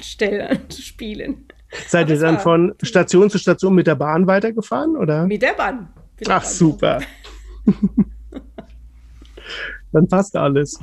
Stellen 0.00 0.70
zu 0.70 0.82
spielen. 0.82 1.46
Seid 1.88 2.08
ihr 2.10 2.18
dann 2.18 2.38
von 2.38 2.74
Station 2.82 3.30
zu 3.30 3.38
Station 3.38 3.74
mit 3.74 3.86
der 3.86 3.96
Bahn 3.96 4.26
weitergefahren, 4.26 4.96
oder? 4.96 5.26
Mit 5.26 5.42
der 5.42 5.54
Bahn. 5.54 5.88
Mit 6.18 6.28
der 6.28 6.36
Ach, 6.36 6.42
Bahn. 6.42 6.52
super. 6.52 7.00
dann 9.92 10.08
passt 10.08 10.36
alles. 10.36 10.78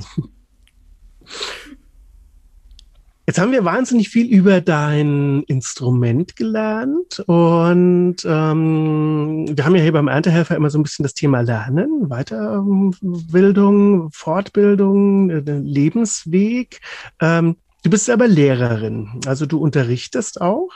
Jetzt 3.26 3.38
haben 3.38 3.52
wir 3.52 3.64
wahnsinnig 3.64 4.08
viel 4.08 4.26
über 4.26 4.60
dein 4.60 5.44
Instrument 5.44 6.34
gelernt 6.34 7.20
und 7.26 8.16
ähm, 8.24 9.46
wir 9.48 9.64
haben 9.64 9.76
ja 9.76 9.82
hier 9.82 9.92
beim 9.92 10.08
Erntehelfer 10.08 10.56
immer 10.56 10.70
so 10.70 10.78
ein 10.78 10.82
bisschen 10.82 11.04
das 11.04 11.14
Thema 11.14 11.40
Lernen, 11.40 12.08
Weiterbildung, 12.08 14.10
Fortbildung, 14.10 15.30
äh, 15.30 15.40
Lebensweg. 15.40 16.80
Ähm, 17.20 17.56
Du 17.84 17.90
bist 17.90 18.08
aber 18.10 18.28
Lehrerin, 18.28 19.20
also 19.26 19.44
du 19.44 19.58
unterrichtest 19.58 20.40
auch. 20.40 20.70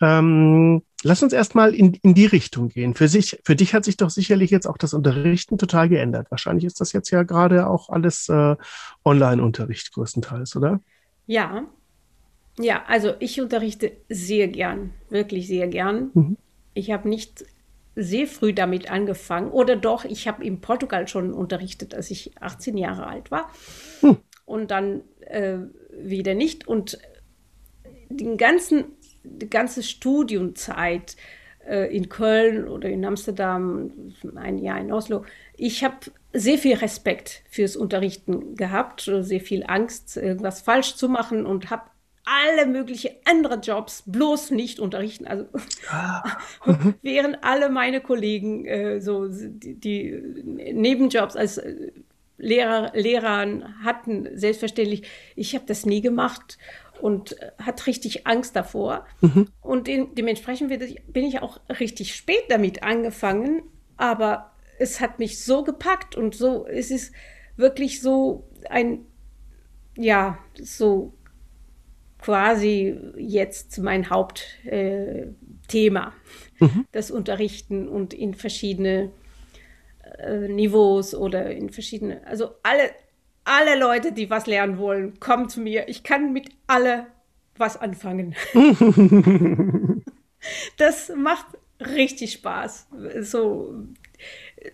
Ähm, 0.00 0.80
lass 1.02 1.22
uns 1.22 1.34
erstmal 1.34 1.74
in, 1.74 1.92
in 2.02 2.14
die 2.14 2.24
Richtung 2.24 2.70
gehen. 2.70 2.94
Für, 2.94 3.08
sich, 3.08 3.38
für 3.44 3.54
dich 3.54 3.74
hat 3.74 3.84
sich 3.84 3.98
doch 3.98 4.08
sicherlich 4.08 4.50
jetzt 4.50 4.66
auch 4.66 4.78
das 4.78 4.94
Unterrichten 4.94 5.58
total 5.58 5.90
geändert. 5.90 6.30
Wahrscheinlich 6.30 6.64
ist 6.64 6.80
das 6.80 6.94
jetzt 6.94 7.10
ja 7.10 7.24
gerade 7.24 7.68
auch 7.68 7.90
alles 7.90 8.30
äh, 8.30 8.56
Online-Unterricht 9.04 9.92
größtenteils, 9.92 10.56
oder? 10.56 10.80
Ja. 11.26 11.66
Ja, 12.58 12.84
also 12.86 13.14
ich 13.18 13.40
unterrichte 13.40 13.92
sehr 14.08 14.48
gern, 14.48 14.92
wirklich 15.08 15.48
sehr 15.48 15.66
gern. 15.66 16.10
Mhm. 16.14 16.36
Ich 16.74 16.92
habe 16.92 17.08
nicht 17.08 17.44
sehr 17.96 18.26
früh 18.26 18.52
damit 18.52 18.90
angefangen. 18.90 19.50
Oder 19.50 19.76
doch, 19.76 20.04
ich 20.04 20.26
habe 20.26 20.44
in 20.44 20.60
Portugal 20.60 21.08
schon 21.08 21.32
unterrichtet, 21.32 21.94
als 21.94 22.10
ich 22.10 22.32
18 22.40 22.76
Jahre 22.76 23.06
alt 23.06 23.30
war. 23.30 23.50
Hm. 24.00 24.18
Und 24.44 24.70
dann 24.70 25.02
äh, 25.20 25.58
wieder 25.96 26.34
nicht. 26.34 26.66
Und 26.66 26.98
den 28.08 28.36
ganzen, 28.36 28.84
die 29.22 29.48
ganze 29.48 29.82
Studiumzeit 29.82 31.16
äh, 31.66 31.94
in 31.94 32.08
Köln 32.08 32.68
oder 32.68 32.88
in 32.88 33.04
Amsterdam, 33.04 33.90
ein 34.34 34.58
Jahr 34.58 34.80
in 34.80 34.92
Oslo, 34.92 35.24
ich 35.56 35.84
habe 35.84 35.96
sehr 36.32 36.58
viel 36.58 36.76
Respekt 36.76 37.42
fürs 37.48 37.76
Unterrichten 37.76 38.56
gehabt, 38.56 39.10
sehr 39.20 39.40
viel 39.40 39.64
Angst, 39.66 40.16
irgendwas 40.16 40.60
falsch 40.62 40.96
zu 40.96 41.08
machen 41.08 41.46
und 41.46 41.70
habe 41.70 41.84
alle 42.24 42.66
möglichen 42.66 43.10
andere 43.26 43.56
Jobs 43.56 44.02
bloß 44.06 44.50
nicht 44.50 44.80
unterrichten. 44.80 45.26
Also 45.26 45.46
ah. 45.88 46.22
während 47.02 47.44
alle 47.44 47.68
meine 47.68 48.00
Kollegen 48.00 48.64
äh, 48.66 49.00
so 49.00 49.28
die, 49.28 49.74
die, 49.74 50.22
Nebenjobs 50.44 51.36
als 51.36 51.60
Lehrer, 52.38 52.90
Lehrern 52.94 53.74
hatten, 53.84 54.28
selbstverständlich. 54.34 55.02
Ich 55.36 55.54
habe 55.54 55.64
das 55.66 55.86
nie 55.86 56.00
gemacht. 56.00 56.58
und 57.00 57.36
hat 57.58 57.86
richtig 57.86 58.26
Angst 58.26 58.56
davor. 58.56 59.04
Mhm. 59.20 59.48
Und 59.60 59.88
de 59.88 60.06
dementsprechend 60.14 60.70
bin 61.12 61.24
ich 61.24 61.42
auch 61.42 61.60
richtig 61.68 62.14
spät 62.14 62.44
damit 62.48 62.82
angefangen, 62.82 63.62
aber 63.96 64.53
es 64.78 65.00
hat 65.00 65.18
mich 65.18 65.42
so 65.42 65.64
gepackt 65.64 66.16
und 66.16 66.34
so, 66.34 66.66
es 66.66 66.90
ist 66.90 67.12
wirklich 67.56 68.00
so 68.00 68.48
ein, 68.68 69.06
ja, 69.96 70.38
so 70.54 71.14
quasi 72.18 72.98
jetzt 73.16 73.78
mein 73.78 74.08
Hauptthema, 74.08 76.12
äh, 76.60 76.64
mhm. 76.64 76.86
das 76.92 77.10
Unterrichten 77.10 77.86
und 77.86 78.14
in 78.14 78.34
verschiedene 78.34 79.10
äh, 80.18 80.48
Niveaus 80.48 81.14
oder 81.14 81.50
in 81.50 81.70
verschiedene, 81.70 82.26
also 82.26 82.52
alle, 82.62 82.90
alle 83.44 83.78
Leute, 83.78 84.12
die 84.12 84.30
was 84.30 84.46
lernen 84.46 84.78
wollen, 84.78 85.20
kommen 85.20 85.48
zu 85.48 85.60
mir. 85.60 85.88
Ich 85.88 86.02
kann 86.02 86.32
mit 86.32 86.50
alle 86.66 87.06
was 87.56 87.76
anfangen. 87.76 88.34
das 90.78 91.12
macht 91.14 91.46
richtig 91.80 92.32
Spaß. 92.32 92.88
So, 93.20 93.74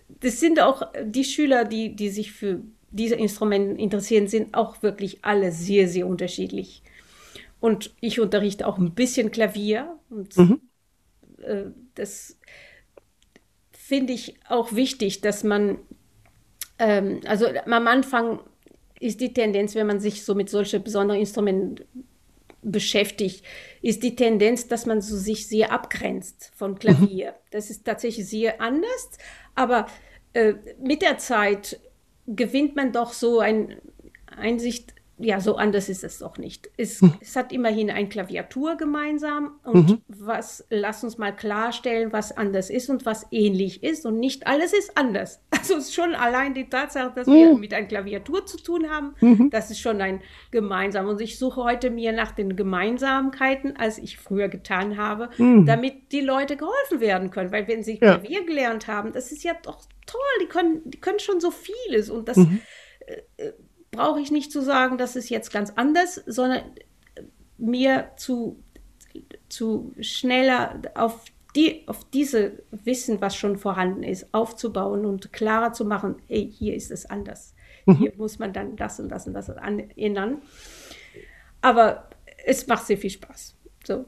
das 0.08 0.40
sind 0.40 0.60
auch 0.60 0.82
die 1.04 1.24
Schüler, 1.24 1.64
die, 1.64 1.94
die 1.96 2.10
sich 2.10 2.32
für 2.32 2.62
diese 2.90 3.14
Instrumente 3.14 3.80
interessieren, 3.80 4.28
sind 4.28 4.54
auch 4.54 4.82
wirklich 4.82 5.24
alle 5.24 5.52
sehr, 5.52 5.88
sehr 5.88 6.06
unterschiedlich. 6.06 6.82
Und 7.60 7.94
ich 8.00 8.20
unterrichte 8.20 8.66
auch 8.66 8.78
ein 8.78 8.94
bisschen 8.94 9.30
Klavier. 9.30 9.98
Und 10.08 10.36
mhm. 10.36 10.60
äh, 11.42 11.64
das 11.94 12.38
finde 13.72 14.12
ich 14.12 14.36
auch 14.48 14.72
wichtig, 14.72 15.20
dass 15.20 15.44
man, 15.44 15.78
ähm, 16.78 17.20
also 17.26 17.46
am 17.46 17.86
Anfang 17.86 18.40
ist 18.98 19.20
die 19.20 19.32
Tendenz, 19.32 19.74
wenn 19.74 19.86
man 19.86 20.00
sich 20.00 20.24
so 20.24 20.34
mit 20.34 20.50
solchen 20.50 20.82
besonderen 20.82 21.20
Instrumenten 21.20 21.84
beschäftigt, 22.62 23.44
ist 23.82 24.02
die 24.02 24.16
Tendenz, 24.16 24.68
dass 24.68 24.86
man 24.86 25.00
so 25.00 25.16
sich 25.16 25.48
sehr 25.48 25.72
abgrenzt 25.72 26.52
von 26.54 26.78
Klavier. 26.78 27.32
Mhm. 27.32 27.34
Das 27.50 27.70
ist 27.70 27.84
tatsächlich 27.84 28.28
sehr 28.28 28.60
anders, 28.60 29.10
aber 29.54 29.86
äh, 30.32 30.54
mit 30.82 31.02
der 31.02 31.18
Zeit 31.18 31.80
gewinnt 32.26 32.76
man 32.76 32.92
doch 32.92 33.12
so 33.12 33.40
ein 33.40 33.80
Einsicht 34.26 34.94
ja, 35.22 35.38
so 35.38 35.56
anders 35.56 35.88
ist 35.88 36.02
es 36.02 36.18
doch 36.18 36.38
nicht. 36.38 36.70
Es, 36.76 37.00
hm. 37.00 37.12
es 37.20 37.36
hat 37.36 37.52
immerhin 37.52 37.90
ein 37.90 38.08
Klaviatur 38.08 38.76
gemeinsam 38.76 39.60
und 39.64 39.90
mhm. 39.90 40.02
was, 40.08 40.64
lass 40.70 41.04
uns 41.04 41.18
mal 41.18 41.34
klarstellen, 41.34 42.12
was 42.12 42.34
anders 42.36 42.70
ist 42.70 42.88
und 42.88 43.04
was 43.04 43.26
ähnlich 43.30 43.82
ist 43.82 44.06
und 44.06 44.18
nicht 44.18 44.46
alles 44.46 44.72
ist 44.72 44.96
anders. 44.96 45.40
Also 45.60 45.76
es 45.76 45.88
ist 45.88 45.94
schon 45.94 46.14
allein 46.14 46.54
die 46.54 46.70
Tatsache, 46.70 47.12
dass 47.14 47.26
mhm. 47.26 47.32
wir 47.32 47.54
mit 47.58 47.74
einer 47.74 47.86
Klaviatur 47.86 48.46
zu 48.46 48.56
tun 48.56 48.88
haben, 48.88 49.14
mhm. 49.20 49.50
das 49.50 49.70
ist 49.70 49.78
schon 49.78 50.00
ein 50.00 50.22
gemeinsam. 50.50 51.06
Und 51.06 51.20
ich 51.20 51.38
suche 51.38 51.62
heute 51.62 51.90
mehr 51.90 52.12
nach 52.12 52.32
den 52.32 52.56
Gemeinsamkeiten, 52.56 53.76
als 53.76 53.98
ich 53.98 54.16
früher 54.16 54.48
getan 54.48 54.96
habe, 54.96 55.28
mhm. 55.36 55.66
damit 55.66 56.12
die 56.12 56.22
Leute 56.22 56.56
geholfen 56.56 57.00
werden 57.00 57.30
können. 57.30 57.52
Weil 57.52 57.68
wenn 57.68 57.82
sie 57.82 57.98
ja. 58.00 58.16
Klavier 58.16 58.46
gelernt 58.46 58.88
haben, 58.88 59.12
das 59.12 59.32
ist 59.32 59.44
ja 59.44 59.52
doch 59.62 59.84
toll, 60.06 60.20
die 60.40 60.46
können, 60.46 60.80
die 60.86 60.98
können 60.98 61.18
schon 61.18 61.40
so 61.40 61.50
vieles 61.50 62.08
und 62.08 62.26
das 62.26 62.38
mhm. 62.38 62.62
äh, 63.06 63.44
äh 63.44 63.52
brauche 63.90 64.20
ich 64.20 64.30
nicht 64.30 64.52
zu 64.52 64.62
sagen, 64.62 64.98
das 64.98 65.16
ist 65.16 65.28
jetzt 65.30 65.52
ganz 65.52 65.72
anders, 65.76 66.14
sondern 66.26 66.62
mir 67.58 68.10
zu, 68.16 68.62
zu 69.48 69.92
schneller 70.00 70.80
auf, 70.94 71.24
die, 71.54 71.86
auf 71.86 72.04
diese 72.10 72.62
Wissen, 72.70 73.20
was 73.20 73.36
schon 73.36 73.58
vorhanden 73.58 74.02
ist, 74.02 74.32
aufzubauen 74.32 75.04
und 75.04 75.32
klarer 75.32 75.72
zu 75.72 75.84
machen, 75.84 76.16
hey, 76.28 76.50
hier 76.50 76.74
ist 76.74 76.90
es 76.90 77.06
anders. 77.06 77.54
Mhm. 77.86 77.96
Hier 77.96 78.12
muss 78.16 78.38
man 78.38 78.52
dann 78.52 78.76
das 78.76 79.00
und 79.00 79.08
das 79.08 79.26
und 79.26 79.34
das 79.34 79.48
ändern. 79.48 80.42
Aber 81.60 82.08
es 82.46 82.66
macht 82.66 82.86
sehr 82.86 82.98
viel 82.98 83.10
Spaß. 83.10 83.56
So, 83.84 84.06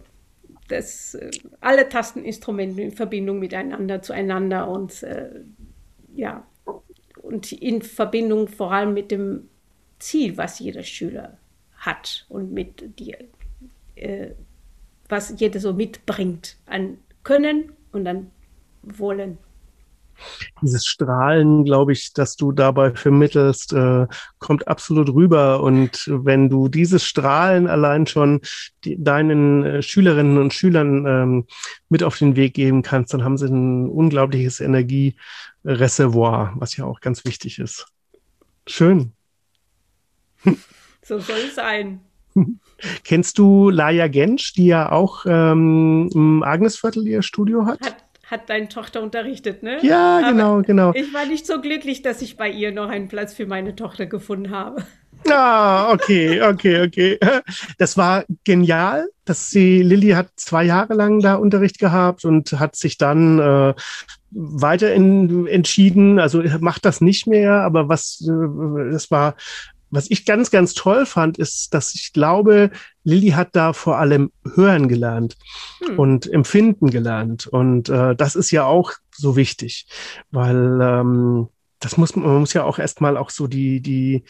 das, 0.69 1.15
äh, 1.15 1.31
alle 1.61 1.89
Tasteninstrumente 1.89 2.83
in 2.83 2.93
Verbindung 2.93 3.39
miteinander, 3.39 4.01
zueinander 4.01 4.69
und 4.69 5.03
äh, 5.03 5.43
ja, 6.15 6.47
und 7.23 7.53
in 7.53 7.83
Verbindung 7.83 8.49
vor 8.49 8.73
allem 8.73 8.95
mit 8.95 9.11
dem 9.11 9.49
Ziel, 10.03 10.37
was 10.37 10.59
jeder 10.59 10.83
Schüler 10.83 11.39
hat 11.77 12.27
und 12.29 12.53
mit 12.53 12.99
dir, 12.99 13.17
äh, 13.95 14.31
was 15.09 15.35
jeder 15.39 15.61
so 15.61 15.73
mitbringt 15.73 16.57
an 16.67 16.99
Können 17.23 17.73
und 17.93 18.07
an 18.07 18.31
Wollen. 18.83 19.39
Dieses 20.61 20.87
Strahlen, 20.87 21.65
glaube 21.65 21.93
ich, 21.93 22.13
dass 22.13 22.37
du 22.37 22.53
dabei 22.53 22.95
vermittelst, 22.95 23.73
äh, 23.73 24.07
kommt 24.39 24.69
absolut 24.69 25.09
rüber. 25.09 25.63
Und 25.63 26.05
wenn 26.07 26.49
du 26.49 26.69
dieses 26.69 27.05
Strahlen 27.05 27.67
allein 27.67 28.07
schon 28.07 28.41
die, 28.85 29.03
deinen 29.03 29.65
äh, 29.65 29.83
Schülerinnen 29.83 30.39
und 30.39 30.53
Schülern 30.53 31.07
ähm, 31.07 31.47
mit 31.89 32.03
auf 32.03 32.19
den 32.19 32.37
Weg 32.37 32.55
geben 32.55 32.83
kannst, 32.83 33.15
dann 33.15 33.25
haben 33.25 33.39
sie 33.39 33.47
ein 33.47 33.89
unglaubliches 33.89 34.61
Energiereservoir, 34.61 36.55
was 36.57 36.77
ja 36.77 36.85
auch 36.85 37.01
ganz 37.01 37.25
wichtig 37.25 37.59
ist. 37.59 37.87
Schön. 38.67 39.13
so 41.03 41.19
soll 41.19 41.39
es 41.49 41.55
sein. 41.55 42.01
Kennst 43.05 43.39
du 43.39 43.71
Laia 43.71 44.09
Gensch, 44.09 44.55
die 44.55 44.67
ja 44.67 44.91
auch 44.91 45.25
ähm, 45.27 46.11
im 46.15 46.43
Agnesviertel 46.43 47.07
ihr 47.07 47.23
Studio 47.23 47.67
hat? 47.67 47.81
Hat, 47.81 47.97
hat 48.27 48.51
deine 48.51 48.69
Tochter 48.69 49.03
unterrichtet, 49.03 49.63
ne? 49.63 49.79
Ja, 49.83 50.19
Aber 50.19 50.33
genau, 50.33 50.63
genau. 50.63 50.93
Ich 50.95 51.13
war 51.15 51.27
nicht 51.27 51.47
so 51.47 51.61
glücklich, 51.61 52.03
dass 52.03 52.23
ich 52.23 52.37
bei 52.37 52.51
ihr 52.51 52.73
noch 52.73 52.89
einen 52.89 53.09
Platz 53.09 53.35
für 53.35 53.47
meine 53.47 53.77
Tochter 53.77 54.07
gefunden 54.07 54.51
habe. 54.51 54.85
Ah, 55.31 55.93
okay, 55.93 56.43
okay, 56.43 56.83
okay. 56.85 57.19
Das 57.79 57.97
war 57.97 58.25
genial, 58.45 59.09
dass 59.25 59.51
sie, 59.51 59.83
Lilly 59.83 60.11
hat 60.11 60.31
zwei 60.37 60.65
Jahre 60.65 60.95
lang 60.95 61.21
da 61.21 61.37
Unterricht 61.37 61.79
gehabt 61.79 62.25
und 62.25 62.53
hat 62.59 62.75
sich 62.75 62.99
dann 62.99 63.39
äh, 63.39 63.75
weiter 64.33 64.93
in, 64.93 65.47
entschieden, 65.47 66.19
also 66.19 66.43
macht 66.61 66.85
das 66.85 67.01
nicht 67.01 67.27
mehr, 67.27 67.61
aber 67.61 67.89
was, 67.89 68.27
äh, 68.27 68.91
das 68.91 69.11
war 69.11 69.37
was 69.93 70.11
ich 70.11 70.25
ganz, 70.25 70.51
ganz 70.51 70.73
toll 70.75 71.07
fand, 71.07 71.39
ist, 71.39 71.75
dass 71.75 71.95
ich 71.95 72.13
glaube, 72.13 72.71
Lilly 73.05 73.29
hat 73.31 73.55
da 73.55 73.75
vor 73.75 73.99
allem 73.99 74.33
hören 74.55 74.89
gelernt 74.89 75.37
hm. 75.87 75.99
und 75.99 76.33
empfinden 76.33 76.91
gelernt. 76.91 77.47
Und 77.47 77.91
äh, 77.91 78.17
das 78.17 78.35
ist 78.35 78.51
ja 78.51 78.65
auch 78.65 78.93
so 79.11 79.37
wichtig, 79.37 79.87
weil 80.31 80.81
ähm, 80.83 81.49
das 81.79 81.99
muss 81.99 82.17
man 82.17 82.41
muss 82.41 82.55
ja 82.55 82.65
auch 82.65 82.79
erstmal 82.79 83.17
auch 83.19 83.31
so 83.31 83.47
die, 83.47 83.81
die 83.81 84.25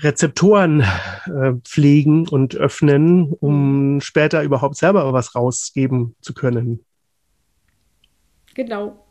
Rezeptoren 0.00 0.80
äh, 1.26 1.52
pflegen 1.62 2.26
und 2.26 2.56
öffnen, 2.56 3.32
um 3.32 3.94
hm. 3.94 4.00
später 4.00 4.42
überhaupt 4.42 4.76
selber 4.76 5.12
was 5.12 5.34
rausgeben 5.34 6.16
zu 6.22 6.32
können. 6.32 6.80
Genau. 8.54 9.06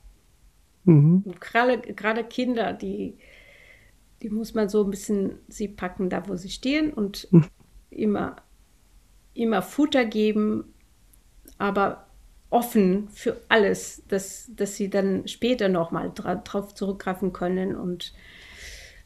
Mhm. 0.86 1.24
Gerade, 1.40 1.80
gerade 1.94 2.24
Kinder, 2.24 2.74
die 2.74 3.20
die 4.22 4.30
muss 4.30 4.54
man 4.54 4.70
so 4.70 4.84
ein 4.84 4.90
bisschen 4.90 5.40
sie 5.48 5.68
packen, 5.68 6.10
da 6.10 6.28
wo 6.28 6.36
sie 6.36 6.50
stehen 6.50 6.94
und 6.94 7.28
hm. 7.32 7.46
immer, 7.90 8.36
immer 9.34 9.62
Futter 9.62 10.06
geben, 10.06 10.74
aber 11.58 12.08
offen 12.50 13.10
für 13.10 13.42
alles, 13.48 14.04
dass, 14.08 14.50
dass 14.56 14.76
sie 14.76 14.90
dann 14.90 15.28
später 15.28 15.70
nochmal 15.70 16.12
dra 16.14 16.36
drauf 16.36 16.74
zurückgreifen 16.74 17.32
können 17.32 17.76
und 17.76 18.14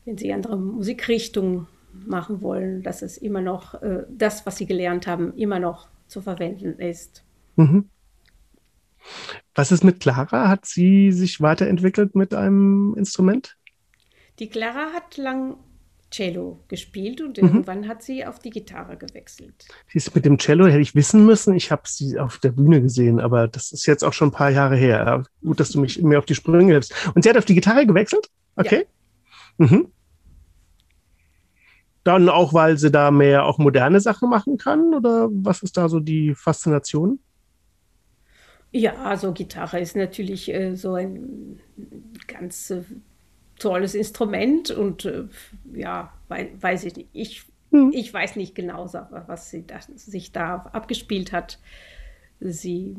wenn 0.06 0.18
sie 0.18 0.34
andere 0.34 0.58
Musikrichtungen 0.58 1.68
machen 1.94 2.42
wollen, 2.42 2.84
dass 2.84 3.02
es 3.02 3.18
immer 3.18 3.42
noch 3.42 3.82
äh, 3.82 4.06
das, 4.10 4.46
was 4.46 4.58
sie 4.58 4.66
gelernt 4.66 5.08
haben, 5.08 5.34
immer 5.36 5.60
noch 5.60 5.88
zu 6.08 6.22
verwenden 6.22 6.80
ist. 6.80 7.24
Mhm. 7.56 7.90
Was 9.54 9.72
ist 9.72 9.84
mit 9.84 10.00
Clara? 10.00 10.48
Hat 10.48 10.66
sie 10.66 11.12
sich 11.12 11.42
weiterentwickelt 11.42 12.16
mit 12.16 12.34
einem 12.34 12.96
Instrument? 12.98 13.58
Die 14.40 14.50
Clara 14.50 14.94
hat 14.94 15.18
lang 15.18 15.58
Cello 16.14 16.64
gespielt 16.68 17.22
und 17.22 17.38
mhm. 17.38 17.48
irgendwann 17.48 17.88
hat 17.88 18.04
sie 18.04 18.26
auf 18.26 18.38
die 18.40 18.52
Gitarre 18.52 18.98
gewechselt. 18.98 19.66
Sie 19.88 19.98
ist 19.98 20.14
mit 20.14 20.26
dem 20.26 20.38
Cello, 20.38 20.68
hätte 20.68 20.80
ich 20.80 20.94
wissen 20.94 21.26
müssen, 21.26 21.56
ich 21.56 21.72
habe 21.72 21.84
sie 21.86 22.20
auf 22.20 22.38
der 22.38 22.52
Bühne 22.52 22.82
gesehen, 22.82 23.20
aber 23.20 23.48
das 23.48 23.72
ist 23.72 23.88
jetzt 23.88 24.04
auch 24.04 24.14
schon 24.14 24.30
ein 24.30 24.34
paar 24.34 24.52
Jahre 24.52 24.76
her. 24.76 25.24
Gut, 25.42 25.60
dass 25.60 25.72
du 25.72 25.82
mich 25.82 26.02
mir 26.02 26.20
auf 26.20 26.26
die 26.26 26.36
Sprünge 26.36 26.74
hilfst. 26.74 26.94
Und 27.16 27.24
sie 27.24 27.30
hat 27.30 27.38
auf 27.38 27.46
die 27.46 27.56
Gitarre 27.56 27.88
gewechselt? 27.88 28.30
Okay. 28.56 28.86
Ja. 29.58 29.66
Mhm. 29.66 29.88
Dann 32.04 32.30
auch, 32.30 32.54
weil 32.54 32.78
sie 32.78 32.92
da 32.92 33.12
mehr 33.12 33.46
auch 33.46 33.58
moderne 33.58 34.00
Sachen 34.00 34.30
machen 34.30 34.58
kann? 34.58 34.94
Oder 34.94 35.30
was 35.32 35.64
ist 35.64 35.78
da 35.78 35.90
so 35.90 36.00
die 36.00 36.36
Faszination? 36.36 37.20
Ja, 38.72 38.96
also 39.04 39.32
Gitarre 39.32 39.80
ist 39.80 39.96
natürlich 39.96 40.54
äh, 40.54 40.76
so 40.76 40.96
ein 40.96 41.60
ganz 42.28 42.72
äh, 42.72 42.84
tolles 43.64 43.96
Instrument 43.96 44.72
und 44.72 45.06
äh, 45.06 45.24
ja, 45.74 46.14
weiß 46.28 46.84
ich 46.84 46.96
nicht. 46.96 47.10
Ich, 47.14 47.44
hm. 47.72 47.92
ich 47.94 48.14
weiß 48.14 48.36
nicht 48.36 48.56
genau, 48.56 48.92
was 49.28 49.50
sie 49.50 49.66
da, 49.66 49.80
sich 49.96 50.32
da 50.32 50.70
abgespielt 50.74 51.32
hat. 51.32 51.60
Sie, 52.40 52.98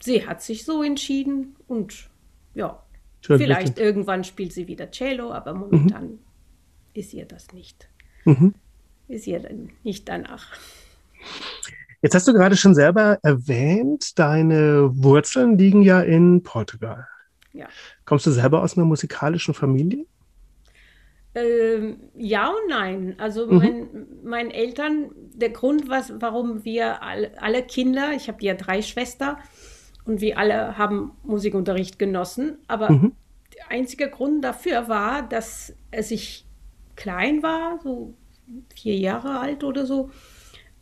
sie 0.00 0.26
hat 0.26 0.42
sich 0.42 0.64
so 0.64 0.82
entschieden 0.82 1.56
und 1.66 2.10
ja, 2.54 2.82
Schön, 3.22 3.38
vielleicht 3.38 3.68
richtig. 3.68 3.84
irgendwann 3.84 4.24
spielt 4.24 4.52
sie 4.52 4.68
wieder 4.68 4.90
Cello, 4.90 5.32
aber 5.32 5.54
momentan 5.54 6.04
mhm. 6.04 6.18
ist 6.92 7.14
ihr 7.14 7.24
das 7.24 7.52
nicht. 7.52 7.88
Mhm. 8.24 8.54
ist 9.08 9.26
ihr 9.26 9.42
nicht 9.82 10.08
danach. 10.08 10.46
Jetzt 12.02 12.14
hast 12.14 12.28
du 12.28 12.32
gerade 12.32 12.56
schon 12.56 12.74
selber 12.74 13.18
erwähnt, 13.22 14.18
deine 14.18 14.90
Wurzeln 14.92 15.56
liegen 15.56 15.82
ja 15.82 16.00
in 16.00 16.42
Portugal. 16.42 17.06
Ja. 17.52 17.66
Kommst 18.04 18.26
du 18.26 18.30
selber 18.30 18.62
aus 18.62 18.76
einer 18.76 18.86
musikalischen 18.86 19.54
Familie? 19.54 20.06
Ähm, 21.34 21.96
ja 22.14 22.48
und 22.48 22.68
nein. 22.68 23.14
Also 23.18 23.46
mhm. 23.46 23.58
mein, 23.58 24.06
meinen 24.24 24.50
Eltern, 24.50 25.10
der 25.34 25.50
Grund, 25.50 25.88
was, 25.88 26.12
warum 26.20 26.64
wir 26.64 27.02
alle, 27.02 27.40
alle 27.40 27.62
Kinder, 27.62 28.12
ich 28.14 28.28
habe 28.28 28.44
ja 28.44 28.54
drei 28.54 28.82
Schwestern 28.82 29.36
und 30.04 30.20
wir 30.20 30.38
alle 30.38 30.76
haben 30.76 31.12
Musikunterricht 31.22 31.98
genossen, 31.98 32.58
aber 32.68 32.90
mhm. 32.90 33.12
der 33.56 33.70
einzige 33.70 34.10
Grund 34.10 34.44
dafür 34.44 34.88
war, 34.88 35.22
dass 35.22 35.74
als 35.90 36.10
ich 36.10 36.44
klein 36.96 37.42
war, 37.42 37.78
so 37.82 38.14
vier 38.74 38.96
Jahre 38.96 39.40
alt 39.40 39.64
oder 39.64 39.86
so, 39.86 40.10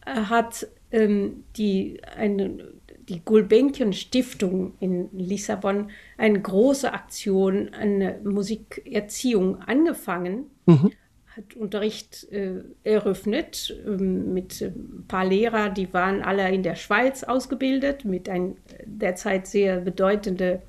äh, 0.04 0.14
hat 0.14 0.66
ähm, 0.90 1.44
die, 1.56 2.02
eine, 2.16 2.72
die 3.10 3.24
Gulbenkian 3.24 3.92
Stiftung 3.92 4.74
in 4.78 5.08
Lissabon 5.12 5.90
eine 6.16 6.40
große 6.40 6.92
Aktion, 6.92 7.70
eine 7.74 8.20
Musikerziehung 8.22 9.60
angefangen, 9.62 10.46
mhm. 10.66 10.92
hat 11.26 11.56
Unterricht 11.56 12.28
äh, 12.30 12.62
eröffnet 12.84 13.76
äh, 13.84 13.90
mit 13.90 14.62
ein 14.62 15.04
paar 15.08 15.24
Lehrern, 15.24 15.74
die 15.74 15.92
waren 15.92 16.22
alle 16.22 16.48
in 16.52 16.62
der 16.62 16.76
Schweiz 16.76 17.24
ausgebildet, 17.24 18.04
mit 18.04 18.28
einem 18.28 18.56
derzeit 18.84 19.48
sehr 19.48 19.80
bedeutenden 19.80 20.60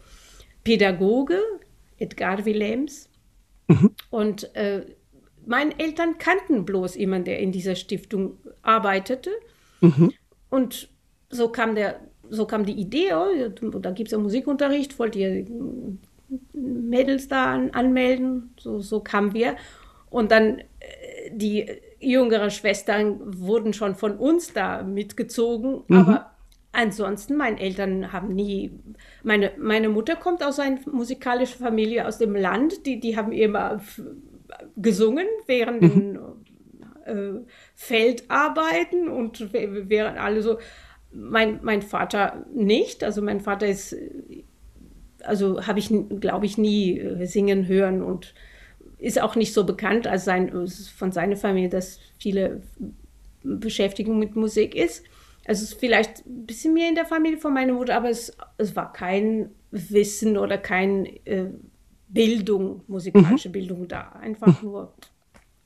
Pädagoge, 0.64 1.40
Edgar 2.00 2.44
Willems. 2.46 3.08
Mhm. 3.68 3.92
Und 4.10 4.56
äh, 4.56 4.88
meine 5.46 5.80
Eltern 5.80 6.18
kannten 6.18 6.66
bloß 6.66 6.96
jemanden, 6.96 7.26
der 7.26 7.40
in 7.40 7.52
dieser 7.52 7.76
Stiftung 7.76 8.40
arbeitete. 8.64 9.30
Mhm. 9.82 10.12
Und 10.50 10.90
so 11.30 11.50
kam 11.50 11.76
der 11.76 12.02
so 12.32 12.46
kam 12.46 12.66
die 12.66 12.80
Idee, 12.80 13.14
oh, 13.14 13.80
da 13.80 13.92
gibt 13.92 14.08
es 14.08 14.14
ja 14.14 14.18
Musikunterricht, 14.18 14.98
wollt 14.98 15.16
ihr 15.16 15.46
Mädels 16.54 17.28
da 17.28 17.54
an, 17.54 17.72
anmelden? 17.72 18.54
So, 18.58 18.80
so 18.80 19.02
kamen 19.02 19.34
wir. 19.34 19.58
Und 20.10 20.32
dann 20.32 20.60
äh, 20.60 20.64
die 21.32 21.68
jüngeren 22.00 22.50
Schwestern 22.50 23.20
wurden 23.40 23.74
schon 23.74 23.96
von 23.96 24.18
uns 24.18 24.54
da 24.54 24.82
mitgezogen, 24.82 25.84
mhm. 25.88 25.98
aber 25.98 26.32
ansonsten, 26.72 27.36
meine 27.36 27.60
Eltern 27.60 28.12
haben 28.12 28.34
nie, 28.34 28.72
meine, 29.24 29.52
meine 29.58 29.90
Mutter 29.90 30.16
kommt 30.16 30.44
aus 30.44 30.60
einer 30.60 30.80
musikalischen 30.90 31.60
Familie 31.60 32.08
aus 32.08 32.18
dem 32.18 32.36
Land, 32.36 32.86
die, 32.86 33.00
die 33.00 33.18
haben 33.18 33.34
immer 33.34 33.82
gesungen 34.78 35.28
während 35.48 35.82
mhm. 35.82 35.90
den 35.90 36.20
äh, 37.06 37.42
Feldarbeiten 37.76 39.10
und 39.10 39.54
während 39.54 40.18
alle 40.18 40.42
so, 40.42 40.58
mein, 41.14 41.60
mein 41.64 41.82
Vater 41.82 42.46
nicht. 42.54 43.04
Also 43.04 43.22
mein 43.22 43.40
Vater 43.40 43.68
ist, 43.68 43.96
also 45.24 45.66
habe 45.68 45.80
ich, 45.80 45.92
glaube 46.20 46.46
ich, 46.46 46.58
nie 46.58 47.00
äh, 47.00 47.26
singen 47.26 47.68
hören 47.68 48.02
und 48.02 48.34
ist 48.98 49.22
auch 49.22 49.36
nicht 49.36 49.54
so 49.54 49.66
bekannt 49.66 50.08
als 50.08 50.26
sein, 50.26 50.68
von 50.96 51.12
seiner 51.12 51.36
Familie, 51.36 51.70
dass 51.70 52.00
viele 52.20 52.62
Beschäftigung 53.44 54.20
mit 54.20 54.36
Musik 54.36 54.76
ist. 54.76 55.04
Also 55.46 55.64
es 55.64 55.72
ist 55.72 55.80
vielleicht 55.80 56.26
ein 56.28 56.46
bisschen 56.46 56.74
mehr 56.76 56.88
in 56.88 56.96
der 56.96 57.06
Familie 57.06 57.40
von 57.40 57.54
meiner 57.54 57.74
Mutter, 57.74 57.96
aber 57.96 58.10
es, 58.10 58.38
es 58.58 58.76
war 58.76 58.94
kein 58.94 59.50
Wissen 59.72 60.38
oder 60.38 60.60
keine 60.60 61.10
äh, 61.26 61.48
Bildung, 62.08 62.84
musikalische 62.88 63.50
mhm. 63.50 63.54
Bildung 63.54 63.88
da. 63.88 64.12
Einfach 64.22 64.62
nur 64.62 64.94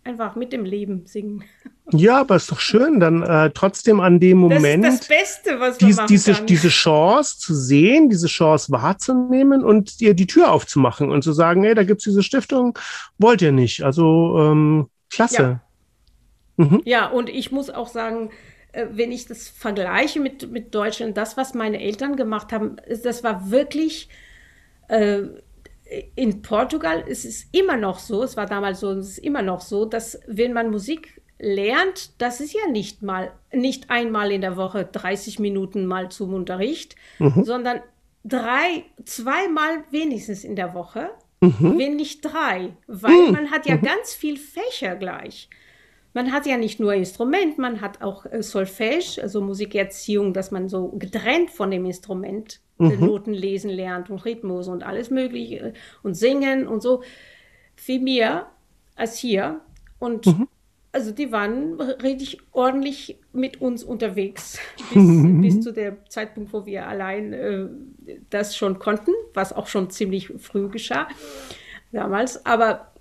einfach 0.06 0.36
mit 0.36 0.54
dem 0.54 0.64
Leben 0.64 1.06
singen. 1.06 1.44
Ja, 1.92 2.22
aber 2.22 2.36
ist 2.36 2.52
doch 2.52 2.60
schön, 2.60 3.00
dann 3.00 3.22
äh, 3.22 3.52
trotzdem 3.54 4.00
an 4.00 4.20
dem 4.20 4.40
Moment. 4.40 4.84
Das 4.84 4.96
ist 4.96 5.02
das 5.02 5.08
Beste, 5.08 5.60
was 5.60 5.78
dies, 5.78 6.00
diese, 6.08 6.34
diese 6.34 6.70
Chance 6.70 7.38
zu 7.38 7.54
sehen, 7.54 8.10
diese 8.10 8.28
Chance 8.28 8.72
wahrzunehmen 8.72 9.64
und 9.64 10.00
dir 10.00 10.16
die 10.16 10.26
Tür 10.26 10.52
aufzumachen 10.52 11.12
und 11.12 11.24
zu 11.24 11.32
sagen, 11.32 11.64
hey, 11.64 11.76
da 11.76 11.84
gibt 11.84 12.02
es 12.02 12.06
diese 12.06 12.24
Stiftung, 12.24 12.78
wollt 13.20 13.42
ihr 13.44 13.52
nicht. 13.52 13.84
Also 13.84 14.36
ähm, 14.40 14.90
klasse. 15.12 15.62
Ja. 16.58 16.66
Mhm. 16.66 16.82
ja, 16.86 17.08
und 17.08 17.30
ich 17.30 17.52
muss 17.52 17.70
auch 17.70 17.88
sagen, 17.88 18.32
äh, 18.72 18.88
wenn 18.92 19.12
ich 19.12 19.28
das 19.28 19.48
vergleiche 19.48 20.20
mit, 20.20 20.52
mit 20.52 20.74
Deutschland, 20.74 21.16
das, 21.18 21.38
was 21.38 21.54
meine 21.54 21.80
Eltern 21.82 22.16
gemacht 22.16 22.52
haben, 22.52 22.78
das 23.04 23.24
war 23.24 23.52
wirklich 23.52 24.10
äh, 24.88 25.24
in 26.16 26.42
Portugal 26.42 27.02
ist 27.02 27.26
es 27.26 27.46
immer 27.52 27.78
noch 27.78 28.00
so, 28.00 28.24
es 28.24 28.36
war 28.36 28.48
damals 28.48 28.80
so, 28.80 28.92
es 28.94 29.10
ist 29.10 29.18
immer 29.20 29.42
noch 29.42 29.62
so, 29.62 29.86
dass 29.86 30.20
wenn 30.26 30.54
man 30.54 30.72
Musik 30.72 31.22
lernt, 31.38 32.22
das 32.22 32.40
ist 32.40 32.54
ja 32.54 32.70
nicht 32.70 33.02
mal, 33.02 33.32
nicht 33.52 33.90
einmal 33.90 34.32
in 34.32 34.42
der 34.42 34.58
Woche 34.58 34.86
30 34.86 35.40
Minuten 35.40 35.86
mal 35.86 36.10
zum 36.10 36.34
Unterricht, 36.34 36.96
mhm. 37.20 37.44
sondern 37.44 37.82
drei, 38.24 38.84
zweimal 39.04 39.84
wenigstens 39.92 40.44
in 40.44 40.56
der 40.56 40.74
Woche, 40.74 41.10
mhm. 41.42 41.78
wenn 41.78 41.96
nicht 41.96 42.22
drei, 42.22 42.74
weil 42.88 43.28
mhm. 43.28 43.32
man 43.32 43.52
hat 43.52 43.66
ja 43.66 43.76
mhm. 43.76 43.82
ganz 43.82 44.14
viel 44.14 44.38
Fächer 44.38 44.96
gleich. 44.96 45.50
Man 46.14 46.32
hat 46.32 46.46
ja 46.46 46.56
nicht 46.56 46.80
nur 46.80 46.94
Instrument, 46.94 47.58
man 47.58 47.82
hat 47.82 48.02
auch 48.02 48.26
äh, 48.26 48.42
Solfège, 48.42 49.22
also 49.22 49.42
Musikerziehung, 49.42 50.34
dass 50.34 50.50
man 50.50 50.70
so 50.70 50.94
getrennt 50.98 51.52
von 51.52 51.70
dem 51.70 51.86
Instrument 51.86 52.62
mhm. 52.78 53.06
Noten 53.06 53.34
lesen 53.34 53.70
lernt 53.70 54.10
und 54.10 54.24
Rhythmus 54.24 54.70
und 54.70 54.84
alles 54.84 55.10
Mögliche 55.10 55.74
und 56.04 56.16
singen 56.16 56.68
und 56.68 56.82
so. 56.82 57.04
Viel 57.76 58.00
mehr 58.00 58.50
als 58.96 59.18
hier. 59.18 59.60
Und 60.00 60.26
mhm. 60.26 60.48
Also 60.96 61.12
die 61.12 61.34
waren 61.34 61.82
richtig 61.82 62.38
ordentlich 62.54 63.20
mit 63.34 63.60
uns 63.60 63.84
unterwegs 63.84 64.58
bis, 64.94 65.04
bis 65.42 65.62
zu 65.62 65.74
dem 65.74 65.98
Zeitpunkt, 66.08 66.54
wo 66.54 66.66
wir 66.66 66.88
allein 66.88 67.34
äh, 67.34 67.68
das 68.30 68.56
schon 68.56 68.80
konnten, 68.80 69.12
was 69.34 69.52
auch 69.52 69.68
schon 69.68 69.90
ziemlich 69.90 70.32
früh 70.38 70.70
geschah 70.70 71.10
damals. 71.92 72.46
Aber 72.46 72.94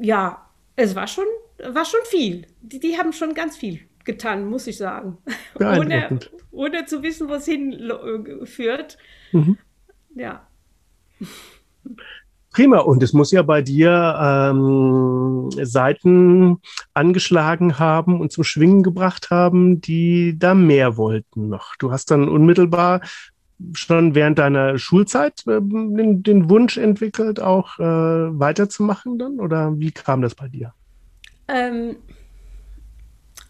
ja, 0.00 0.48
es 0.74 0.94
war 0.94 1.06
schon, 1.06 1.26
war 1.68 1.84
schon 1.84 2.00
viel. 2.04 2.46
Die, 2.62 2.80
die 2.80 2.96
haben 2.96 3.12
schon 3.12 3.34
ganz 3.34 3.58
viel 3.58 3.80
getan, 4.06 4.46
muss 4.48 4.66
ich 4.66 4.78
sagen. 4.78 5.18
Ohne, 5.56 6.18
ohne 6.50 6.86
zu 6.86 7.02
wissen, 7.02 7.28
wo 7.28 7.34
es 7.34 7.44
hinführt. 7.44 8.96
Mhm. 9.32 9.58
Ja. 10.14 10.48
Prima. 12.50 12.78
Und 12.78 13.02
es 13.02 13.12
muss 13.12 13.30
ja 13.30 13.42
bei 13.42 13.62
dir 13.62 14.18
ähm, 14.20 15.50
Seiten 15.62 16.58
angeschlagen 16.94 17.78
haben 17.78 18.20
und 18.20 18.32
zum 18.32 18.44
Schwingen 18.44 18.82
gebracht 18.82 19.30
haben, 19.30 19.80
die 19.80 20.36
da 20.38 20.54
mehr 20.54 20.96
wollten 20.96 21.48
noch. 21.48 21.76
Du 21.76 21.92
hast 21.92 22.10
dann 22.10 22.28
unmittelbar 22.28 23.00
schon 23.74 24.14
während 24.14 24.38
deiner 24.38 24.78
Schulzeit 24.78 25.46
äh, 25.46 25.60
den, 25.60 26.22
den, 26.22 26.50
Wunsch 26.50 26.76
entwickelt, 26.76 27.40
auch 27.40 27.78
äh, 27.78 27.82
weiterzumachen 27.82 29.18
dann? 29.18 29.38
Oder 29.38 29.78
wie 29.78 29.92
kam 29.92 30.22
das 30.22 30.34
bei 30.34 30.48
dir? 30.48 30.72
Ähm, 31.48 31.96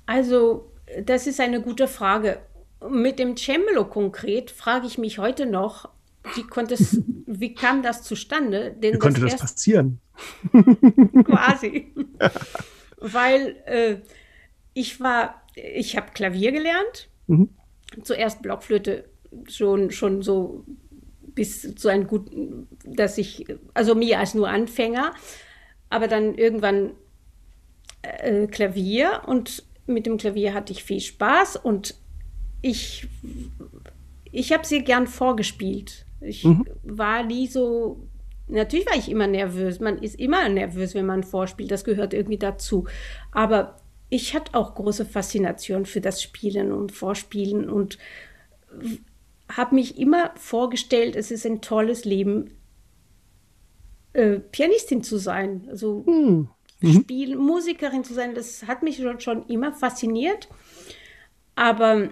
also, 0.07 0.73
das 1.05 1.27
ist 1.27 1.41
eine 1.41 1.61
gute 1.61 1.89
Frage. 1.89 2.39
Mit 2.89 3.19
dem 3.19 3.37
Cembalo 3.37 3.85
konkret 3.85 4.51
frage 4.51 4.87
ich 4.87 4.99
mich 4.99 5.19
heute 5.19 5.47
noch, 5.47 5.89
wie, 6.35 6.43
konnte 6.43 6.75
es, 6.75 7.01
wie 7.27 7.55
kam 7.55 7.83
das 7.83 8.03
zustande? 8.03 8.73
Denn 8.73 8.95
wie 8.95 8.99
konnte 8.99 9.21
das, 9.21 9.33
das 9.33 9.41
passieren? 9.41 10.01
Quasi. 11.25 11.93
Ja. 12.21 12.31
Weil 12.99 13.57
äh, 13.67 13.97
ich 14.75 15.01
war, 15.01 15.43
ich 15.55 15.97
habe 15.97 16.13
Klavier 16.13 16.53
gelernt. 16.53 17.09
Mhm. 17.27 17.51
Zuerst 18.03 18.43
Blockflöte 18.43 19.09
schon, 19.49 19.91
schon 19.91 20.23
so 20.23 20.65
bis 21.35 21.75
zu 21.75 21.89
einem 21.89 22.07
guten, 22.07 22.69
dass 22.85 23.19
ich, 23.19 23.47
also 23.75 23.95
mir 23.95 24.19
als 24.19 24.35
nur 24.35 24.49
Anfänger, 24.49 25.15
aber 25.89 26.09
dann 26.09 26.35
irgendwann 26.35 26.93
äh, 28.03 28.47
Klavier 28.47 29.23
und 29.27 29.65
mit 29.87 30.07
dem 30.07 30.19
Klavier 30.19 30.55
hatte 30.55 30.73
ich 30.73 30.85
viel 30.85 31.01
Spaß 31.01 31.57
und 31.57 31.95
ich, 32.63 33.09
ich 34.31 34.53
habe 34.53 34.67
sie 34.67 34.83
gern 34.85 35.07
vorgespielt. 35.07 36.05
Ich 36.21 36.45
mhm. 36.45 36.67
war 36.83 37.25
nie 37.25 37.47
so, 37.47 38.07
natürlich 38.47 38.87
war 38.87 38.97
ich 38.97 39.11
immer 39.11 39.27
nervös. 39.27 39.81
Man 39.81 39.99
ist 39.99 40.19
immer 40.19 40.49
nervös, 40.49 40.95
wenn 40.95 41.07
man 41.07 41.23
vorspielt. 41.23 41.71
Das 41.71 41.85
gehört 41.85 42.15
irgendwie 42.15 42.39
dazu. 42.39 42.87
Aber 43.33 43.81
ich 44.09 44.35
hatte 44.35 44.55
auch 44.55 44.75
große 44.75 45.05
Faszination 45.05 45.87
für 45.87 46.01
das 46.01 46.23
Spielen 46.23 46.73
und 46.73 46.93
Vorspielen 46.93 47.71
und 47.71 47.99
habe 49.51 49.75
mich 49.75 49.99
immer 49.99 50.33
vorgestellt, 50.37 51.17
es 51.17 51.31
ist 51.31 51.45
ein 51.45 51.61
tolles 51.61 52.05
Leben, 52.05 52.53
äh, 54.13 54.39
Pianistin 54.39 55.03
zu 55.03 55.19
sein. 55.19 55.67
Also 55.71 56.05
mhm 56.07 56.49
mhm. 56.81 57.03
Spiel, 57.03 57.37
Musikerin 57.37 58.05
zu 58.05 58.15
sein, 58.15 58.35
das 58.35 58.67
hat 58.67 58.83
mich 58.83 58.97
schon, 58.97 59.21
schon 59.21 59.47
immer 59.47 59.73
fasziniert. 59.73 60.49
Aber 61.55 62.09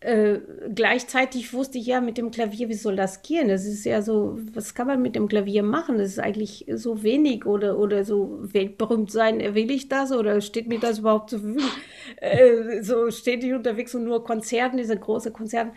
äh, 0.00 0.40
gleichzeitig 0.74 1.52
wusste 1.52 1.76
ich 1.76 1.86
ja 1.86 2.00
mit 2.00 2.16
dem 2.16 2.30
Klavier, 2.30 2.70
wie 2.70 2.74
soll 2.74 2.96
das 2.96 3.20
gehen? 3.20 3.48
Das 3.48 3.66
ist 3.66 3.84
ja 3.84 4.00
so, 4.00 4.38
was 4.54 4.74
kann 4.74 4.86
man 4.86 5.02
mit 5.02 5.14
dem 5.14 5.28
Klavier 5.28 5.62
machen? 5.62 5.98
Das 5.98 6.08
ist 6.08 6.18
eigentlich 6.18 6.64
so 6.74 7.02
wenig 7.02 7.44
oder, 7.44 7.78
oder 7.78 8.04
so 8.04 8.38
weltberühmt 8.40 9.10
sein, 9.10 9.54
will 9.54 9.70
ich 9.70 9.88
das 9.88 10.10
oder 10.10 10.40
steht 10.40 10.68
mir 10.68 10.80
das 10.80 11.00
überhaupt 11.00 11.30
zur 11.30 11.40
Verfügung? 11.40 11.70
Äh, 12.16 12.82
so 12.82 13.10
steht 13.10 13.44
ich 13.44 13.52
unterwegs 13.52 13.94
und 13.94 14.04
nur 14.04 14.24
Konzerten, 14.24 14.78
diese 14.78 14.96
großen 14.96 15.32
Konzerten. 15.32 15.72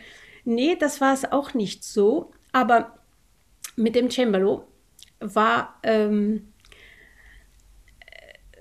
Nee, 0.46 0.76
das 0.80 1.00
war 1.00 1.14
es 1.14 1.32
auch 1.32 1.54
nicht 1.54 1.84
so. 1.84 2.32
Aber 2.52 2.98
mit 3.76 3.96
dem 3.96 4.10
Cembalo 4.10 4.64
war, 5.20 5.80
ähm, 5.84 6.54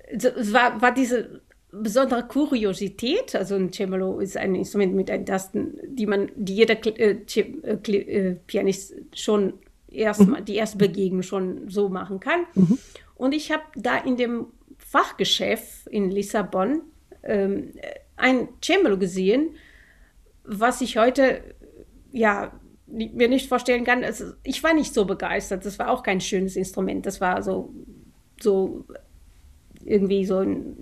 äh, 0.09 0.19
war, 0.53 0.83
war 0.83 0.93
diese 0.93 1.41
besondere 1.73 2.23
Kuriosität. 2.25 3.35
Also 3.35 3.57
ein 3.57 3.73
Cembalo 3.73 4.21
ist 4.21 4.37
ein 4.37 4.55
Instrument 4.55 4.95
mit 4.95 5.11
einen 5.11 5.27
Tasten, 5.27 5.79
die 5.87 6.07
man, 6.07 6.31
die 6.37 6.55
jeder 6.55 6.77
äh, 6.87 7.17
äh, 7.35 7.93
äh, 7.93 8.37
Pianist 8.47 8.95
schon 9.15 9.55
erstmal, 9.89 10.41
mhm. 10.41 10.45
die 10.45 10.57
erste 10.57 10.79
Begegnung 10.79 11.23
schon 11.23 11.69
so 11.69 11.89
machen 11.89 12.21
kann. 12.21 12.45
Mhm. 12.55 12.79
Und 13.17 13.35
ich 13.35 13.51
habe 13.51 13.63
da 13.75 13.97
in 13.99 14.17
dem 14.17 14.47
Fachgeschäft 14.79 15.87
in 15.89 16.11
Lissabon 16.11 16.83
ähm, 17.23 17.73
ein 18.17 18.49
Cembalo 18.63 18.99
gesehen, 18.99 19.55
was 20.45 20.83
ich 20.83 20.99
heute 20.99 21.41
ja 22.13 22.53
mir 22.87 23.29
nicht 23.29 23.49
vorstellen 23.49 23.85
kann. 23.85 24.05
Also 24.05 24.33
ich 24.43 24.63
war 24.63 24.75
nicht 24.75 24.93
so 24.93 25.07
begeistert. 25.07 25.65
Das 25.65 25.79
war 25.79 25.91
auch 25.91 26.03
kein 26.03 26.21
schönes 26.21 26.57
Instrument. 26.57 27.07
Das 27.07 27.23
war 27.23 27.43
so 27.43 27.73
so 28.39 28.85
irgendwie 29.85 30.27
so 30.27 30.41
ein 30.41 30.77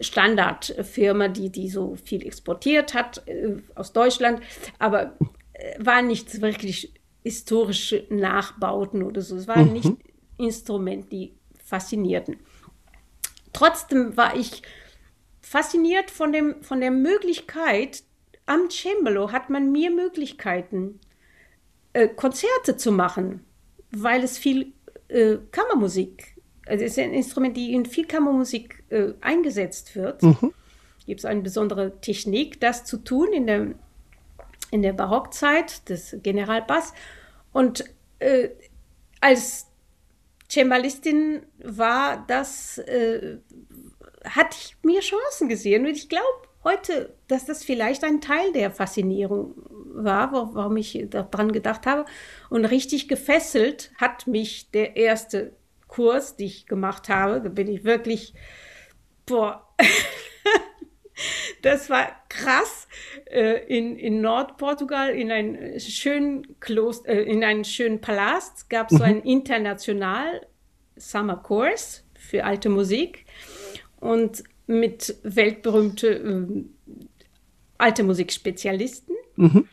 Standardfirma, 0.00 1.28
die, 1.28 1.50
die 1.50 1.68
so 1.68 1.96
viel 1.96 2.24
exportiert 2.24 2.94
hat 2.94 3.26
äh, 3.26 3.56
aus 3.74 3.92
Deutschland, 3.92 4.40
aber 4.78 5.16
äh, 5.52 5.74
waren 5.78 6.06
nicht 6.06 6.40
wirklich 6.40 6.92
historische 7.22 8.06
Nachbauten 8.10 9.02
oder 9.02 9.20
so. 9.22 9.36
Es 9.36 9.48
waren 9.48 9.68
mhm. 9.68 9.72
nicht 9.72 9.92
Instrumente, 10.38 11.08
die 11.08 11.34
faszinierten. 11.64 12.36
Trotzdem 13.52 14.16
war 14.16 14.36
ich 14.36 14.62
fasziniert 15.40 16.10
von, 16.10 16.32
dem, 16.32 16.62
von 16.62 16.80
der 16.80 16.90
Möglichkeit, 16.90 18.04
am 18.46 18.70
Cembalo 18.70 19.32
hat 19.32 19.50
man 19.50 19.72
mir 19.72 19.90
Möglichkeiten, 19.90 21.00
äh, 21.92 22.08
Konzerte 22.08 22.76
zu 22.76 22.92
machen, 22.92 23.44
weil 23.90 24.22
es 24.22 24.38
viel 24.38 24.72
äh, 25.08 25.36
Kammermusik 25.50 26.37
also 26.68 26.84
es 26.84 26.92
ist 26.92 26.98
ein 26.98 27.14
Instrument, 27.14 27.56
die 27.56 27.72
in 27.72 27.86
viel 27.86 28.06
Kammermusik 28.06 28.84
äh, 28.90 29.12
eingesetzt 29.20 29.96
wird. 29.96 30.22
Mhm. 30.22 30.52
Gibt 31.06 31.20
es 31.20 31.24
eine 31.24 31.40
besondere 31.40 32.00
Technik, 32.00 32.60
das 32.60 32.84
zu 32.84 32.98
tun 32.98 33.32
in 33.32 33.46
der, 33.46 33.66
in 34.70 34.82
der 34.82 34.92
Barockzeit 34.92 35.88
des 35.88 36.16
Generalbass. 36.22 36.92
Und 37.52 37.84
äh, 38.18 38.50
als 39.20 39.66
Cembalistin 40.50 41.42
war 41.62 42.24
das, 42.26 42.78
äh, 42.78 43.38
hatte 44.24 44.56
ich 44.60 44.76
mir 44.82 45.00
Chancen 45.00 45.48
gesehen. 45.48 45.86
Und 45.86 45.92
ich 45.92 46.08
glaube 46.08 46.26
heute, 46.64 47.14
dass 47.28 47.46
das 47.46 47.64
vielleicht 47.64 48.04
ein 48.04 48.20
Teil 48.20 48.52
der 48.52 48.70
Faszinierung 48.70 49.54
war, 49.94 50.32
warum 50.32 50.76
ich 50.76 51.06
daran 51.08 51.52
gedacht 51.52 51.86
habe. 51.86 52.04
Und 52.50 52.66
richtig 52.66 53.08
gefesselt 53.08 53.90
hat 53.96 54.26
mich 54.26 54.70
der 54.70 54.96
erste 54.96 55.52
Kurs, 55.88 56.36
die 56.36 56.44
ich 56.44 56.66
gemacht 56.66 57.08
habe. 57.08 57.40
Da 57.40 57.48
bin 57.48 57.68
ich 57.68 57.84
wirklich, 57.84 58.34
boah, 59.26 59.66
das 61.62 61.90
war 61.90 62.06
krass. 62.28 62.86
Äh, 63.26 63.66
in, 63.66 63.96
in 63.96 64.20
Nordportugal, 64.20 65.10
in 65.10 65.32
einen 65.32 65.80
schönen 65.80 66.60
Kloster, 66.60 67.08
äh, 67.08 67.22
in 67.22 67.42
einen 67.42 67.64
schönen 67.64 68.00
Palast, 68.00 68.70
gab 68.70 68.90
es 68.90 68.98
so 68.98 69.04
mhm. 69.04 69.10
einen 69.10 69.22
international 69.22 70.46
Summer 70.96 71.36
Course 71.36 72.02
für 72.14 72.44
alte 72.44 72.68
Musik 72.68 73.24
und 74.00 74.44
mit 74.66 75.16
weltberühmte 75.22 76.08
äh, 76.08 76.64
alte 77.78 78.02
Musikspezialisten. 78.02 79.16
Mhm. 79.36 79.68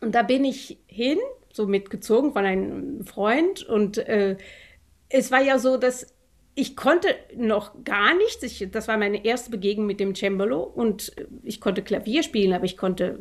Und 0.00 0.14
da 0.14 0.22
bin 0.22 0.44
ich 0.44 0.78
hin, 0.86 1.18
so 1.52 1.66
mitgezogen 1.66 2.32
von 2.32 2.44
einem 2.44 3.04
Freund 3.04 3.62
und 3.62 3.98
äh, 3.98 4.36
es 5.10 5.30
war 5.30 5.42
ja 5.42 5.58
so, 5.58 5.76
dass 5.76 6.06
ich 6.54 6.76
konnte 6.76 7.08
noch 7.36 7.84
gar 7.84 8.14
nichts. 8.14 8.42
Ich, 8.42 8.66
das 8.70 8.88
war 8.88 8.96
meine 8.96 9.24
erste 9.24 9.50
Begegnung 9.50 9.86
mit 9.86 10.00
dem 10.00 10.14
Cembalo 10.14 10.62
und 10.62 11.12
ich 11.42 11.60
konnte 11.60 11.82
Klavier 11.82 12.22
spielen, 12.22 12.52
aber 12.52 12.64
ich 12.64 12.76
konnte 12.76 13.18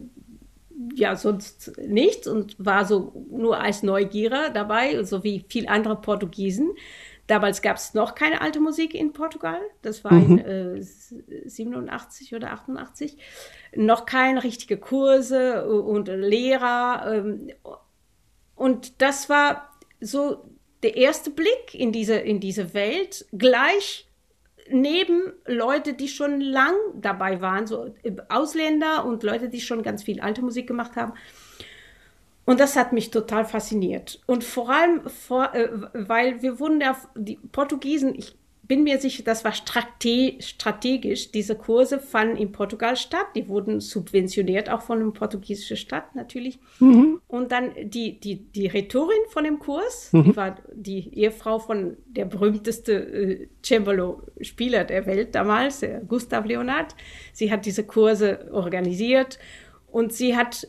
ja 0.95 1.15
sonst 1.15 1.77
nichts 1.77 2.27
und 2.27 2.55
war 2.57 2.85
so 2.85 3.25
nur 3.29 3.59
als 3.59 3.83
Neugierer 3.83 4.49
dabei, 4.49 5.03
so 5.03 5.23
wie 5.23 5.45
viele 5.47 5.69
andere 5.69 5.99
Portugiesen. 5.99 6.71
Damals 7.27 7.61
gab 7.61 7.77
es 7.77 7.93
noch 7.93 8.15
keine 8.15 8.41
alte 8.41 8.59
Musik 8.59 8.95
in 8.95 9.13
Portugal. 9.13 9.59
Das 9.83 10.03
war 10.03 10.13
mhm. 10.13 10.39
in 10.39 10.79
äh, 10.79 10.81
87 11.45 12.33
oder 12.33 12.51
88. 12.53 13.17
Noch 13.75 14.07
keine 14.07 14.43
richtige 14.43 14.77
Kurse 14.77 15.69
und 15.69 16.07
Lehrer. 16.07 17.13
Ähm, 17.13 17.51
und 18.55 19.01
das 19.01 19.29
war 19.29 19.77
so 20.01 20.48
der 20.83 20.95
erste 20.95 21.29
Blick 21.29 21.73
in 21.73 21.91
diese, 21.91 22.15
in 22.15 22.39
diese 22.39 22.73
Welt 22.73 23.25
gleich 23.33 24.07
neben 24.71 25.33
Leute, 25.45 25.93
die 25.93 26.07
schon 26.07 26.41
lang 26.41 26.75
dabei 26.95 27.41
waren, 27.41 27.67
so 27.67 27.93
Ausländer 28.29 29.05
und 29.05 29.23
Leute, 29.23 29.49
die 29.49 29.61
schon 29.61 29.83
ganz 29.83 30.03
viel 30.03 30.21
alte 30.21 30.41
Musik 30.41 30.67
gemacht 30.67 30.95
haben. 30.95 31.13
Und 32.45 32.59
das 32.59 32.75
hat 32.75 32.93
mich 32.93 33.11
total 33.11 33.45
fasziniert. 33.45 34.21
Und 34.25 34.43
vor 34.43 34.71
allem, 34.71 35.07
vor, 35.07 35.53
äh, 35.53 35.69
weil 35.93 36.41
wir 36.41 36.59
wurden 36.59 36.81
ja, 36.81 36.97
die 37.15 37.37
Portugiesen, 37.51 38.15
ich 38.15 38.38
bin 38.69 38.83
mir 38.83 38.99
sicher, 38.99 39.23
das 39.23 39.43
war 39.43 39.51
strate 39.51 40.35
strategisch. 40.39 41.31
Diese 41.31 41.55
Kurse 41.55 41.99
fanden 41.99 42.37
in 42.37 42.51
Portugal 42.51 42.95
statt. 42.95 43.25
Die 43.35 43.49
wurden 43.49 43.81
subventioniert, 43.81 44.69
auch 44.69 44.83
von 44.83 44.99
der 44.99 45.07
portugiesischen 45.07 45.75
Stadt 45.75 46.15
natürlich. 46.15 46.59
Mhm. 46.79 47.19
Und 47.27 47.51
dann 47.51 47.71
die, 47.81 48.19
die, 48.19 48.35
die 48.35 48.67
Rhetorin 48.67 49.17
von 49.31 49.43
dem 49.43 49.57
Kurs, 49.57 50.13
mhm. 50.13 50.23
die 50.23 50.35
war 50.35 50.55
die 50.71 51.17
Ehefrau 51.17 51.57
von 51.57 51.97
der 52.05 52.25
berühmteste 52.25 52.93
äh, 52.93 53.47
Cembalo-Spieler 53.63 54.83
der 54.83 55.07
Welt 55.07 55.33
damals, 55.33 55.79
der 55.79 56.01
Gustav 56.01 56.45
Leonard. 56.45 56.93
Sie 57.33 57.51
hat 57.51 57.65
diese 57.65 57.85
Kurse 57.85 58.49
organisiert 58.51 59.39
und 59.87 60.13
sie 60.13 60.37
hat 60.37 60.67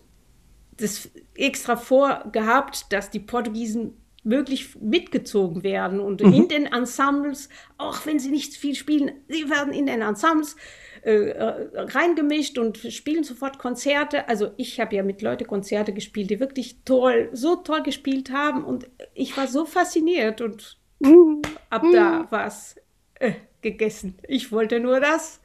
das 0.78 1.10
extra 1.34 1.76
vorgehabt, 1.76 2.90
dass 2.94 3.10
die 3.10 3.20
Portugiesen 3.20 3.99
wirklich 4.22 4.78
mitgezogen 4.80 5.62
werden 5.62 5.98
und 6.00 6.22
mhm. 6.22 6.32
in 6.32 6.48
den 6.48 6.66
Ensembles, 6.66 7.48
auch 7.78 8.04
wenn 8.04 8.18
sie 8.18 8.30
nicht 8.30 8.54
viel 8.54 8.74
spielen, 8.74 9.12
sie 9.28 9.48
werden 9.48 9.72
in 9.72 9.86
den 9.86 10.02
Ensembles 10.02 10.56
äh, 11.02 11.30
äh 11.30 11.68
reingemischt 11.74 12.58
und 12.58 12.76
spielen 12.78 13.24
sofort 13.24 13.58
Konzerte. 13.58 14.28
Also 14.28 14.50
ich 14.58 14.78
habe 14.78 14.96
ja 14.96 15.02
mit 15.02 15.22
Leuten 15.22 15.46
Konzerte 15.46 15.94
gespielt, 15.94 16.30
die 16.30 16.40
wirklich 16.40 16.76
toll, 16.84 17.30
so 17.32 17.56
toll 17.56 17.82
gespielt 17.82 18.30
haben 18.30 18.64
und 18.64 18.88
ich 19.14 19.36
war 19.36 19.46
so 19.46 19.64
fasziniert 19.64 20.42
und 20.42 20.78
mhm. 20.98 21.40
ab 21.70 21.82
da 21.92 22.26
war 22.30 22.46
es 22.46 22.76
äh, 23.14 23.32
gegessen. 23.62 24.18
Ich 24.28 24.52
wollte 24.52 24.80
nur 24.80 25.00
das, 25.00 25.40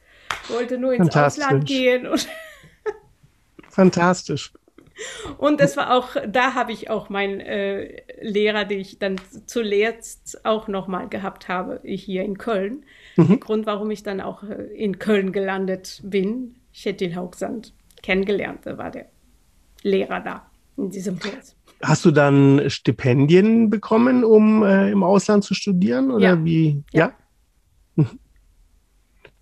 wollte 0.48 0.76
nur 0.76 0.92
ins 0.92 1.16
Ausland 1.16 1.66
gehen. 1.66 2.06
Und 2.06 2.28
Fantastisch. 3.70 4.52
Und 5.38 5.60
das 5.60 5.76
war 5.76 5.94
auch, 5.94 6.16
da 6.26 6.54
habe 6.54 6.72
ich 6.72 6.88
auch 6.90 7.08
meinen 7.08 7.40
äh, 7.40 8.02
Lehrer, 8.20 8.64
den 8.64 8.80
ich 8.80 8.98
dann 8.98 9.16
zuletzt 9.46 10.44
auch 10.44 10.68
nochmal 10.68 11.08
gehabt 11.08 11.48
habe, 11.48 11.80
hier 11.84 12.24
in 12.24 12.38
Köln. 12.38 12.84
Mhm. 13.16 13.28
Der 13.28 13.36
Grund, 13.38 13.66
warum 13.66 13.90
ich 13.90 14.02
dann 14.02 14.20
auch 14.20 14.42
äh, 14.42 14.64
in 14.74 14.98
Köln 14.98 15.32
gelandet 15.32 16.00
bin, 16.04 16.56
Chetil 16.72 17.14
Haugsand, 17.14 17.74
kennengelernt, 18.02 18.60
da 18.64 18.78
war 18.78 18.90
der 18.90 19.06
Lehrer 19.82 20.20
da 20.20 20.50
in 20.76 20.90
diesem 20.90 21.18
Kurs. 21.18 21.56
Hast 21.82 22.04
du 22.04 22.10
dann 22.10 22.70
Stipendien 22.70 23.68
bekommen, 23.68 24.24
um 24.24 24.62
äh, 24.62 24.90
im 24.90 25.02
Ausland 25.02 25.44
zu 25.44 25.54
studieren? 25.54 26.10
Oder 26.10 26.30
ja. 26.30 26.44
wie? 26.44 26.82
Ja. 26.92 27.06
ja? 27.06 27.12
Mhm. 27.96 28.18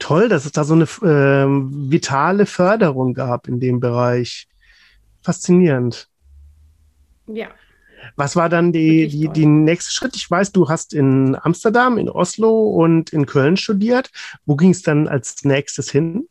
Toll, 0.01 0.29
dass 0.29 0.45
es 0.45 0.53
da 0.53 0.65
so 0.65 0.75
eine 0.75 0.85
äh, 0.85 1.47
vitale 1.47 2.47
Förderung 2.47 3.15
gab 3.15 3.47
in 3.47 3.61
dem 3.61 3.79
Bereich 3.79 4.49
faszinierend. 5.25 6.09
Ja. 7.27 7.49
Was 8.17 8.37
war 8.37 8.49
dann 8.49 8.73
die, 8.73 9.09
die, 9.09 9.29
die 9.29 9.47
nächste 9.47 9.93
Schritt? 9.93 10.15
Ich 10.15 10.31
weiß, 10.31 10.53
du 10.53 10.69
hast 10.69 10.93
in 10.93 11.37
Amsterdam, 11.41 11.97
in 11.97 12.11
Oslo 12.11 12.69
und 12.71 13.13
in 13.13 13.25
Köln 13.25 13.57
studiert. 13.57 14.11
Wo 14.45 14.57
ging 14.57 14.71
es 14.71 14.83
dann 14.83 15.09
als 15.09 15.45
nächstes 15.45 15.91
hin? 15.91 16.29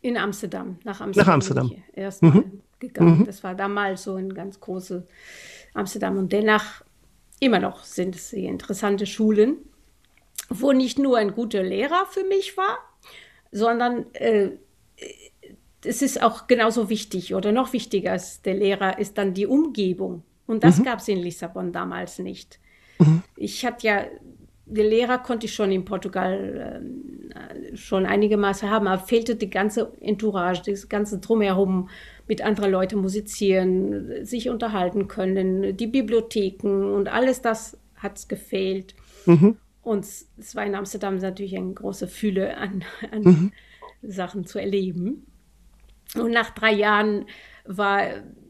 In 0.00 0.16
Amsterdam, 0.16 0.78
nach 0.84 1.00
Amsterdam. 1.00 1.26
Nach 1.26 1.34
Amsterdam. 1.34 1.72
Erstmal 1.92 2.32
mhm. 2.32 2.62
gegangen. 2.78 3.18
Mhm. 3.20 3.24
Das 3.26 3.44
war 3.44 3.54
damals 3.54 4.04
so 4.04 4.16
ein 4.16 4.32
ganz 4.32 4.58
großes 4.58 5.02
Amsterdam. 5.74 6.16
Und 6.16 6.32
danach 6.32 6.82
immer 7.40 7.58
noch 7.58 7.84
sind 7.84 8.16
es 8.16 8.30
sehr 8.30 8.48
interessante 8.48 9.06
Schulen, 9.06 9.58
wo 10.48 10.72
nicht 10.72 10.98
nur 10.98 11.18
ein 11.18 11.32
guter 11.34 11.62
Lehrer 11.62 12.06
für 12.10 12.24
mich 12.24 12.56
war, 12.56 12.78
sondern 13.52 14.06
äh, 14.14 14.52
es 15.84 16.02
ist 16.02 16.22
auch 16.22 16.46
genauso 16.46 16.88
wichtig 16.88 17.34
oder 17.34 17.52
noch 17.52 17.72
wichtiger 17.72 18.12
als 18.12 18.42
der 18.42 18.54
Lehrer 18.54 18.98
ist 18.98 19.18
dann 19.18 19.34
die 19.34 19.46
Umgebung. 19.46 20.22
Und 20.46 20.64
das 20.64 20.78
mhm. 20.78 20.84
gab 20.84 20.98
es 20.98 21.08
in 21.08 21.18
Lissabon 21.18 21.72
damals 21.72 22.18
nicht. 22.18 22.58
Mhm. 22.98 23.22
Ich 23.36 23.64
hatte 23.64 23.86
ja, 23.86 24.04
die 24.66 24.82
Lehrer 24.82 25.18
konnte 25.18 25.46
ich 25.46 25.54
schon 25.54 25.72
in 25.72 25.84
Portugal 25.84 26.82
äh, 27.34 27.76
schon 27.76 28.06
einige 28.06 28.36
Maße 28.36 28.68
haben, 28.70 28.86
aber 28.86 29.02
fehlte 29.02 29.36
die 29.36 29.50
ganze 29.50 29.92
Entourage, 30.00 30.62
das 30.66 30.88
ganze 30.88 31.18
Drumherum, 31.18 31.88
mit 32.26 32.42
anderen 32.42 32.70
Leuten 32.70 33.00
musizieren, 33.00 34.24
sich 34.24 34.48
unterhalten 34.48 35.08
können, 35.08 35.76
die 35.76 35.86
Bibliotheken 35.86 36.94
und 36.94 37.08
alles 37.08 37.42
das 37.42 37.76
hat 37.96 38.16
es 38.16 38.28
gefehlt. 38.28 38.94
Mhm. 39.26 39.58
Und 39.82 40.04
es 40.04 40.56
war 40.56 40.64
in 40.64 40.74
Amsterdam 40.74 41.18
natürlich 41.18 41.56
eine 41.56 41.74
große 41.74 42.08
Fülle 42.08 42.56
an, 42.56 42.82
an 43.10 43.22
mhm. 43.22 43.52
Sachen 44.02 44.46
zu 44.46 44.58
erleben. 44.58 45.26
Und 46.14 46.30
nach 46.30 46.50
drei 46.50 46.72
Jahren 46.72 47.26
war 47.64 48.02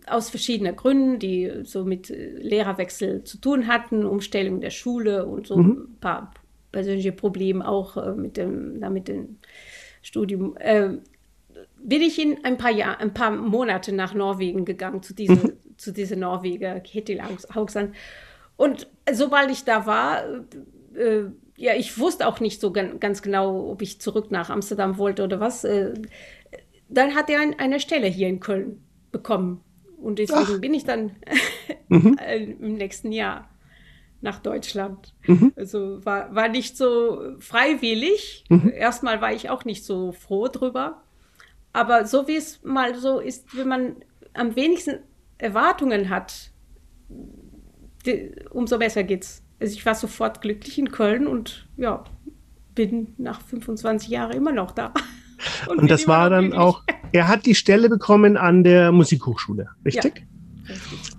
aus 0.07 0.31
verschiedenen 0.31 0.77
Gründen, 0.77 1.19
die 1.19 1.51
so 1.63 1.85
mit 1.85 2.09
Lehrerwechsel 2.11 3.25
zu 3.25 3.39
tun 3.39 3.67
hatten, 3.69 4.05
Umstellung 4.05 4.61
der 4.61 4.71
Schule 4.71 5.27
und 5.27 5.47
so 5.47 5.57
mhm. 5.57 5.89
ein 5.95 6.01
paar 6.01 6.33
persönliche 6.73 7.13
Probleme 7.13 7.67
auch 7.67 7.97
äh, 7.97 8.13
mit 8.13 8.37
dem, 8.37 8.81
da 8.81 8.91
mit 8.91 9.09
dem 9.09 9.39
Studium, 10.03 10.57
äh, 10.59 10.91
bin 11.79 12.03
ich 12.03 12.21
in 12.21 12.45
ein 12.45 12.59
paar 12.59 12.73
Jahr, 12.73 12.99
ein 12.99 13.15
paar 13.15 13.31
Monate 13.31 13.93
nach 13.93 14.13
Norwegen 14.15 14.65
gegangen 14.65 15.03
zu 15.03 15.15
dieser, 15.15 15.35
mhm. 15.37 15.53
zu 15.77 15.93
dieser 15.93 16.17
Norweger 16.17 16.81
Ketil 16.81 17.23
Haugsand. 17.55 17.95
Und 18.57 18.89
sobald 19.11 19.51
ich 19.51 19.65
da 19.65 19.87
war, 19.87 20.25
äh, 20.95 21.25
ja, 21.57 21.75
ich 21.75 21.99
wusste 21.99 22.27
auch 22.27 22.41
nicht 22.41 22.61
so 22.61 22.73
ganz 22.73 23.23
genau, 23.23 23.71
ob 23.71 23.81
ich 23.81 24.01
zurück 24.01 24.31
nach 24.31 24.51
Amsterdam 24.51 24.99
wollte 24.99 25.23
oder 25.23 25.39
was. 25.39 25.65
Dann 26.89 27.15
hat 27.15 27.31
er 27.31 27.41
ein, 27.41 27.59
eine 27.59 27.81
Stelle 27.81 28.07
hier 28.07 28.29
in 28.29 28.41
Köln 28.41 28.83
bekommen. 29.13 29.61
Und 29.97 30.19
deswegen 30.19 30.57
Ach. 30.57 30.61
bin 30.61 30.75
ich 30.75 30.85
dann 30.85 31.13
mhm. 31.89 32.19
im 32.61 32.75
nächsten 32.75 33.13
Jahr 33.13 33.49
nach 34.21 34.41
Deutschland. 34.41 35.15
Mhm. 35.27 35.53
Also 35.57 36.05
war, 36.05 36.35
war 36.35 36.49
nicht 36.49 36.77
so 36.77 37.37
freiwillig. 37.39 38.45
Mhm. 38.49 38.73
Erstmal 38.75 39.21
war 39.21 39.33
ich 39.33 39.51
auch 39.51 39.65
nicht 39.65 39.85
so 39.85 40.13
froh 40.13 40.49
drüber. 40.49 41.03
Aber 41.73 42.07
so 42.07 42.27
wie 42.29 42.37
es 42.37 42.63
mal 42.63 42.95
so 42.95 43.21
ist, 43.21 43.57
wenn 43.57 43.69
man 43.69 43.97
am 44.33 44.57
wenigsten 44.57 45.01
Erwartungen 45.39 46.09
hat, 46.09 46.51
die, 48.07 48.33
umso 48.51 48.79
besser 48.79 49.05
geht's. 49.05 49.43
Also 49.61 49.75
ich 49.75 49.87
war 49.87 49.95
sofort 49.95 50.41
glücklich 50.41 50.79
in 50.79 50.91
Köln 50.91 51.27
und 51.27 51.69
ja, 51.77 52.05
bin 52.75 53.15
nach 53.19 53.41
25 53.41 54.09
Jahren 54.09 54.33
immer 54.33 54.53
noch 54.53 54.73
da. 54.73 54.93
Und, 55.69 55.79
und 55.79 55.91
das 55.91 56.07
war 56.09 56.31
dann 56.31 56.53
auch, 56.53 56.83
er 57.13 57.29
hat 57.29 57.47
die 57.47 57.55
Stelle 57.55 57.89
bekommen 57.89 58.37
an 58.37 58.65
der 58.65 58.93
Musikhochschule, 58.93 59.69
richtig? 59.85 60.27
Ja. 60.69 60.75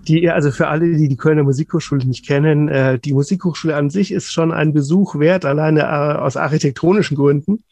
Die, 0.08 0.30
also 0.30 0.50
für 0.50 0.68
alle, 0.68 0.96
die 0.96 1.08
die 1.08 1.16
Kölner 1.16 1.42
Musikhochschule 1.42 2.06
nicht 2.06 2.26
kennen, 2.26 2.68
äh, 2.68 2.98
die 2.98 3.12
Musikhochschule 3.12 3.74
an 3.74 3.90
sich 3.90 4.12
ist 4.12 4.32
schon 4.32 4.52
ein 4.52 4.72
Besuch 4.72 5.18
wert, 5.18 5.44
alleine 5.44 5.80
äh, 5.80 6.18
aus 6.18 6.36
architektonischen 6.36 7.16
Gründen, 7.16 7.64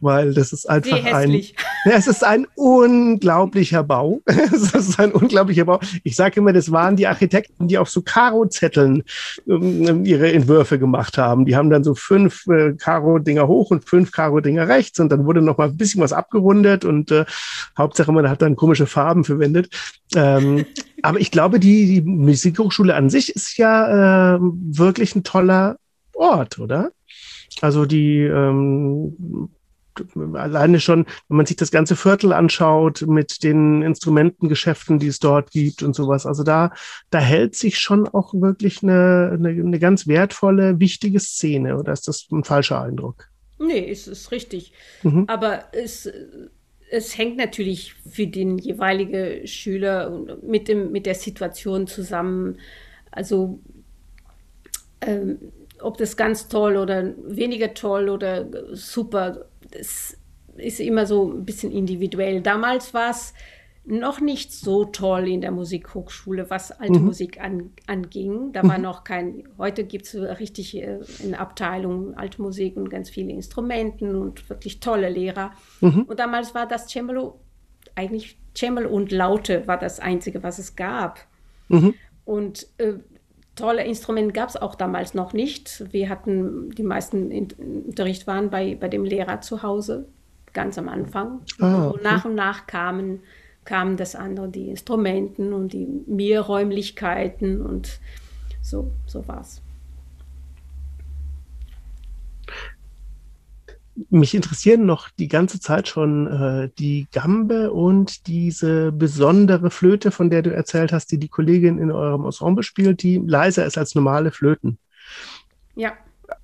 weil 0.00 0.32
das 0.32 0.52
ist 0.52 0.68
einfach 0.68 1.04
ein, 1.04 1.32
ja, 1.32 1.92
es 1.92 2.06
ist 2.06 2.24
ein 2.24 2.46
unglaublicher 2.54 3.82
Bau. 3.82 4.20
es 4.26 4.74
ist 4.74 4.98
ein 4.98 5.12
unglaublicher 5.12 5.64
Bau. 5.64 5.80
Ich 6.02 6.16
sage 6.16 6.40
immer, 6.40 6.52
das 6.52 6.72
waren 6.72 6.96
die 6.96 7.06
Architekten, 7.06 7.68
die 7.68 7.78
auf 7.78 7.90
so 7.90 8.02
Karo-Zetteln 8.02 9.02
ähm, 9.48 10.04
ihre 10.04 10.32
Entwürfe 10.32 10.78
gemacht 10.78 11.18
haben. 11.18 11.44
Die 11.44 11.56
haben 11.56 11.70
dann 11.70 11.84
so 11.84 11.94
fünf 11.94 12.46
äh, 12.46 12.72
Karo-Dinger 12.72 13.46
hoch 13.46 13.70
und 13.70 13.88
fünf 13.88 14.12
Karo-Dinger 14.12 14.68
rechts 14.68 14.98
und 15.00 15.10
dann 15.10 15.26
wurde 15.26 15.42
noch 15.42 15.58
mal 15.58 15.68
ein 15.68 15.76
bisschen 15.76 16.00
was 16.02 16.12
abgerundet 16.12 16.84
und 16.84 17.10
äh, 17.10 17.24
Hauptsache 17.76 18.12
man 18.12 18.28
hat 18.28 18.42
dann 18.42 18.56
komische 18.56 18.86
Farben 18.86 19.24
verwendet. 19.24 19.68
Ähm, 20.14 20.64
aber 21.02 21.20
ich 21.20 21.30
glaube, 21.30 21.60
die, 21.60 21.65
die 21.66 22.02
Musikhochschule 22.02 22.94
an 22.94 23.10
sich 23.10 23.34
ist 23.34 23.56
ja 23.58 24.36
äh, 24.36 24.38
wirklich 24.40 25.14
ein 25.14 25.24
toller 25.24 25.78
Ort, 26.14 26.58
oder? 26.58 26.92
Also 27.60 27.86
die 27.86 28.20
ähm, 28.20 29.50
alleine 30.34 30.80
schon, 30.80 31.06
wenn 31.28 31.36
man 31.38 31.46
sich 31.46 31.56
das 31.56 31.70
ganze 31.70 31.96
Viertel 31.96 32.32
anschaut 32.32 33.04
mit 33.06 33.42
den 33.42 33.82
Instrumentengeschäften, 33.82 34.98
die 34.98 35.06
es 35.06 35.18
dort 35.18 35.50
gibt 35.50 35.82
und 35.82 35.94
sowas. 35.94 36.26
Also 36.26 36.42
da, 36.42 36.72
da 37.10 37.18
hält 37.18 37.54
sich 37.54 37.78
schon 37.78 38.06
auch 38.08 38.34
wirklich 38.34 38.82
eine, 38.82 39.30
eine, 39.32 39.48
eine 39.48 39.78
ganz 39.78 40.06
wertvolle, 40.06 40.80
wichtige 40.80 41.20
Szene. 41.20 41.78
Oder 41.78 41.92
ist 41.92 42.08
das 42.08 42.26
ein 42.30 42.44
falscher 42.44 42.82
Eindruck? 42.82 43.28
Nee, 43.58 43.90
es 43.90 44.06
ist 44.06 44.30
richtig. 44.32 44.72
Mhm. 45.02 45.24
Aber 45.28 45.64
es 45.72 46.10
es 46.90 47.16
hängt 47.18 47.36
natürlich 47.36 47.94
für 48.10 48.26
den 48.26 48.58
jeweiligen 48.58 49.46
Schüler 49.46 50.24
mit, 50.42 50.68
dem, 50.68 50.92
mit 50.92 51.06
der 51.06 51.14
Situation 51.14 51.86
zusammen. 51.86 52.58
Also 53.10 53.58
ähm, 55.00 55.38
ob 55.80 55.98
das 55.98 56.16
ganz 56.16 56.48
toll 56.48 56.76
oder 56.76 57.12
weniger 57.24 57.74
toll 57.74 58.08
oder 58.08 58.46
super, 58.74 59.46
das 59.70 60.16
ist 60.56 60.80
immer 60.80 61.06
so 61.06 61.32
ein 61.32 61.44
bisschen 61.44 61.72
individuell. 61.72 62.40
Damals 62.40 62.94
war 62.94 63.10
es 63.10 63.34
noch 63.86 64.20
nicht 64.20 64.52
so 64.52 64.84
toll 64.84 65.28
in 65.28 65.40
der 65.40 65.52
Musikhochschule, 65.52 66.50
was 66.50 66.72
alte 66.72 66.98
mhm. 66.98 67.06
Musik 67.06 67.40
an, 67.40 67.70
anging. 67.86 68.52
Da 68.52 68.64
war 68.64 68.78
mhm. 68.78 68.84
noch 68.84 69.04
kein, 69.04 69.44
heute 69.58 69.84
gibt 69.84 70.06
es 70.06 70.14
richtig 70.14 70.76
äh, 70.76 70.98
eine 71.22 71.38
Abteilung 71.38 72.14
alte 72.14 72.42
Musik 72.42 72.76
und 72.76 72.90
ganz 72.90 73.08
viele 73.08 73.32
Instrumenten 73.32 74.16
und 74.16 74.48
wirklich 74.50 74.80
tolle 74.80 75.08
Lehrer. 75.08 75.52
Mhm. 75.80 76.02
Und 76.02 76.18
damals 76.18 76.54
war 76.54 76.66
das 76.66 76.88
Cembalo, 76.88 77.38
eigentlich 77.94 78.36
Cembalo 78.56 78.90
und 78.90 79.12
Laute 79.12 79.66
war 79.68 79.78
das 79.78 80.00
Einzige, 80.00 80.42
was 80.42 80.58
es 80.58 80.74
gab. 80.74 81.20
Mhm. 81.68 81.94
Und 82.24 82.66
äh, 82.78 82.94
tolle 83.54 83.84
Instrumente 83.84 84.32
gab 84.32 84.48
es 84.48 84.56
auch 84.56 84.74
damals 84.74 85.14
noch 85.14 85.32
nicht. 85.32 85.84
Wir 85.92 86.08
hatten, 86.08 86.70
die 86.70 86.82
meisten 86.82 87.30
in, 87.30 87.52
Unterricht 87.86 88.26
waren 88.26 88.50
bei, 88.50 88.74
bei 88.74 88.88
dem 88.88 89.04
Lehrer 89.04 89.40
zu 89.42 89.62
Hause, 89.62 90.08
ganz 90.52 90.76
am 90.76 90.88
Anfang. 90.88 91.42
Ah, 91.60 91.86
okay. 91.86 91.94
Und 91.94 92.02
nach 92.02 92.24
und 92.24 92.34
nach 92.34 92.66
kamen 92.66 93.20
kamen 93.66 93.96
das 93.96 94.14
andere, 94.14 94.48
die 94.48 94.68
Instrumenten 94.70 95.52
und 95.52 95.72
die 95.72 95.86
Mehrräumlichkeiten 96.06 97.60
und 97.60 98.00
so, 98.62 98.90
so 99.06 99.26
war's. 99.28 99.60
Mich 104.10 104.34
interessieren 104.34 104.84
noch 104.84 105.08
die 105.10 105.28
ganze 105.28 105.58
Zeit 105.58 105.88
schon 105.88 106.26
äh, 106.26 106.70
die 106.78 107.06
Gambe 107.12 107.72
und 107.72 108.26
diese 108.26 108.92
besondere 108.92 109.70
Flöte, 109.70 110.10
von 110.10 110.28
der 110.28 110.42
du 110.42 110.52
erzählt 110.52 110.92
hast, 110.92 111.10
die 111.12 111.18
die 111.18 111.28
Kollegin 111.28 111.78
in 111.78 111.90
eurem 111.90 112.24
Ensemble 112.24 112.62
spielt, 112.62 113.02
die 113.02 113.16
leiser 113.16 113.64
ist 113.64 113.78
als 113.78 113.94
normale 113.94 114.32
Flöten. 114.32 114.78
Ja 115.74 115.92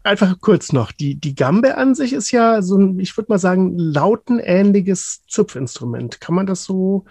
einfach 0.03 0.41
kurz 0.41 0.73
noch, 0.73 0.93
die, 0.93 1.15
die 1.15 1.35
Gambe 1.35 1.77
an 1.77 1.95
sich 1.95 2.13
ist 2.13 2.31
ja 2.31 2.63
so 2.63 2.77
ein, 2.77 2.99
ich 2.99 3.17
würde 3.17 3.33
mal 3.33 3.39
sagen, 3.39 3.79
lautenähnliches 3.79 5.23
Zupfinstrument. 5.27 6.21
Kann 6.21 6.35
man 6.35 6.47
das 6.47 6.65
so 6.65 7.05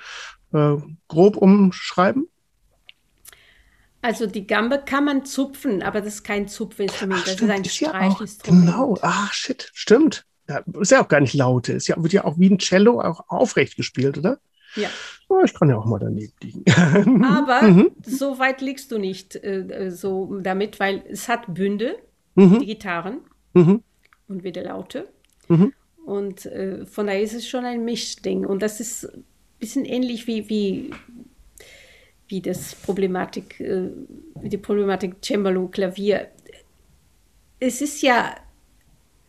äh, 0.53 0.75
grob 1.07 1.37
umschreiben? 1.37 2.27
Also 4.01 4.25
die 4.25 4.47
Gambe 4.47 4.81
kann 4.83 5.05
man 5.05 5.25
zupfen, 5.25 5.83
aber 5.83 6.01
das 6.01 6.15
ist 6.15 6.23
kein 6.23 6.47
Zupfinstrument, 6.47 7.19
Ach, 7.21 7.25
das 7.25 7.33
stimmt, 7.35 7.51
ist 7.51 7.57
ein 7.57 7.65
Streichinstrument. 7.65 8.65
Ja 8.65 8.71
genau, 8.71 8.97
ach 9.01 9.31
shit, 9.31 9.69
stimmt. 9.73 10.25
Ja, 10.49 10.63
ist 10.79 10.91
ja 10.91 11.03
auch 11.03 11.07
gar 11.07 11.19
nicht 11.21 11.35
laute, 11.35 11.73
ist 11.73 11.87
ja, 11.87 12.01
wird 12.01 12.13
ja 12.13 12.25
auch 12.25 12.39
wie 12.39 12.49
ein 12.49 12.57
Cello 12.57 12.99
auch 12.99 13.25
aufrecht 13.27 13.77
gespielt, 13.77 14.17
oder? 14.17 14.39
Ja. 14.75 14.89
Oh, 15.29 15.41
ich 15.43 15.53
kann 15.53 15.69
ja 15.69 15.77
auch 15.77 15.85
mal 15.85 15.99
daneben 15.99 16.33
liegen. 16.41 17.23
Aber 17.23 17.61
mhm. 17.67 17.91
so 18.03 18.39
weit 18.39 18.61
liegst 18.61 18.91
du 18.91 18.97
nicht 18.97 19.35
äh, 19.35 19.91
so 19.91 20.39
damit, 20.41 20.79
weil 20.79 21.03
es 21.09 21.29
hat 21.29 21.53
Bünde 21.53 21.97
mhm. 22.49 22.59
die 22.59 22.65
Gitarren 22.65 23.21
mhm. 23.53 23.83
und 24.27 24.43
wieder 24.43 24.63
Laute. 24.63 25.07
Mhm. 25.47 25.73
Und 26.05 26.45
äh, 26.45 26.85
von 26.85 27.07
daher 27.07 27.21
ist 27.21 27.33
es 27.33 27.47
schon 27.47 27.65
ein 27.65 27.85
Mischding. 27.85 28.45
Und 28.45 28.61
das 28.61 28.79
ist 28.79 29.05
ein 29.05 29.23
bisschen 29.59 29.85
ähnlich 29.85 30.27
wie, 30.27 30.49
wie, 30.49 30.91
wie 32.27 32.41
das 32.41 32.75
Problematik, 32.75 33.59
äh, 33.59 33.89
wie 34.39 34.49
die 34.49 34.57
Problematik 34.57 35.23
Cembalo, 35.23 35.67
Klavier. 35.67 36.27
Es 37.59 37.81
ist 37.81 38.01
ja, 38.01 38.35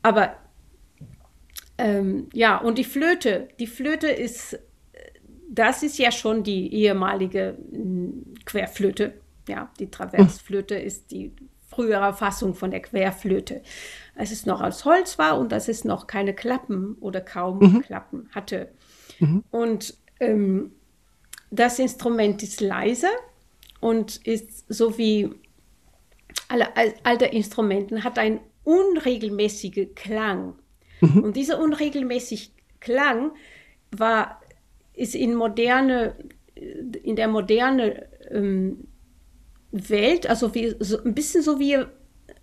Aber 0.02 0.36
ähm, 1.78 2.30
ja, 2.34 2.58
und 2.58 2.78
die 2.78 2.84
Flöte. 2.84 3.50
Die 3.60 3.68
Flöte 3.68 4.08
ist, 4.08 4.60
das 5.50 5.84
ist 5.84 5.98
ja 5.98 6.12
schon 6.12 6.44
die 6.44 6.74
ehemalige 6.74 7.58
hm, 7.72 8.34
Querflöte. 8.46 9.14
Ja, 9.48 9.72
die 9.80 9.90
Traversflöte 9.90 10.76
ist 10.76 11.12
die 11.12 11.34
frühere 11.70 12.14
Fassung 12.14 12.54
von 12.54 12.72
der 12.72 12.82
Querflöte. 12.82 13.62
Als 14.16 14.32
es 14.32 14.46
noch 14.46 14.62
aus 14.62 14.84
Holz 14.86 15.18
war 15.20 15.38
und 15.38 15.52
dass 15.52 15.68
es 15.68 15.86
noch 15.86 16.08
keine 16.08 16.34
Klappen 16.34 16.96
oder 17.00 17.22
kaum 17.22 17.60
mhm. 17.60 17.82
Klappen 17.82 18.30
hatte. 18.32 18.70
Mhm. 19.20 19.44
Und 19.52 19.94
ähm, 20.20 20.72
das 21.52 21.80
Instrument 21.80 22.42
ist 22.44 22.62
leise 22.62 23.08
und 23.80 24.18
ist 24.26 24.66
so 24.68 24.98
wie 24.98 25.30
alle 26.50 26.68
alte 27.04 27.26
Instrumenten, 27.26 28.04
hat 28.04 28.18
einen 28.18 28.40
unregelmäßigen 28.64 29.96
Klang. 29.96 30.56
Mhm. 31.02 31.24
Und 31.24 31.36
dieser 31.36 31.60
unregelmäßige 31.60 32.50
Klang 32.80 33.32
war, 33.92 34.42
ist 34.94 35.16
in 35.16 35.36
moderne, 35.36 36.16
in 36.56 37.16
der 37.16 37.28
moderne 37.28 38.08
ähm, 38.30 38.88
Welt, 39.72 40.30
also 40.30 40.56
wie, 40.56 40.76
so, 40.80 41.02
ein 41.04 41.14
bisschen 41.14 41.42
so 41.44 41.60
wie 41.60 41.78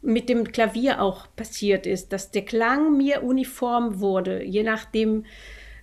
mit 0.02 0.28
dem 0.28 0.44
Klavier 0.44 1.00
auch 1.00 1.26
passiert 1.34 1.86
ist, 1.86 2.12
dass 2.12 2.30
der 2.30 2.44
Klang 2.44 2.96
mir 2.96 3.22
uniform 3.22 4.00
wurde, 4.00 4.44
je 4.44 4.62
nachdem 4.62 5.24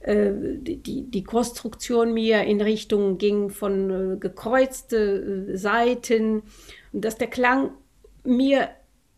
äh, 0.01 0.31
die, 0.59 1.09
die 1.09 1.23
Konstruktion 1.23 2.13
mir 2.13 2.43
in 2.43 2.61
Richtung 2.61 3.17
ging 3.17 3.49
von 3.49 4.13
äh, 4.13 4.17
gekreuzte 4.17 5.47
äh, 5.51 5.57
Seiten 5.57 6.43
dass 6.93 7.17
der 7.17 7.27
Klang 7.27 7.71
mir 8.23 8.69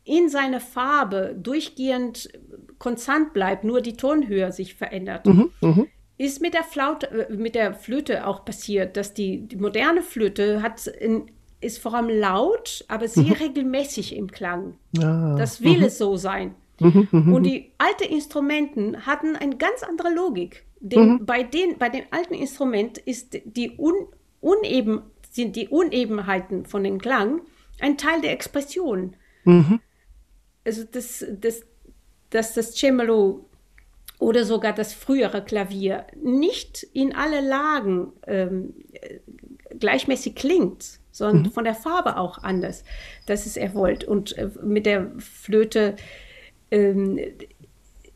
in 0.04 0.30
seiner 0.30 0.60
Farbe 0.60 1.36
durchgehend 1.38 2.30
konstant 2.78 3.34
bleibt, 3.34 3.64
nur 3.64 3.82
die 3.82 3.94
Tonhöhe 3.94 4.52
sich 4.52 4.76
verändert. 4.76 5.26
Mhm, 5.26 5.52
mh. 5.62 5.86
Ist 6.18 6.42
mit 6.42 6.54
der, 6.54 6.64
Flaute, 6.64 7.10
äh, 7.10 7.34
mit 7.34 7.56
der 7.56 7.74
Flöte 7.74 8.28
auch 8.28 8.46
passiert, 8.46 8.98
dass 8.98 9.14
die, 9.14 9.48
die 9.48 9.56
moderne 9.56 10.02
Flöte 10.02 10.62
hat 10.62 10.88
in, 10.88 11.32
ist 11.62 11.80
vor 11.80 11.94
allem 11.94 12.10
laut, 12.10 12.84
aber 12.88 13.08
sehr 13.08 13.24
mhm. 13.24 13.32
regelmäßig 13.32 14.16
im 14.16 14.30
Klang. 14.30 14.76
Ah, 15.02 15.36
das 15.38 15.64
will 15.64 15.78
mhm. 15.78 15.84
es 15.86 15.98
so 15.98 16.18
sein. 16.18 16.56
Mhm, 16.80 17.08
mhm, 17.12 17.34
Und 17.34 17.44
die 17.44 17.72
alten 17.78 18.12
Instrumenten 18.12 19.06
hatten 19.06 19.36
eine 19.36 19.56
ganz 19.56 19.84
andere 19.84 20.14
Logik. 20.14 20.66
Denn 20.80 21.26
bei, 21.26 21.44
den, 21.44 21.78
bei 21.78 21.88
den 21.88 22.04
alten 22.12 22.34
Instrumenten 22.34 23.02
ist 23.06 23.40
die 23.46 23.72
Un, 23.78 24.08
uneben, 24.42 25.02
sind 25.32 25.56
die 25.56 25.70
Unebenheiten 25.70 26.66
von 26.66 26.84
dem 26.84 27.00
Klang 27.00 27.42
ein 27.80 27.98
Teil 27.98 28.20
der 28.20 28.34
Expression. 28.34 29.16
Mhm. 29.46 29.80
Also 30.66 30.84
das, 30.84 31.26
das, 31.40 31.62
dass 32.30 32.54
das 32.54 32.76
Cembalo 32.76 33.46
oder 34.20 34.46
sogar 34.46 34.74
das 34.74 34.94
frühere 34.94 35.44
Klavier 35.44 36.06
nicht 36.22 36.84
in 36.94 37.14
alle 37.14 37.42
Lagen 37.42 38.14
ähm, 38.26 38.74
gleichmäßig 39.78 40.36
klingt, 40.36 41.00
sondern 41.12 41.44
mhm. 41.44 41.52
von 41.52 41.64
der 41.64 41.76
Farbe 41.76 42.18
auch 42.18 42.38
anders. 42.40 42.84
Das 43.26 43.46
ist 43.46 43.58
er 43.58 43.74
wollt. 43.74 44.04
Und 44.04 44.38
äh, 44.38 44.50
mit 44.64 44.86
der 44.86 45.12
Flöte 45.20 45.96
ähm, 46.72 47.20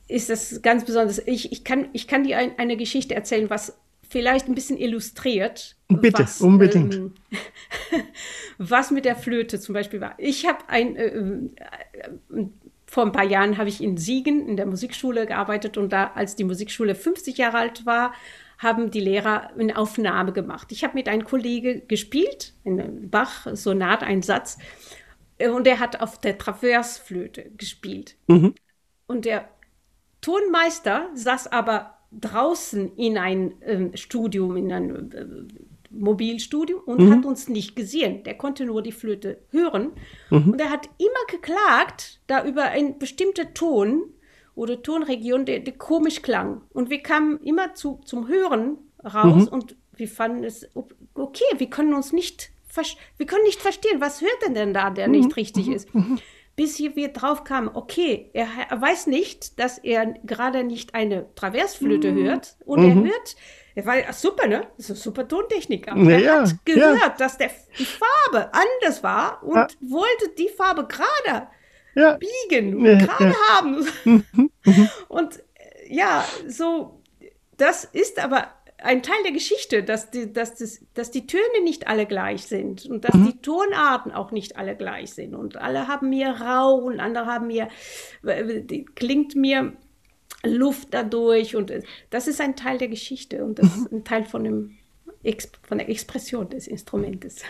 ist 0.08 0.30
das 0.30 0.62
ganz 0.62 0.86
besonders. 0.86 1.20
Ich, 1.26 1.52
ich, 1.52 1.64
kann, 1.64 1.90
ich 1.94 2.08
kann 2.08 2.24
dir 2.24 2.38
ein, 2.38 2.58
eine 2.58 2.78
Geschichte 2.78 3.14
erzählen, 3.14 3.50
was 3.50 3.78
vielleicht 4.10 4.48
ein 4.48 4.56
bisschen 4.56 4.78
illustriert. 4.78 5.76
Bitte, 5.88 6.24
was, 6.24 6.42
unbedingt. 6.42 6.96
Ähm, 6.96 7.14
was 8.58 8.92
mit 8.92 9.06
der 9.06 9.16
Flöte 9.16 9.60
zum 9.60 9.74
Beispiel 9.74 10.02
war. 10.02 10.16
Ich 10.18 10.46
habe 10.46 10.60
ein, 10.68 10.96
äh, 10.96 11.08
äh, 11.08 12.46
vor 12.86 13.06
ein 13.06 13.12
paar 13.12 13.26
Jahren 13.26 13.58
habe 13.58 13.70
ich 13.70 13.82
in 13.82 13.98
Siegen 13.98 14.48
in 14.48 14.58
der 14.58 14.66
Musikschule 14.66 15.26
gearbeitet 15.26 15.78
und 15.78 15.92
da, 15.92 16.12
als 16.16 16.36
die 16.36 16.46
Musikschule 16.46 16.96
50 16.96 17.38
Jahre 17.38 17.58
alt 17.58 17.86
war, 17.86 18.14
haben 18.58 18.90
die 18.90 19.02
Lehrer 19.02 19.52
eine 19.58 19.78
Aufnahme 19.78 20.34
gemacht. 20.34 20.72
Ich 20.72 20.84
habe 20.84 20.96
mit 20.96 21.08
einem 21.08 21.26
Kollegen 21.26 21.88
gespielt, 21.88 22.54
in 22.64 23.10
Bach, 23.10 23.48
Sonat, 23.54 24.04
ein 24.04 24.22
Satz, 24.22 24.58
äh, 25.38 25.50
und 25.50 25.68
er 25.68 25.80
hat 25.80 26.02
auf 26.02 26.20
der 26.20 26.38
Traversflöte 26.38 27.52
gespielt. 27.58 28.16
Mhm. 28.28 28.56
Und 29.06 29.26
der 29.26 29.48
Tonmeister 30.22 31.10
saß 31.14 31.48
aber 31.48 31.97
draußen 32.20 32.96
in 32.96 33.18
ein 33.18 33.54
ähm, 33.62 33.92
Studium, 33.96 34.58
in 34.58 34.72
ein 34.72 35.12
äh, 35.12 35.26
Mobilstudium 35.90 36.82
und 36.86 37.00
mhm. 37.00 37.12
hat 37.12 37.26
uns 37.26 37.48
nicht 37.50 37.76
gesehen. 37.76 38.24
Der 38.24 38.36
konnte 38.36 38.66
nur 38.66 38.82
die 38.82 38.92
Flöte 38.92 39.40
hören. 39.52 39.92
Mhm. 40.30 40.52
Und 40.52 40.62
er 40.62 40.70
hat 40.70 40.90
immer 40.98 41.26
geklagt, 41.30 42.20
da 42.28 42.46
über 42.46 42.64
einen 42.64 43.00
bestimmten 43.00 43.54
Ton 43.54 44.04
oder 44.56 44.82
Tonregion, 44.82 45.46
der, 45.46 45.60
der, 45.60 45.78
komisch 45.78 46.22
klang. 46.22 46.62
Und 46.74 46.90
wir 46.90 47.02
kamen 47.02 47.40
immer 47.42 47.74
zu, 47.76 48.02
zum 48.06 48.28
Hören 48.28 48.78
raus 49.04 49.46
mhm. 49.46 49.48
und 49.50 49.76
wir 49.96 50.08
fanden 50.08 50.44
es 50.44 50.68
okay, 51.14 51.46
wir 51.58 51.70
können 51.70 51.94
uns 51.94 52.12
nicht, 52.14 52.52
wir 53.18 53.26
können 53.26 53.44
nicht 53.44 53.62
verstehen, 53.62 54.02
was 54.02 54.22
hört 54.22 54.46
denn 54.46 54.54
denn 54.54 54.74
da, 54.74 54.90
der 54.90 55.08
nicht 55.08 55.30
mhm. 55.30 55.34
richtig 55.34 55.68
ist. 55.70 55.90
Bis 56.58 56.76
hier 56.76 56.98
wir 56.98 57.14
drauf 57.14 57.46
kamen, 57.46 57.70
okay, 57.74 58.30
er, 58.34 58.48
er, 58.70 58.82
weiß 58.82 59.08
nicht, 59.08 59.60
dass 59.60 59.78
er 59.78 60.16
gerade 60.26 60.66
nicht 60.66 60.96
eine 60.96 61.34
Traversflöte 61.36 62.12
mhm. 62.12 62.26
hört 62.26 62.58
und 62.66 62.82
mhm. 62.82 63.06
er 63.06 63.12
hört, 63.12 63.36
er 63.76 63.86
war 63.86 64.14
super, 64.14 64.48
ne? 64.48 64.68
Das 64.76 64.86
ist 64.86 64.90
eine 64.90 65.00
super 65.00 65.28
Tontechnik. 65.28 65.88
Aber 65.88 66.02
ja, 66.02 66.18
er 66.18 66.42
hat 66.42 66.66
gehört, 66.66 67.00
ja. 67.00 67.10
dass 67.10 67.38
der, 67.38 67.52
die 67.78 67.86
Farbe 67.86 68.52
anders 68.52 69.04
war 69.04 69.42
und 69.44 69.56
ja. 69.56 69.68
wollte 69.82 70.30
die 70.36 70.50
Farbe 70.50 70.88
gerade 70.88 71.48
biegen 72.20 72.76
und 72.76 73.00
gerade 73.00 73.36
haben. 73.50 73.88
Mhm. 74.04 74.24
Mhm. 74.66 74.90
und 75.08 75.44
ja, 75.88 76.26
so, 76.48 77.02
das 77.58 77.86
ist 77.86 78.20
aber 78.20 78.57
ein 78.80 79.02
Teil 79.02 79.18
der 79.24 79.32
Geschichte, 79.32 79.84
dass 79.84 80.12
die, 80.12 80.32
dass, 80.32 80.56
das, 80.56 80.80
dass 80.94 81.12
die 81.12 81.26
Töne 81.26 81.64
nicht 81.64 81.88
alle 81.88 82.06
gleich 82.06 82.46
sind 82.46 82.86
und 82.86 83.06
dass 83.06 83.16
mhm. 83.16 83.26
die 83.26 83.42
Tonarten 83.42 84.12
auch 84.12 84.32
nicht 84.32 84.58
alle 84.58 84.76
gleich 84.76 85.14
sind. 85.14 85.34
Und 85.34 85.58
alle 85.58 85.88
haben 85.88 86.10
mir 86.10 86.30
rau 86.30 86.76
und 86.76 87.00
andere 87.00 87.26
haben 87.26 87.48
mir, 87.48 87.70
klingt 88.96 89.36
mir 89.36 89.74
Luft 90.44 90.90
dadurch. 90.92 91.56
Und 91.56 91.74
das 92.10 92.28
ist 92.28 92.40
ein 92.40 92.56
Teil 92.56 92.78
der 92.78 92.88
Geschichte 92.88 93.44
und 93.44 93.60
das 93.60 93.76
mhm. 93.76 93.84
ist 93.86 93.92
ein 93.92 94.04
Teil 94.04 94.26
von, 94.26 94.44
dem, 94.44 94.78
von 95.64 95.78
der 95.80 95.90
Expression 95.90 96.48
des 96.50 96.68
Instrumentes. 96.68 97.42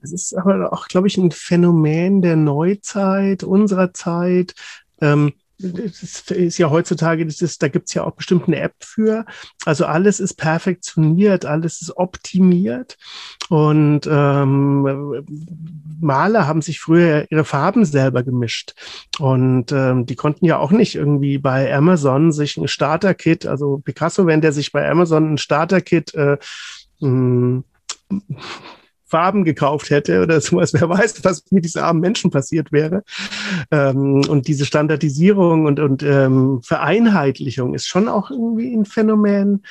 Das 0.00 0.12
ist 0.12 0.34
aber 0.34 0.72
auch, 0.72 0.88
glaube 0.88 1.06
ich, 1.08 1.18
ein 1.18 1.32
Phänomen 1.32 2.22
der 2.22 2.36
Neuzeit, 2.36 3.44
unserer 3.44 3.92
Zeit. 3.92 4.54
Ähm, 5.02 5.34
das 5.62 6.30
ist 6.30 6.58
ja 6.58 6.70
heutzutage, 6.70 7.26
das 7.26 7.40
ist, 7.42 7.62
da 7.62 7.68
gibt's 7.68 7.94
ja 7.94 8.04
auch 8.04 8.12
bestimmt 8.12 8.48
eine 8.48 8.60
App 8.60 8.74
für. 8.80 9.24
Also 9.64 9.84
alles 9.84 10.20
ist 10.20 10.34
perfektioniert, 10.34 11.44
alles 11.44 11.82
ist 11.82 11.96
optimiert. 11.96 12.96
Und 13.48 14.08
ähm, 14.10 15.24
Maler 16.00 16.46
haben 16.46 16.62
sich 16.62 16.80
früher 16.80 17.26
ihre 17.30 17.44
Farben 17.44 17.84
selber 17.84 18.22
gemischt. 18.22 18.74
Und 19.18 19.72
ähm, 19.72 20.06
die 20.06 20.16
konnten 20.16 20.44
ja 20.46 20.58
auch 20.58 20.70
nicht 20.70 20.94
irgendwie 20.94 21.38
bei 21.38 21.74
Amazon 21.74 22.32
sich 22.32 22.56
ein 22.56 22.68
Starter-Kit, 22.68 23.46
also 23.46 23.78
Picasso, 23.78 24.26
wenn 24.26 24.40
der 24.40 24.52
sich 24.52 24.72
bei 24.72 24.88
Amazon 24.88 25.34
ein 25.34 25.38
Starter-Kit 25.38 26.14
äh, 26.14 26.38
mh, 27.00 27.62
Farben 29.10 29.44
gekauft 29.44 29.90
hätte 29.90 30.22
oder 30.22 30.40
sowas. 30.40 30.72
Wer 30.72 30.88
weiß, 30.88 31.22
was 31.24 31.50
mit 31.50 31.64
diesen 31.64 31.82
armen 31.82 32.00
Menschen 32.00 32.30
passiert 32.30 32.72
wäre. 32.72 33.02
Ähm, 33.70 34.22
und 34.28 34.48
diese 34.48 34.64
Standardisierung 34.64 35.66
und, 35.66 35.80
und 35.80 36.02
ähm, 36.02 36.60
Vereinheitlichung 36.62 37.74
ist 37.74 37.86
schon 37.86 38.08
auch 38.08 38.30
irgendwie 38.30 38.72
ein 38.74 38.84
Phänomen, 38.84 39.64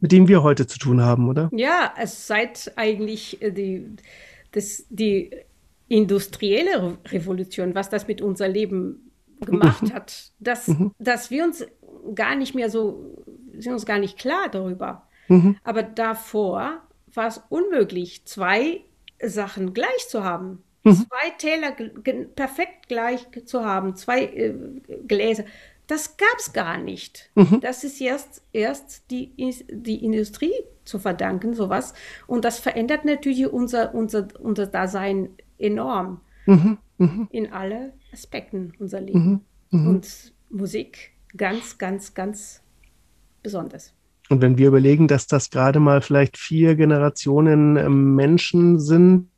mit 0.00 0.12
dem 0.12 0.28
wir 0.28 0.42
heute 0.42 0.66
zu 0.66 0.78
tun 0.78 1.02
haben, 1.02 1.28
oder? 1.28 1.50
Ja, 1.52 1.92
es 2.00 2.26
seit 2.26 2.72
eigentlich 2.76 3.42
äh, 3.42 3.50
die, 3.50 3.86
das, 4.52 4.84
die 4.88 5.30
industrielle 5.88 6.98
Revolution, 7.06 7.74
was 7.74 7.90
das 7.90 8.06
mit 8.08 8.20
unser 8.20 8.48
Leben 8.48 9.10
gemacht 9.40 9.82
mhm. 9.82 9.92
hat, 9.92 10.32
dass, 10.38 10.68
mhm. 10.68 10.92
dass 10.98 11.30
wir 11.30 11.44
uns 11.44 11.64
gar 12.14 12.34
nicht 12.34 12.54
mehr 12.54 12.70
so, 12.70 13.24
sind 13.56 13.72
uns 13.72 13.86
gar 13.86 13.98
nicht 13.98 14.18
klar 14.18 14.48
darüber. 14.50 15.08
Mhm. 15.28 15.56
Aber 15.62 15.82
davor 15.82 16.82
war 17.18 17.26
es 17.26 17.42
unmöglich, 17.50 18.24
zwei 18.24 18.80
Sachen 19.22 19.74
gleich 19.74 20.08
zu 20.08 20.24
haben. 20.24 20.62
Mhm. 20.84 20.94
Zwei 20.94 21.30
Täler 21.36 21.72
perfekt 22.34 22.88
gleich 22.88 23.26
zu 23.44 23.64
haben, 23.64 23.94
zwei 23.96 24.24
äh, 24.24 24.54
Gläser. 25.06 25.44
Das 25.86 26.16
gab 26.16 26.38
es 26.38 26.52
gar 26.52 26.78
nicht. 26.78 27.30
Mhm. 27.34 27.60
Das 27.60 27.84
ist 27.84 28.00
erst, 28.00 28.42
erst 28.52 29.10
die, 29.10 29.32
die 29.70 30.04
Industrie 30.04 30.54
zu 30.84 30.98
verdanken, 30.98 31.54
sowas. 31.54 31.92
Und 32.26 32.44
das 32.44 32.58
verändert 32.58 33.04
natürlich 33.04 33.46
unser, 33.46 33.94
unser, 33.94 34.28
unser 34.40 34.66
Dasein 34.66 35.30
enorm. 35.58 36.20
Mhm. 36.46 36.78
mhm. 36.98 37.28
In 37.30 37.52
alle 37.52 37.92
Aspekten 38.12 38.72
unser 38.78 39.00
Leben. 39.00 39.44
Mhm. 39.70 39.80
Mhm. 39.80 39.88
Und 39.88 40.32
Musik 40.50 41.12
ganz, 41.36 41.78
ganz, 41.78 42.14
ganz 42.14 42.62
besonders. 43.42 43.92
Und 44.28 44.42
wenn 44.42 44.58
wir 44.58 44.68
überlegen, 44.68 45.08
dass 45.08 45.26
das 45.26 45.50
gerade 45.50 45.80
mal 45.80 46.02
vielleicht 46.02 46.36
vier 46.36 46.74
Generationen 46.74 47.76
ähm, 47.76 48.14
Menschen 48.14 48.78
sind 48.78 49.28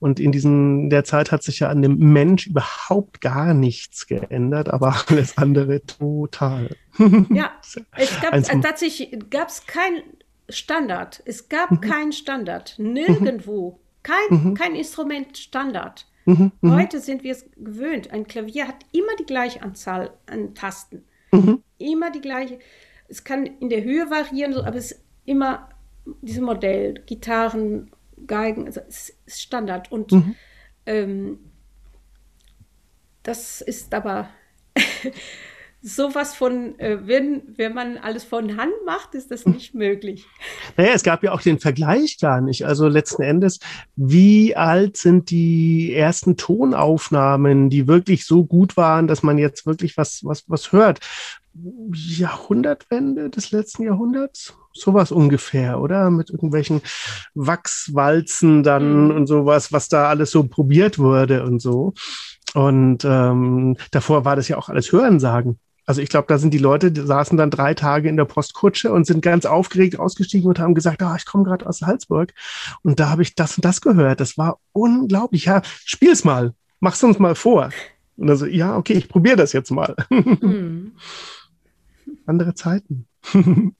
und 0.00 0.18
in 0.18 0.32
diesen 0.32 0.90
der 0.90 1.04
Zeit 1.04 1.30
hat 1.30 1.42
sich 1.42 1.60
ja 1.60 1.68
an 1.68 1.82
dem 1.82 1.98
Mensch 1.98 2.46
überhaupt 2.46 3.20
gar 3.20 3.54
nichts 3.54 4.06
geändert, 4.06 4.68
aber 4.68 5.04
alles 5.08 5.38
andere 5.38 5.82
total. 5.84 6.70
Ja, 7.30 7.52
es 7.96 8.20
gab 8.20 8.34
äh, 8.34 8.42
tatsächlich 8.60 9.16
gab 9.30 9.48
es 9.48 9.66
kein 9.66 10.02
Standard. 10.48 11.22
Es 11.26 11.48
gab 11.48 11.70
mhm. 11.70 11.80
keinen 11.80 12.12
Standard. 12.12 12.74
Nirgendwo. 12.78 13.78
Kein, 14.02 14.16
mhm. 14.30 14.54
kein 14.54 14.74
Instrument 14.74 15.36
Standard. 15.36 16.06
Mhm. 16.24 16.52
mhm. 16.60 16.74
Heute 16.74 17.00
sind 17.00 17.22
wir 17.22 17.32
es 17.32 17.44
gewöhnt. 17.56 18.10
Ein 18.10 18.26
Klavier 18.26 18.66
hat 18.66 18.76
immer 18.92 19.14
die 19.18 19.26
gleiche 19.26 19.62
Anzahl 19.62 20.10
an 20.26 20.54
Tasten. 20.54 21.04
Mhm. 21.30 21.62
Immer 21.78 22.10
die 22.10 22.20
gleiche 22.20 22.58
es 23.08 23.24
kann 23.24 23.46
in 23.46 23.68
der 23.68 23.82
Höhe 23.82 24.10
variieren, 24.10 24.54
aber 24.54 24.76
es 24.76 24.92
ist 24.92 25.04
immer 25.24 25.68
dieses 26.22 26.40
Modell, 26.40 27.02
Gitarren, 27.06 27.90
Geigen, 28.26 28.66
also 28.66 28.80
es 28.88 29.16
ist 29.26 29.42
Standard. 29.42 29.90
Und 29.92 30.12
mhm. 30.12 30.34
ähm, 30.86 31.38
das 33.22 33.60
ist 33.60 33.92
aber 33.94 34.28
sowas 35.80 36.34
von, 36.34 36.78
äh, 36.78 37.06
wenn, 37.06 37.42
wenn 37.56 37.72
man 37.72 37.98
alles 37.98 38.24
von 38.24 38.56
Hand 38.56 38.72
macht, 38.84 39.14
ist 39.14 39.30
das 39.30 39.46
nicht 39.46 39.74
möglich. 39.74 40.26
Naja, 40.76 40.92
es 40.94 41.02
gab 41.02 41.22
ja 41.22 41.32
auch 41.32 41.40
den 41.40 41.60
Vergleich 41.60 42.18
gar 42.18 42.40
nicht. 42.40 42.66
Also 42.66 42.88
letzten 42.88 43.22
Endes, 43.22 43.60
wie 43.94 44.56
alt 44.56 44.96
sind 44.96 45.30
die 45.30 45.94
ersten 45.94 46.36
Tonaufnahmen, 46.36 47.70
die 47.70 47.86
wirklich 47.86 48.26
so 48.26 48.44
gut 48.44 48.76
waren, 48.76 49.06
dass 49.06 49.22
man 49.22 49.38
jetzt 49.38 49.66
wirklich 49.66 49.96
was, 49.96 50.24
was, 50.24 50.44
was 50.48 50.72
hört? 50.72 51.00
Jahrhundertwende 51.54 53.30
des 53.30 53.50
letzten 53.50 53.82
Jahrhunderts? 53.82 54.54
Sowas 54.72 55.10
ungefähr, 55.10 55.80
oder? 55.80 56.10
Mit 56.10 56.30
irgendwelchen 56.30 56.82
Wachswalzen 57.34 58.62
dann 58.62 59.06
mhm. 59.06 59.10
und 59.12 59.26
sowas, 59.26 59.72
was 59.72 59.88
da 59.88 60.08
alles 60.08 60.30
so 60.30 60.44
probiert 60.44 60.98
wurde 60.98 61.44
und 61.44 61.60
so. 61.60 61.94
Und 62.54 63.04
ähm, 63.04 63.76
davor 63.90 64.24
war 64.24 64.36
das 64.36 64.48
ja 64.48 64.56
auch 64.56 64.68
alles 64.68 64.92
Hörensagen. 64.92 65.58
Also 65.88 66.02
ich 66.02 66.10
glaube, 66.10 66.26
da 66.28 66.36
sind 66.36 66.52
die 66.52 66.58
Leute, 66.58 66.92
die 66.92 67.00
saßen 67.00 67.38
dann 67.38 67.50
drei 67.50 67.72
Tage 67.72 68.10
in 68.10 68.18
der 68.18 68.26
Postkutsche 68.26 68.92
und 68.92 69.06
sind 69.06 69.22
ganz 69.22 69.46
aufgeregt 69.46 69.98
ausgestiegen 69.98 70.46
und 70.46 70.58
haben 70.58 70.74
gesagt, 70.74 71.02
ah, 71.02 71.16
ich 71.16 71.24
komme 71.24 71.44
gerade 71.44 71.66
aus 71.66 71.78
Salzburg 71.78 72.34
und 72.82 73.00
da 73.00 73.08
habe 73.08 73.22
ich 73.22 73.34
das 73.34 73.56
und 73.56 73.64
das 73.64 73.80
gehört. 73.80 74.20
Das 74.20 74.36
war 74.36 74.58
unglaublich. 74.72 75.46
Ja, 75.46 75.62
spiel's 75.64 76.24
mal, 76.24 76.52
mach's 76.80 77.02
uns 77.02 77.18
mal 77.18 77.34
vor. 77.34 77.70
Und 78.18 78.28
also, 78.28 78.44
ja, 78.44 78.76
okay, 78.76 78.94
ich 78.94 79.08
probiere 79.08 79.36
das 79.36 79.54
jetzt 79.54 79.70
mal. 79.70 79.96
Mhm. 80.10 80.92
Andere 82.28 82.54
Zeiten. 82.54 83.06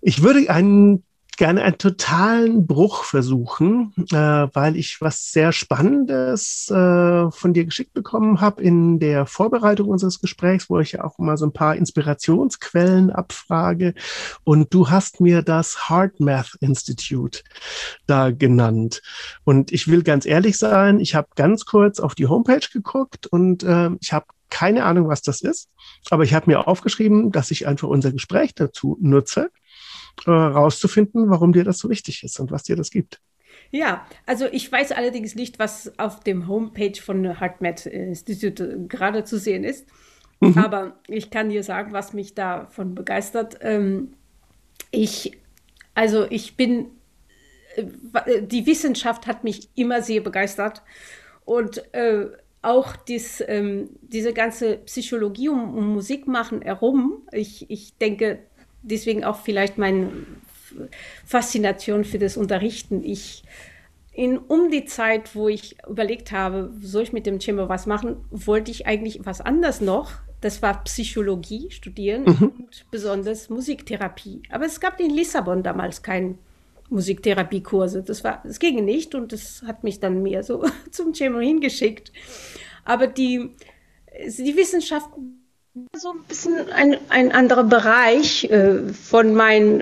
ich 0.00 0.22
würde 0.22 0.50
einen 0.50 1.02
gerne 1.36 1.62
einen 1.62 1.78
totalen 1.78 2.66
Bruch 2.66 3.04
versuchen, 3.04 3.92
äh, 4.10 4.16
weil 4.16 4.76
ich 4.76 5.00
was 5.00 5.32
sehr 5.32 5.52
Spannendes 5.52 6.70
äh, 6.70 7.30
von 7.30 7.52
dir 7.52 7.64
geschickt 7.64 7.92
bekommen 7.92 8.40
habe 8.40 8.62
in 8.62 8.98
der 8.98 9.26
Vorbereitung 9.26 9.88
unseres 9.88 10.20
Gesprächs, 10.20 10.70
wo 10.70 10.80
ich 10.80 10.92
ja 10.92 11.04
auch 11.04 11.18
immer 11.18 11.36
so 11.36 11.46
ein 11.46 11.52
paar 11.52 11.76
Inspirationsquellen 11.76 13.10
abfrage. 13.10 13.94
Und 14.44 14.72
du 14.72 14.88
hast 14.88 15.20
mir 15.20 15.42
das 15.42 15.88
Hard 15.88 16.20
Math 16.20 16.56
Institute 16.60 17.42
da 18.06 18.30
genannt. 18.30 19.02
Und 19.44 19.72
ich 19.72 19.88
will 19.88 20.02
ganz 20.02 20.26
ehrlich 20.26 20.56
sein, 20.58 21.00
ich 21.00 21.14
habe 21.14 21.28
ganz 21.36 21.66
kurz 21.66 22.00
auf 22.00 22.14
die 22.14 22.26
Homepage 22.26 22.66
geguckt 22.72 23.26
und 23.26 23.62
äh, 23.62 23.90
ich 24.00 24.12
habe 24.12 24.26
keine 24.48 24.84
Ahnung, 24.84 25.08
was 25.08 25.22
das 25.22 25.42
ist, 25.42 25.68
aber 26.10 26.22
ich 26.22 26.34
habe 26.34 26.50
mir 26.50 26.66
aufgeschrieben, 26.68 27.32
dass 27.32 27.50
ich 27.50 27.66
einfach 27.66 27.88
unser 27.88 28.12
Gespräch 28.12 28.54
dazu 28.54 28.96
nutze 29.00 29.50
äh, 30.26 30.30
rauszufinden, 30.30 31.30
warum 31.30 31.52
dir 31.52 31.64
das 31.64 31.78
so 31.78 31.90
wichtig 31.90 32.22
ist 32.24 32.38
und 32.40 32.50
was 32.50 32.62
dir 32.62 32.76
das 32.76 32.90
gibt. 32.90 33.20
Ja, 33.70 34.06
also 34.26 34.46
ich 34.46 34.70
weiß 34.70 34.92
allerdings 34.92 35.34
nicht, 35.34 35.58
was 35.58 35.98
auf 35.98 36.20
dem 36.20 36.46
Homepage 36.48 37.00
von 37.00 37.38
HeartMath 37.40 37.86
Institute 37.86 38.86
gerade 38.88 39.24
zu 39.24 39.38
sehen 39.38 39.64
ist. 39.64 39.86
Mhm. 40.40 40.58
Aber 40.58 40.98
ich 41.08 41.30
kann 41.30 41.48
dir 41.48 41.62
sagen, 41.62 41.92
was 41.92 42.12
mich 42.12 42.34
davon 42.34 42.94
begeistert. 42.94 43.58
Ähm, 43.62 44.14
ich, 44.90 45.32
also 45.94 46.26
ich 46.30 46.56
bin, 46.56 46.90
äh, 47.76 48.42
die 48.42 48.66
Wissenschaft 48.66 49.26
hat 49.26 49.44
mich 49.44 49.68
immer 49.74 50.02
sehr 50.02 50.20
begeistert 50.20 50.82
und 51.44 51.92
äh, 51.94 52.26
auch 52.66 52.96
dies, 52.96 53.42
ähm, 53.46 53.90
diese 54.02 54.32
ganze 54.32 54.78
Psychologie 54.78 55.48
um, 55.48 55.76
um 55.76 55.92
Musik 55.92 56.26
machen 56.26 56.62
herum. 56.62 57.22
Ich, 57.32 57.70
ich 57.70 57.96
denke, 57.96 58.40
deswegen 58.82 59.24
auch 59.24 59.36
vielleicht 59.36 59.78
meine 59.78 60.10
Faszination 61.24 62.04
für 62.04 62.18
das 62.18 62.36
Unterrichten. 62.36 63.04
Ich 63.04 63.44
in, 64.12 64.38
um 64.38 64.70
die 64.70 64.86
Zeit, 64.86 65.34
wo 65.34 65.48
ich 65.48 65.76
überlegt 65.86 66.32
habe, 66.32 66.72
soll 66.80 67.02
ich 67.02 67.12
mit 67.12 67.26
dem 67.26 67.40
Chamber 67.40 67.68
was 67.68 67.86
machen, 67.86 68.16
wollte 68.30 68.70
ich 68.70 68.86
eigentlich 68.86 69.20
was 69.24 69.42
anderes 69.42 69.80
noch. 69.80 70.12
Das 70.40 70.62
war 70.62 70.82
Psychologie 70.84 71.70
studieren 71.70 72.24
mhm. 72.24 72.52
und 72.58 72.86
besonders 72.90 73.50
Musiktherapie. 73.50 74.42
Aber 74.50 74.64
es 74.64 74.80
gab 74.80 74.98
in 75.00 75.10
Lissabon 75.10 75.62
damals 75.62 76.02
keinen 76.02 76.38
Musiktherapiekurse. 76.90 78.02
Das 78.02 78.24
war, 78.24 78.42
das 78.44 78.58
ging 78.58 78.84
nicht 78.84 79.14
und 79.14 79.32
das 79.32 79.62
hat 79.66 79.84
mich 79.84 80.00
dann 80.00 80.22
mehr 80.22 80.42
so 80.42 80.64
zum 80.90 81.14
Chamber 81.14 81.40
hingeschickt. 81.40 82.12
Aber 82.84 83.06
die, 83.06 83.50
die 84.38 84.56
Wissenschaft 84.56 85.10
so 85.94 86.10
ein 86.10 86.22
bisschen 86.26 86.70
ein, 86.72 86.96
ein 87.08 87.32
anderer 87.32 87.64
Bereich 87.64 88.44
äh, 88.44 88.88
von 88.88 89.34
meinem, 89.34 89.80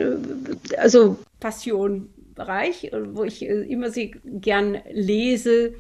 äh, 0.70 0.76
also 0.76 1.18
Passionbereich, 1.40 2.92
äh, 2.92 3.14
wo 3.14 3.24
ich 3.24 3.42
äh, 3.42 3.62
immer 3.62 3.90
sehr 3.90 4.08
gern 4.24 4.78
lese, 4.90 5.74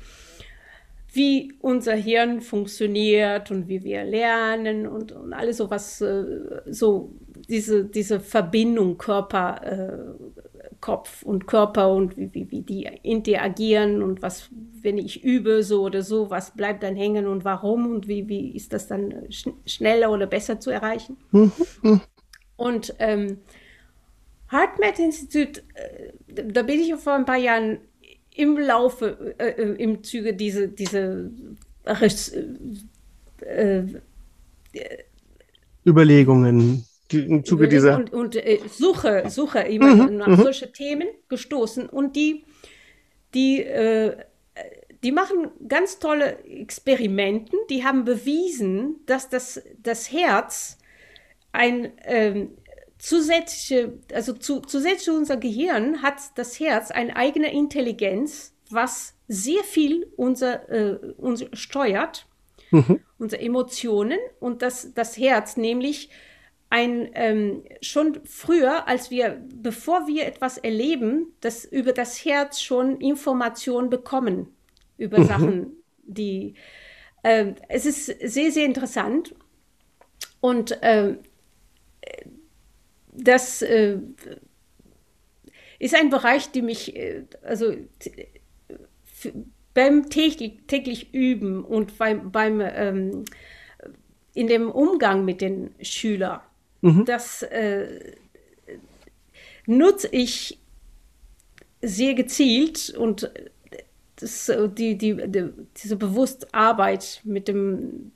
wie 1.12 1.54
unser 1.60 1.94
Hirn 1.94 2.40
funktioniert 2.40 3.50
und 3.50 3.68
wie 3.68 3.84
wir 3.84 4.04
lernen 4.04 4.86
und, 4.86 5.12
und 5.12 5.32
alles 5.32 5.58
so 5.58 5.70
was, 5.70 6.02
so 6.66 7.12
diese, 7.48 7.84
diese 7.84 8.18
Verbindung 8.18 8.98
Körper, 8.98 9.60
äh, 9.62 10.53
Kopf 10.84 11.22
und 11.22 11.46
Körper 11.46 11.94
und 11.94 12.18
wie, 12.18 12.34
wie, 12.34 12.50
wie 12.50 12.60
die 12.60 12.86
interagieren 13.02 14.02
und 14.02 14.20
was, 14.20 14.50
wenn 14.82 14.98
ich 14.98 15.24
übe, 15.24 15.62
so 15.62 15.80
oder 15.80 16.02
so, 16.02 16.28
was 16.28 16.54
bleibt 16.54 16.82
dann 16.82 16.94
hängen 16.94 17.26
und 17.26 17.42
warum 17.42 17.90
und 17.90 18.06
wie, 18.06 18.28
wie 18.28 18.54
ist 18.54 18.74
das 18.74 18.86
dann 18.86 19.24
schn 19.30 19.54
schneller 19.64 20.10
oder 20.10 20.26
besser 20.26 20.60
zu 20.60 20.68
erreichen. 20.68 21.16
Mhm. 21.30 21.52
Und 22.56 22.94
ähm, 22.98 23.38
HeartMath 24.50 24.98
Institut, 24.98 25.62
äh, 25.72 26.12
da 26.52 26.60
bin 26.60 26.78
ich 26.78 26.94
vor 26.96 27.14
ein 27.14 27.24
paar 27.24 27.38
Jahren 27.38 27.78
im 28.34 28.58
Laufe, 28.58 29.36
äh, 29.38 29.52
äh 29.52 29.82
im 29.82 30.04
Zuge 30.04 30.34
diese, 30.34 30.68
diese 30.68 31.30
äh, 31.86 32.10
äh 33.40 33.84
Überlegungen 37.12 37.38
im 37.38 37.44
Zuge 37.44 37.68
dieser. 37.68 37.96
Und, 37.96 38.12
und 38.12 38.36
äh, 38.36 38.60
suche, 38.68 39.24
suche 39.28 39.60
immer 39.60 39.94
mhm, 39.94 40.16
nach 40.16 40.26
mhm. 40.26 40.36
solche 40.36 40.72
Themen 40.72 41.08
gestoßen 41.28 41.88
und 41.88 42.16
die, 42.16 42.44
die, 43.34 43.62
äh, 43.62 44.16
die 45.02 45.12
machen 45.12 45.50
ganz 45.68 45.98
tolle 45.98 46.38
Experimenten, 46.44 47.58
die 47.70 47.84
haben 47.84 48.04
bewiesen, 48.04 49.00
dass 49.06 49.28
das, 49.28 49.62
das 49.82 50.10
Herz 50.12 50.78
ein 51.52 51.92
ähm, 52.04 52.50
zusätzliche, 52.98 53.98
also 54.12 54.32
zu, 54.32 54.60
zusätzlich 54.60 55.04
zu 55.04 55.14
unser 55.14 55.36
Gehirn 55.36 56.02
hat 56.02 56.16
das 56.36 56.58
Herz 56.58 56.90
eine 56.90 57.16
eigene 57.16 57.52
Intelligenz, 57.52 58.54
was 58.70 59.14
sehr 59.28 59.62
viel 59.62 60.06
unser, 60.16 60.68
äh, 60.70 61.12
uns 61.18 61.44
steuert, 61.52 62.26
mhm. 62.70 63.00
unsere 63.18 63.42
Emotionen 63.42 64.18
und 64.40 64.62
das, 64.62 64.94
das 64.94 65.16
Herz 65.18 65.56
nämlich 65.56 66.08
ein 66.74 67.08
ähm, 67.14 67.62
schon 67.82 68.18
früher, 68.24 68.88
als 68.88 69.08
wir, 69.08 69.40
bevor 69.54 70.08
wir 70.08 70.26
etwas 70.26 70.58
erleben, 70.58 71.32
das 71.40 71.64
über 71.64 71.92
das 71.92 72.24
Herz 72.24 72.60
schon 72.60 73.00
Informationen 73.00 73.90
bekommen 73.90 74.48
über 74.98 75.20
mhm. 75.20 75.24
Sachen, 75.24 75.72
die 76.02 76.54
äh, 77.22 77.52
es 77.68 77.86
ist 77.86 78.06
sehr, 78.06 78.50
sehr 78.50 78.64
interessant. 78.64 79.36
Und 80.40 80.82
äh, 80.82 81.14
das 83.12 83.62
äh, 83.62 83.98
ist 85.78 85.94
ein 85.94 86.10
Bereich, 86.10 86.50
der 86.50 86.64
mich, 86.64 86.96
äh, 86.96 87.22
also 87.44 87.72
beim 89.74 90.10
täglich, 90.10 90.58
täglich 90.66 91.14
Üben 91.14 91.64
und 91.64 91.98
beim, 91.98 92.32
beim 92.32 92.60
ähm, 92.60 93.24
in 94.34 94.48
dem 94.48 94.72
Umgang 94.72 95.24
mit 95.24 95.40
den 95.40 95.72
Schülern 95.80 96.40
Mhm. 96.84 97.06
Das 97.06 97.42
äh, 97.42 98.12
nutze 99.64 100.08
ich 100.12 100.60
sehr 101.80 102.12
gezielt 102.12 102.90
und 102.90 103.32
das, 104.16 104.52
die, 104.76 104.98
die, 104.98 105.16
die, 105.28 105.50
diese 105.82 105.96
bewusste 105.96 106.46
Arbeit 106.52 107.22
mit 107.24 107.48
dem, 107.48 108.12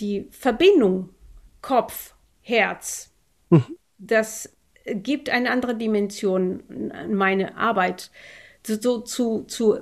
die 0.00 0.26
Verbindung 0.32 1.10
Kopf, 1.60 2.16
Herz, 2.40 3.12
mhm. 3.50 3.76
das 3.98 4.56
gibt 4.84 5.30
eine 5.30 5.52
andere 5.52 5.76
Dimension 5.76 6.90
an 6.90 7.14
meine 7.14 7.56
Arbeit, 7.56 8.10
so 8.66 8.98
zu, 8.98 9.44
zu 9.44 9.78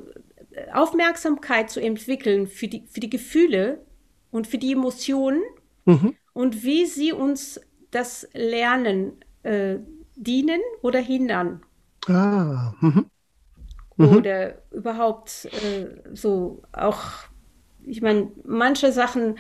Aufmerksamkeit 0.75 1.71
zu 1.71 1.81
entwickeln 1.81 2.47
für 2.49 2.69
die, 2.69 2.85
für 2.87 3.01
die 3.01 3.09
Gefühle 3.09 3.81
und 4.31 4.47
für 4.47 4.59
die 4.59 4.73
Emotionen 4.73 5.41
mhm 5.87 6.17
und 6.33 6.63
wie 6.63 6.87
sie 6.87 7.13
uns 7.13 7.61
das 7.91 8.29
Lernen 8.33 9.13
äh, 9.43 9.77
dienen 10.17 10.61
oder 10.83 11.01
hindern. 11.01 11.63
Ah. 12.07 12.73
Mhm. 12.81 13.07
Mhm. 13.97 14.17
Oder 14.17 14.63
überhaupt 14.71 15.47
äh, 15.47 16.15
so 16.15 16.63
auch, 16.73 17.03
ich 17.85 18.01
meine, 18.01 18.31
manche 18.45 18.93
Sachen 18.93 19.37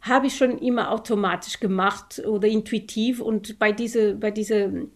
habe 0.00 0.26
ich 0.26 0.36
schon 0.36 0.58
immer 0.58 0.90
automatisch 0.90 1.60
gemacht 1.60 2.22
oder 2.26 2.48
intuitiv 2.48 3.20
und 3.20 3.58
bei 3.58 3.72
diese, 3.72 4.14
bei 4.16 4.30
diese 4.30 4.88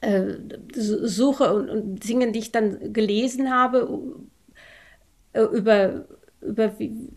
äh, 0.00 0.34
suche 0.74 1.54
und, 1.54 1.70
und 1.70 2.08
Dingen, 2.08 2.32
die 2.32 2.40
ich 2.40 2.52
dann 2.52 2.92
gelesen 2.92 3.50
habe, 3.50 4.00
äh, 5.32 5.42
über, 5.42 6.06
über 6.40 6.78
wie, 6.78 7.08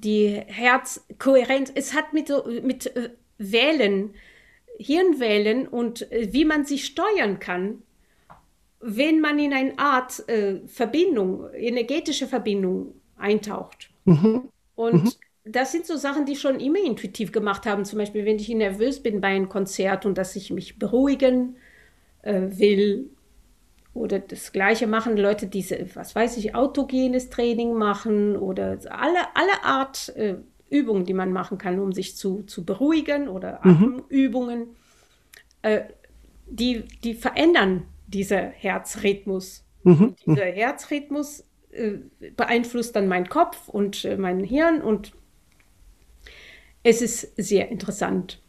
die 0.00 0.42
Herzkohärenz, 0.46 1.70
es 1.74 1.94
hat 1.94 2.12
mit, 2.12 2.32
mit 2.62 2.94
äh, 2.96 3.10
Wählen, 3.38 4.14
Hirnwellen 4.78 5.68
und 5.68 6.10
äh, 6.10 6.32
wie 6.32 6.44
man 6.44 6.64
sie 6.64 6.78
steuern 6.78 7.38
kann, 7.38 7.82
wenn 8.80 9.20
man 9.20 9.38
in 9.38 9.52
eine 9.52 9.78
Art 9.78 10.26
äh, 10.28 10.60
Verbindung, 10.66 11.50
energetische 11.52 12.26
Verbindung 12.26 12.94
eintaucht. 13.16 13.90
Mhm. 14.06 14.48
Und 14.74 15.04
mhm. 15.04 15.10
das 15.44 15.72
sind 15.72 15.86
so 15.86 15.96
Sachen, 15.96 16.24
die 16.24 16.36
schon 16.36 16.58
immer 16.60 16.82
intuitiv 16.82 17.30
gemacht 17.30 17.66
haben. 17.66 17.84
Zum 17.84 17.98
Beispiel, 17.98 18.24
wenn 18.24 18.36
ich 18.36 18.48
nervös 18.48 19.02
bin 19.02 19.20
bei 19.20 19.28
einem 19.28 19.50
Konzert 19.50 20.06
und 20.06 20.16
dass 20.16 20.34
ich 20.34 20.50
mich 20.50 20.78
beruhigen 20.78 21.56
äh, 22.22 22.46
will 22.50 23.10
oder 23.92 24.18
das 24.20 24.52
Gleiche 24.52 24.86
machen 24.86 25.16
Leute, 25.16 25.46
diese, 25.46 25.86
was 25.94 26.14
weiß 26.14 26.36
ich, 26.36 26.54
autogenes 26.54 27.30
Training 27.30 27.74
machen 27.74 28.36
oder 28.36 28.78
alle, 28.88 29.18
alle 29.34 29.64
Art 29.64 30.10
äh, 30.16 30.36
Übungen, 30.68 31.04
die 31.04 31.14
man 31.14 31.32
machen 31.32 31.58
kann, 31.58 31.80
um 31.80 31.92
sich 31.92 32.16
zu, 32.16 32.42
zu 32.44 32.64
beruhigen 32.64 33.28
oder 33.28 33.60
mhm. 33.64 33.70
Atemübungen, 33.70 34.68
äh, 35.62 35.82
die, 36.46 36.84
die 37.02 37.14
verändern 37.14 37.84
diesen 38.06 38.50
Herzrhythmus. 38.50 39.64
Mhm. 39.82 40.14
Dieser 40.24 40.44
Herzrhythmus 40.44 41.44
äh, 41.70 41.98
beeinflusst 42.36 42.94
dann 42.94 43.08
meinen 43.08 43.28
Kopf 43.28 43.68
und 43.68 44.04
äh, 44.04 44.16
mein 44.16 44.44
Hirn 44.44 44.82
und 44.82 45.12
es 46.82 47.02
ist 47.02 47.32
sehr 47.36 47.68
interessant. 47.70 48.40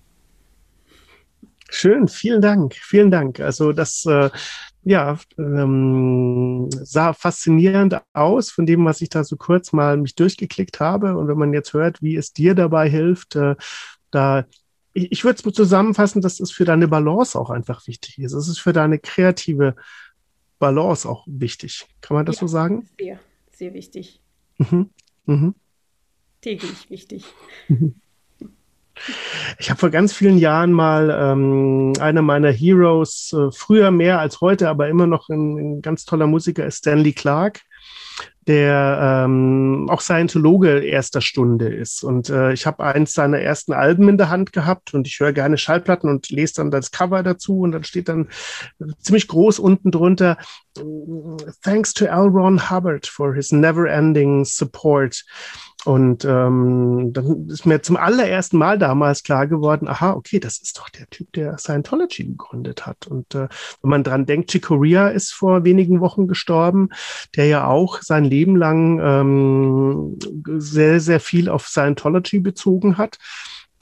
Schön, 1.70 2.08
vielen 2.08 2.42
Dank, 2.42 2.76
vielen 2.76 3.12
Dank. 3.12 3.40
Also 3.40 3.72
das, 3.72 4.06
äh, 4.06 4.30
ja, 4.84 5.18
ähm, 5.38 6.70
sah 6.72 7.14
faszinierend 7.14 8.02
aus 8.14 8.50
von 8.50 8.66
dem, 8.66 8.84
was 8.86 9.02
ich 9.02 9.10
da 9.10 9.24
so 9.24 9.36
kurz 9.38 9.74
mal 9.74 9.98
mich 9.98 10.16
durchgeklickt 10.16 10.80
habe. 10.80 11.18
Und 11.18 11.28
wenn 11.28 11.38
man 11.38 11.54
jetzt 11.54 11.74
hört, 11.74 12.02
wie 12.02 12.16
es 12.16 12.34
dir 12.34 12.56
dabei 12.56 12.90
hilft, 12.90 13.36
äh, 13.36 13.56
da 14.10 14.46
ich, 14.94 15.12
ich 15.12 15.24
würde 15.24 15.42
es 15.46 15.56
zusammenfassen, 15.56 16.22
dass 16.22 16.40
es 16.40 16.52
für 16.52 16.66
deine 16.66 16.88
Balance 16.88 17.40
auch 17.40 17.50
einfach 17.50 17.88
wichtig 17.88 18.20
ist. 18.20 18.34
Es 18.34 18.48
ist 18.48 18.60
für 18.60 18.74
deine 18.74 19.00
kreative 19.00 19.76
Balance 20.60 21.08
auch 21.08 21.26
wichtig. 21.28 21.88
Kann 22.02 22.16
man 22.16 22.26
das 22.26 22.38
ja, 22.38 22.42
so 22.42 22.48
sagen? 22.48 22.90
Sehr, 23.00 23.20
sehr 23.52 23.74
wichtig. 23.74 24.22
Mhm. 24.58 24.90
Mhm. 25.26 25.56
Täglich 26.42 26.90
wichtig. 26.90 27.26
Mhm. 27.68 28.01
Ich 29.58 29.70
habe 29.70 29.80
vor 29.80 29.90
ganz 29.90 30.14
vielen 30.14 30.38
Jahren 30.38 30.72
mal 30.72 31.10
ähm, 31.10 31.94
einer 32.00 32.22
meiner 32.22 32.52
Heroes, 32.52 33.34
äh, 33.34 33.52
früher 33.52 33.92
mehr 33.92 34.20
als 34.20 34.42
heute, 34.42 34.70
aber 34.70 34.90
immer 34.90 35.08
noch 35.08 35.30
ein, 35.30 35.58
ein 35.58 35.82
ganz 35.82 36.06
toller 36.06 36.28
Musiker 36.28 36.66
ist 36.66 36.80
Stanley 36.80 37.14
Clark 37.14 37.62
der 38.52 39.24
ähm, 39.24 39.88
auch 39.90 40.02
Scientologe 40.02 40.80
erster 40.80 41.22
Stunde 41.22 41.70
ist. 41.70 42.04
Und 42.04 42.30
äh, 42.30 42.52
ich 42.52 42.66
habe 42.66 42.84
eins 42.84 43.14
seiner 43.14 43.40
ersten 43.40 43.72
Alben 43.72 44.10
in 44.10 44.18
der 44.18 44.30
Hand 44.30 44.52
gehabt 44.52 44.94
und 44.94 45.08
ich 45.08 45.22
höre 45.22 45.32
gerne 45.32 45.58
Schallplatten 45.58 46.10
und 46.10 46.30
lese 46.30 46.56
dann 46.56 46.70
das 46.70 46.92
Cover 46.92 47.24
dazu 47.24 47.62
und 47.62 47.72
dann 47.72 47.86
steht 47.86 48.10
dann 48.10 48.28
ziemlich 49.00 49.30
groß 49.30 49.60
unten 49.60 49.90
drunter 49.90 50.38
Thanks 51.64 51.94
to 51.94 52.06
L. 52.06 52.28
Ron 52.28 52.70
Hubbard 52.70 53.08
for 53.08 53.34
his 53.34 53.52
never-ending 53.52 54.46
support. 54.46 55.24
Und 55.84 56.26
ähm, 56.26 57.10
dann 57.12 57.48
ist 57.50 57.66
mir 57.66 57.82
zum 57.82 57.98
allerersten 57.98 58.58
Mal 58.58 58.78
damals 58.78 59.24
klar 59.24 59.48
geworden, 59.48 59.88
aha, 59.88 60.14
okay, 60.14 60.40
das 60.40 60.60
ist 60.60 60.78
doch 60.78 60.90
der 60.90 61.10
Typ, 61.10 61.34
der 61.34 61.58
Scientology 61.58 62.24
gegründet 62.24 62.86
hat. 62.86 63.08
Und 63.08 63.34
äh, 63.34 63.48
wenn 63.82 63.90
man 63.90 64.04
dran 64.04 64.28
denkt, 64.28 64.52
Chick 64.52 64.66
Corea 64.68 65.08
ist 65.08 65.34
vor 65.34 65.64
wenigen 65.64 66.00
Wochen 66.00 66.28
gestorben, 66.28 66.90
der 67.36 67.48
ja 67.48 67.66
auch 67.66 68.02
sein 68.04 68.26
Leben 68.26 68.41
lang 68.56 69.00
ähm, 69.02 70.20
sehr, 70.60 71.00
sehr 71.00 71.20
viel 71.20 71.50
auf 71.50 71.68
Scientology 71.68 72.40
bezogen 72.40 72.98
hat. 72.98 73.18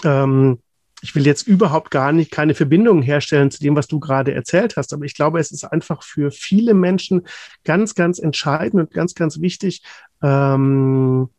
Ähm, 0.03 0.59
ich 1.01 1.15
will 1.15 1.25
jetzt 1.25 1.47
überhaupt 1.47 1.91
gar 1.91 2.11
nicht 2.11 2.31
keine 2.31 2.53
Verbindung 2.53 3.01
herstellen 3.01 3.51
zu 3.51 3.59
dem, 3.59 3.75
was 3.75 3.87
du 3.87 3.99
gerade 3.99 4.33
erzählt 4.33 4.75
hast, 4.75 4.93
aber 4.93 5.05
ich 5.05 5.15
glaube, 5.15 5.39
es 5.39 5.51
ist 5.51 5.63
einfach 5.63 6.03
für 6.03 6.31
viele 6.31 6.73
Menschen 6.73 7.25
ganz, 7.63 7.95
ganz 7.95 8.19
entscheidend 8.19 8.81
und 8.81 8.93
ganz, 8.93 9.15
ganz 9.15 9.39
wichtig, 9.39 9.81
ähm, 10.21 11.29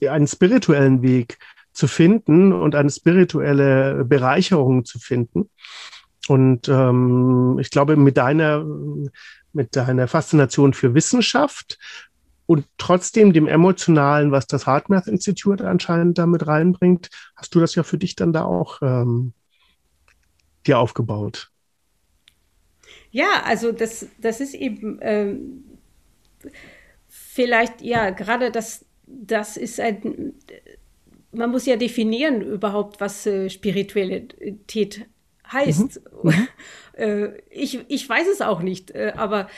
einen 0.00 0.26
spirituellen 0.26 1.02
Weg 1.02 1.38
zu 1.72 1.88
finden 1.88 2.52
und 2.52 2.74
eine 2.74 2.90
spirituelle 2.90 4.04
Bereicherung 4.04 4.84
zu 4.84 4.98
finden. 4.98 5.50
Und 6.28 6.68
ähm, 6.68 7.58
ich 7.60 7.70
glaube, 7.70 7.96
mit 7.96 8.16
deiner, 8.16 8.64
mit 9.56 9.74
deiner 9.74 10.06
Faszination 10.06 10.72
für 10.74 10.94
Wissenschaft 10.94 11.78
und 12.46 12.64
trotzdem 12.78 13.32
dem 13.32 13.48
Emotionalen, 13.48 14.30
was 14.30 14.46
das 14.46 14.66
HeartMath 14.66 15.08
Institute 15.08 15.66
anscheinend 15.66 16.18
damit 16.18 16.46
reinbringt, 16.46 17.10
hast 17.34 17.54
du 17.54 17.60
das 17.60 17.74
ja 17.74 17.82
für 17.82 17.98
dich 17.98 18.14
dann 18.14 18.32
da 18.32 18.44
auch 18.44 18.80
ähm, 18.82 19.32
dir 20.66 20.78
aufgebaut. 20.78 21.50
Ja, 23.10 23.42
also 23.44 23.72
das, 23.72 24.06
das 24.18 24.40
ist 24.40 24.54
eben 24.54 24.98
ähm, 25.02 25.64
vielleicht, 27.08 27.82
ja, 27.82 28.10
gerade 28.10 28.50
das, 28.50 28.84
das 29.06 29.56
ist 29.56 29.80
ein, 29.80 30.34
man 31.32 31.50
muss 31.50 31.66
ja 31.66 31.76
definieren 31.76 32.42
überhaupt, 32.42 33.00
was 33.00 33.26
äh, 33.26 33.50
Spiritualität 33.50 35.06
heißt. 35.52 36.00
Mhm. 36.22 36.30
mhm. 36.30 36.48
äh, 36.98 37.28
ich, 37.50 37.84
ich 37.88 38.08
weiß 38.08 38.26
es 38.32 38.40
auch 38.40 38.62
nicht, 38.62 38.90
äh, 38.92 39.12
aber 39.16 39.48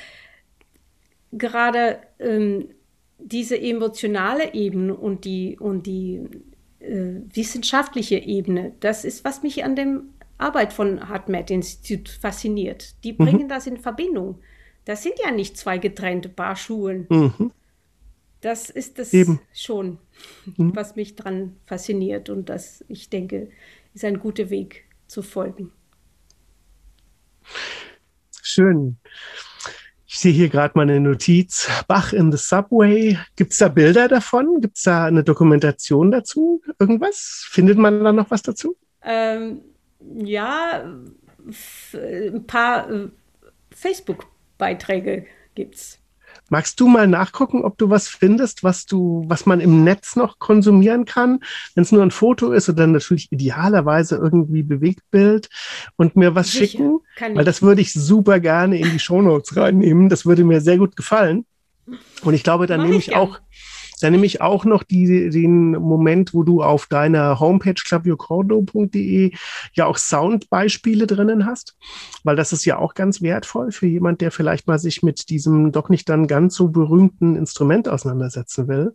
gerade 1.32 1.98
ähm, 2.19 2.70
diese 3.19 3.60
emotionale 3.60 4.55
Ebene 4.55 4.94
und 4.94 5.24
die, 5.24 5.59
und 5.59 5.86
die 5.86 6.27
äh, 6.81 7.20
wissenschaftliche 7.35 8.16
Ebene, 8.16 8.73
das 8.81 9.05
ist, 9.05 9.24
was 9.24 9.43
mich 9.43 9.65
an 9.65 9.77
der 9.77 10.01
Arbeit 10.39 10.73
von 10.73 11.09
HeartMath-Institut 11.09 12.09
fasziniert. 12.09 12.94
Die 13.05 13.12
mhm. 13.12 13.16
bringen 13.16 13.43
mhm. 13.44 13.48
das 13.48 13.66
in 13.66 13.77
Verbindung. 13.77 14.39
Das 14.85 15.02
sind 15.02 15.15
ja 15.23 15.31
nicht 15.31 15.56
zwei 15.56 15.78
getrennte 15.78 16.28
Paar 16.28 16.56
Schulen. 16.56 17.06
Mhm. 17.10 17.51
Das 18.40 18.70
ist 18.70 18.98
das 18.98 19.12
Eben. 19.12 19.40
schon, 19.52 19.98
mhm. 20.56 20.74
was 20.74 20.94
mich 20.94 21.16
daran 21.16 21.56
fasziniert 21.66 22.31
und 22.31 22.48
das, 22.48 22.85
ich 22.89 23.10
denke, 23.10 23.51
ist 23.94 24.05
ein 24.05 24.20
guter 24.20 24.48
Weg 24.48 24.85
zu 25.09 25.23
folgen. 25.23 25.73
Schön. 28.43 28.99
Ich 30.07 30.19
sehe 30.19 30.33
hier 30.33 30.49
gerade 30.49 30.73
mal 30.75 30.83
eine 30.83 31.01
Notiz. 31.01 31.69
Bach 31.87 32.12
in 32.12 32.33
the 32.33 32.39
Subway. 32.39 33.19
Gibt 33.37 33.53
es 33.53 33.59
da 33.59 33.69
Bilder 33.69 34.09
davon? 34.09 34.61
Gibt 34.61 34.79
es 34.79 34.85
da 34.85 35.05
eine 35.05 35.23
Dokumentation 35.23 36.11
dazu? 36.11 36.62
Irgendwas? 36.79 37.47
Findet 37.51 37.77
man 37.77 38.03
da 38.03 38.12
noch 38.12 38.31
was 38.31 38.43
dazu? 38.43 38.77
Ähm, 39.03 39.61
ja, 40.01 40.83
ein 41.95 42.47
paar 42.47 42.91
äh, 42.91 43.09
Facebook-Beiträge 43.70 45.27
gibt 45.55 45.75
es. 45.75 45.98
Magst 46.49 46.81
du 46.81 46.89
mal 46.89 47.07
nachgucken, 47.07 47.65
ob 47.65 47.79
du 47.79 47.91
was 47.91 48.09
findest, 48.09 48.65
was 48.65 48.87
du, 48.87 49.25
was 49.27 49.47
man 49.47 49.61
im 49.61 49.85
Netz 49.85 50.16
noch 50.16 50.39
konsumieren 50.39 51.05
kann, 51.05 51.41
wenn 51.75 51.83
es 51.83 51.93
nur 51.93 52.03
ein 52.03 52.11
Foto 52.11 52.53
ist 52.53 52.69
oder 52.69 52.87
natürlich 52.87 53.31
idealerweise 53.31 54.16
irgendwie 54.16 54.62
Bewegtbild 54.62 55.49
und 55.97 56.16
mir 56.16 56.35
was 56.35 56.53
Sicher, 56.53 56.66
schicken? 56.66 57.01
Weil 57.35 57.45
das 57.45 57.62
würde 57.62 57.81
ich 57.81 57.93
super 57.93 58.41
gerne 58.41 58.79
in 58.79 58.91
die 58.91 58.99
Shownotes 58.99 59.57
reinnehmen. 59.57 60.09
Das 60.09 60.27
würde 60.27 60.45
mir 60.45 60.61
sehr 60.61 60.79
gut 60.79 60.97
gefallen. 60.97 61.45
Und 62.23 62.35
ich 62.35 62.43
glaube, 62.43 62.66
dann 62.66 62.83
nehme 62.83 62.97
ich, 62.97 63.09
ich 63.09 63.16
auch, 63.16 63.41
dann 63.99 64.12
nehme 64.12 64.27
ich 64.27 64.41
auch 64.41 64.65
noch 64.65 64.83
die, 64.83 65.31
den 65.31 65.73
Moment, 65.73 66.35
wo 66.35 66.43
du 66.43 66.62
auf 66.62 66.87
deiner 66.87 67.41
Homepage 67.41 67.75
claviocordo.de 67.75 69.33
ja 69.73 69.87
auch 69.87 69.99
Soundbeispiele 69.99 71.07
drinnen 71.07 71.47
hast, 71.47 71.77
weil 72.25 72.37
das 72.37 72.53
ist 72.53 72.65
ja 72.65 72.79
auch 72.79 72.95
ganz 72.95 73.23
wertvoll 73.23 73.73
für 73.73 73.87
jemand, 73.87 74.20
der 74.20 74.31
vielleicht 74.31 74.66
mal 74.66 74.79
sich 74.79 75.03
mit 75.03 75.29
diesem 75.31 75.73
doch 75.73 75.89
nicht 75.89 76.09
dann 76.09 76.27
ganz 76.27 76.55
so 76.55 76.69
berühmten 76.69 77.37
Instrument 77.37 77.89
auseinandersetzen 77.89 78.69
will. 78.69 78.95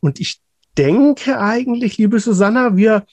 Und 0.00 0.20
ich 0.20 0.40
denke 0.78 1.38
eigentlich, 1.38 1.98
liebe 1.98 2.18
Susanna, 2.18 2.76
wir 2.76 3.04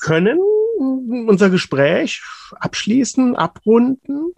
können 0.00 0.38
unser 0.80 1.50
Gespräch 1.50 2.22
abschließen, 2.58 3.36
abrunden. 3.36 4.32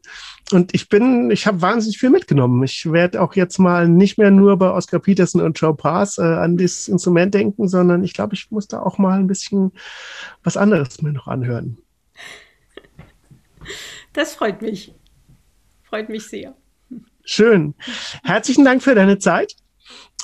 Und 0.51 0.75
ich 0.75 0.89
bin, 0.89 1.31
ich 1.31 1.47
habe 1.47 1.63
wahnsinnig 1.63 1.99
viel 1.99 2.11
mitgenommen. 2.11 2.63
Ich 2.65 2.91
werde 2.91 3.23
auch 3.23 3.35
jetzt 3.35 3.59
mal 3.59 3.89
nicht 3.89 4.19
mehr 4.19 4.31
nur 4.31 4.59
bei 4.59 4.71
Oscar 4.71 4.99
Peterson 4.99 5.41
und 5.41 5.59
Joe 5.61 5.75
Pass 5.75 6.19
äh, 6.19 6.23
an 6.23 6.57
das 6.57 6.89
Instrument 6.89 7.33
denken, 7.33 7.69
sondern 7.69 8.03
ich 8.03 8.13
glaube, 8.13 8.35
ich 8.35 8.51
muss 8.51 8.67
da 8.67 8.81
auch 8.81 8.99
mal 8.99 9.19
ein 9.19 9.29
bisschen 9.29 9.73
was 10.43 10.57
anderes 10.57 11.01
mir 11.01 11.13
noch 11.13 11.29
anhören. 11.29 11.79
Das 14.13 14.35
freut 14.35 14.61
mich. 14.61 14.93
Freut 15.85 16.09
mich 16.09 16.27
sehr. 16.27 16.57
Schön. 17.25 17.75
Herzlichen 18.25 18.65
Dank 18.65 18.83
für 18.83 18.97
deine 18.97 19.19
Zeit 19.19 19.55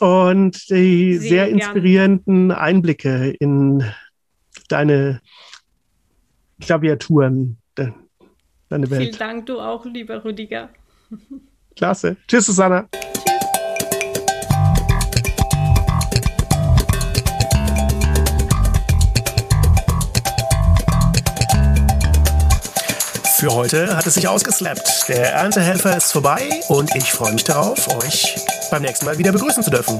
und 0.01 0.69
die 0.69 1.17
sehr, 1.17 1.29
sehr 1.29 1.49
inspirierenden 1.49 2.51
Einblicke 2.51 3.31
in 3.39 3.85
deine 4.69 5.21
Klaviaturen 6.61 7.59
deine 8.69 8.91
Welt. 8.91 9.03
Vielen 9.03 9.19
Dank, 9.19 9.47
du 9.47 9.61
auch, 9.61 9.85
lieber 9.85 10.25
Rüdiger. 10.25 10.71
Klasse. 11.77 12.17
Tschüss, 12.27 12.47
Susanna. 12.47 12.89
Für 23.37 23.55
heute 23.55 23.97
hat 23.97 24.05
es 24.05 24.15
sich 24.15 24.27
ausgeslappt. 24.27 25.09
Der 25.09 25.33
Erntehelfer 25.33 25.97
ist 25.97 26.11
vorbei 26.11 26.51
und 26.69 26.93
ich 26.97 27.13
freue 27.13 27.33
mich 27.33 27.45
darauf, 27.45 27.87
euch 28.03 28.35
beim 28.73 28.83
nächsten 28.83 29.07
Mal 29.07 29.17
wieder 29.17 29.31
begrüßen 29.31 29.63
zu 29.63 29.71
dürfen. 29.71 29.97